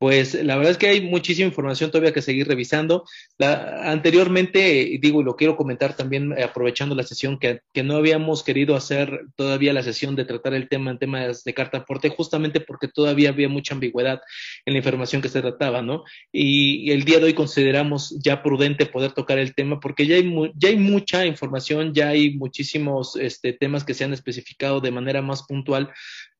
pues 0.00 0.32
la 0.32 0.56
verdad 0.56 0.70
es 0.70 0.78
que 0.78 0.88
hay 0.88 1.02
muchísima 1.02 1.46
información 1.46 1.90
todavía 1.90 2.14
que 2.14 2.22
seguir 2.22 2.48
revisando. 2.48 3.04
La, 3.36 3.92
anteriormente, 3.92 4.98
digo, 4.98 5.20
y 5.20 5.24
lo 5.24 5.36
quiero 5.36 5.56
comentar 5.56 5.94
también 5.94 6.32
eh, 6.32 6.42
aprovechando 6.42 6.94
la 6.94 7.02
sesión, 7.02 7.38
que, 7.38 7.60
no 7.82 7.96
habíamos 7.96 8.42
querido 8.42 8.76
hacer 8.76 9.26
todavía 9.36 9.74
la 9.74 9.82
sesión 9.82 10.16
de 10.16 10.24
tratar 10.24 10.54
el 10.54 10.70
tema 10.70 10.90
en 10.90 10.98
temas 10.98 11.44
de 11.44 11.52
carta 11.52 11.78
aporte, 11.78 12.08
justamente 12.08 12.60
porque 12.60 12.88
todavía 12.88 13.28
había 13.28 13.50
mucha 13.50 13.74
ambigüedad 13.74 14.22
en 14.64 14.72
la 14.72 14.78
información 14.78 15.20
que 15.20 15.28
se 15.28 15.42
trataba, 15.42 15.82
¿no? 15.82 16.04
Y, 16.32 16.90
el 16.92 17.04
día 17.04 17.18
de 17.18 17.26
hoy 17.26 17.34
consideramos 17.34 18.16
ya 18.20 18.42
prudente 18.42 18.86
poder 18.86 19.12
tocar 19.12 19.38
el 19.38 19.54
tema 19.54 19.80
porque 19.80 20.06
ya 20.06 20.16
hay, 20.16 20.32
ya 20.54 20.70
hay 20.70 20.78
mucha 20.78 21.26
información, 21.26 21.92
ya 21.92 22.08
hay 22.08 22.38
muchísimos 22.38 23.16
este, 23.16 23.52
temas 23.52 23.84
que 23.84 23.92
se 23.92 24.04
han 24.04 24.14
especificado 24.14 24.80
de 24.80 24.92
manera 24.92 25.20
más 25.20 25.42
puntual 25.42 25.92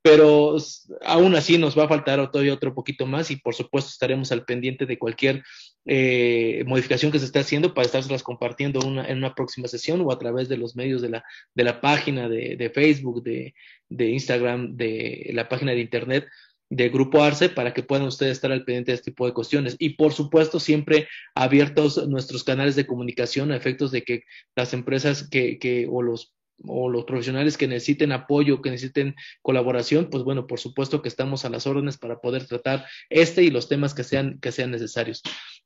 pero 0.03 0.57
aún 1.05 1.35
así 1.35 1.59
nos 1.59 1.79
va 1.79 1.85
a 1.85 1.89
faltar 1.89 2.31
todavía 2.31 2.55
otro 2.55 2.75
poquito 2.75 3.07
más 3.07 3.31
y 3.31 3.37
por 3.37 3.55
supuesto 3.55 3.91
estaremos 3.91 4.33
al 4.33 4.45
pendiente 4.45 4.87
de 4.87 4.99
cualquier 4.99 5.43
eh, 5.85 6.65
modificación 6.67 7.13
que 7.13 7.19
se 7.19 7.27
esté 7.27 7.41
haciendo 7.41 7.75
para 7.75 7.87
estárselas 7.87 8.23
compartiendo 8.23 8.81
una, 8.87 9.07
en 9.07 9.19
una 9.19 9.35
próxima 9.35 9.69
sesión 9.69 10.01
o 10.01 10.11
a 10.13 10.19
través 10.19 10.49
de 10.49 10.57
los 10.57 10.75
medios 10.75 11.03
de 11.03 11.11
la, 11.11 11.25
de 11.55 11.65
la 11.65 11.81
página 11.81 12.29
de, 12.29 12.57
de 12.57 12.71
Facebook, 12.71 13.23
de, 13.23 13.55
de, 13.89 14.11
Instagram, 14.11 14.77
de 14.77 15.31
la 15.35 15.49
página 15.49 15.73
de 15.73 15.81
Internet 15.81 16.27
de 16.71 16.89
Grupo 16.89 17.23
Arce 17.23 17.49
para 17.49 17.75
que 17.75 17.83
puedan 17.83 18.07
ustedes 18.07 18.33
estar 18.33 18.53
al 18.53 18.65
pendiente 18.65 18.93
de 18.93 18.97
este 18.97 19.11
tipo 19.11 19.27
de 19.27 19.35
cuestiones. 19.35 19.77
Y 19.79 19.91
por 19.91 20.13
supuesto, 20.13 20.61
siempre 20.61 21.09
abiertos 21.35 22.09
nuestros 22.09 22.45
canales 22.45 22.77
de 22.77 22.87
comunicación 22.87 23.51
a 23.51 23.57
efectos 23.57 23.91
de 23.91 24.03
que 24.03 24.23
las 24.55 24.73
empresas 24.73 25.29
que, 25.29 25.59
que 25.59 25.89
o 25.91 26.01
los 26.01 26.33
o 26.67 26.89
los 26.89 27.05
profesionales 27.05 27.57
que 27.57 27.69
necesiten 27.69 28.13
apoyo, 28.13 28.61
que 28.63 28.71
necesiten 28.71 29.15
colaboración, 29.43 30.09
pues 30.11 30.25
bueno, 30.25 30.47
por 30.47 30.61
supuesto 30.61 31.03
que 31.03 31.09
estamos 31.09 31.45
a 31.45 31.51
las 31.51 31.67
órdenes 31.67 31.99
para 31.99 32.21
poder 32.21 32.47
tratar 32.47 32.87
este 33.09 33.43
y 33.43 33.51
los 33.51 33.69
temas 33.69 33.95
que 33.95 34.05
sean, 34.05 34.39
que 34.41 34.53
sean 34.53 34.71
necesarios. 34.71 35.23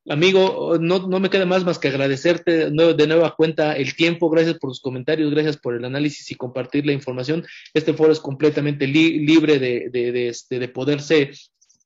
Amigo, 0.09 0.77
no, 0.81 1.09
no 1.09 1.19
me 1.19 1.31
queda 1.31 1.47
más 1.47 1.65
más 1.65 1.79
que 1.79 1.89
agradecerte 1.89 2.71
de 2.71 3.07
nueva 3.07 3.35
cuenta 3.35 3.75
el 3.75 3.95
tiempo, 3.97 4.29
gracias 4.29 4.59
por 4.59 4.71
sus 4.71 4.81
comentarios, 4.81 5.31
gracias 5.31 5.57
por 5.57 5.75
el 5.75 5.85
análisis 5.85 6.31
y 6.31 6.35
compartir 6.35 6.85
la 6.85 6.93
información. 6.93 7.45
Este 7.73 7.95
foro 7.95 8.13
es 8.13 8.21
completamente 8.21 8.87
libre 8.87 9.59
de, 9.59 9.89
de, 9.91 10.13
de, 10.13 10.29
este, 10.29 10.59
de 10.59 10.69
poderse 10.69 11.31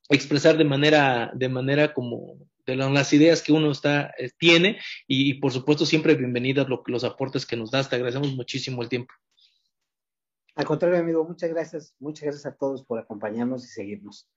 expresar 0.08 0.56
de 0.56 0.64
manera, 0.64 1.30
de 1.34 1.48
manera 1.48 1.92
como 1.92 2.47
de 2.72 2.76
las 2.76 3.12
ideas 3.12 3.42
que 3.42 3.52
uno 3.52 3.70
está, 3.70 4.12
eh, 4.18 4.30
tiene 4.38 4.78
y, 5.06 5.34
por 5.34 5.52
supuesto 5.52 5.86
siempre 5.86 6.14
bienvenidas 6.14 6.66
los 6.86 7.04
aportes 7.04 7.46
que 7.46 7.56
nos 7.56 7.70
das. 7.70 7.88
Te 7.88 7.96
agradecemos 7.96 8.34
muchísimo 8.34 8.82
el 8.82 8.88
tiempo. 8.88 9.12
Al 10.54 10.64
contrario, 10.64 10.98
amigo, 10.98 11.24
muchas 11.24 11.50
gracias. 11.50 11.94
Muchas 12.00 12.24
gracias 12.24 12.46
a 12.46 12.56
todos 12.56 12.84
por 12.84 12.98
acompañarnos 12.98 13.64
y 13.64 13.68
seguirnos. 13.68 14.28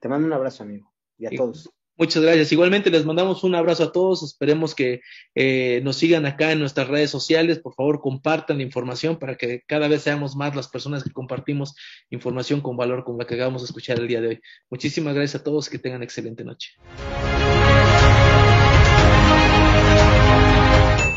Te 0.00 0.08
mando 0.08 0.26
un 0.26 0.32
abrazo, 0.32 0.64
amigo, 0.64 0.92
y 1.16 1.26
a 1.26 1.30
todos. 1.30 1.70
Muchas 1.96 2.22
gracias. 2.22 2.50
Igualmente 2.52 2.90
les 2.90 3.04
mandamos 3.04 3.44
un 3.44 3.54
abrazo 3.54 3.84
a 3.84 3.92
todos. 3.92 4.22
Esperemos 4.22 4.74
que 4.74 5.02
eh, 5.34 5.80
nos 5.84 5.96
sigan 5.96 6.26
acá 6.26 6.52
en 6.52 6.58
nuestras 6.58 6.88
redes 6.88 7.10
sociales. 7.10 7.58
Por 7.58 7.74
favor, 7.74 8.00
compartan 8.00 8.58
la 8.58 8.64
información 8.64 9.18
para 9.18 9.36
que 9.36 9.62
cada 9.66 9.88
vez 9.88 10.02
seamos 10.02 10.34
más 10.34 10.56
las 10.56 10.68
personas 10.68 11.04
que 11.04 11.10
compartimos 11.10 11.74
información 12.10 12.60
con 12.60 12.76
valor 12.76 13.04
como 13.04 13.18
la 13.18 13.26
que 13.26 13.34
acabamos 13.34 13.62
de 13.62 13.66
escuchar 13.66 13.98
el 13.98 14.08
día 14.08 14.20
de 14.20 14.28
hoy. 14.28 14.40
Muchísimas 14.70 15.14
gracias 15.14 15.40
a 15.40 15.44
todos. 15.44 15.68
Que 15.68 15.78
tengan 15.78 16.02
excelente 16.02 16.44
noche. 16.44 16.70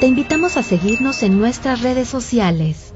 Te 0.06 0.10
invitamos 0.10 0.56
a 0.56 0.61
seguirnos 0.61 1.23
en 1.23 1.40
nuestras 1.40 1.82
redes 1.82 2.07
sociales. 2.07 2.94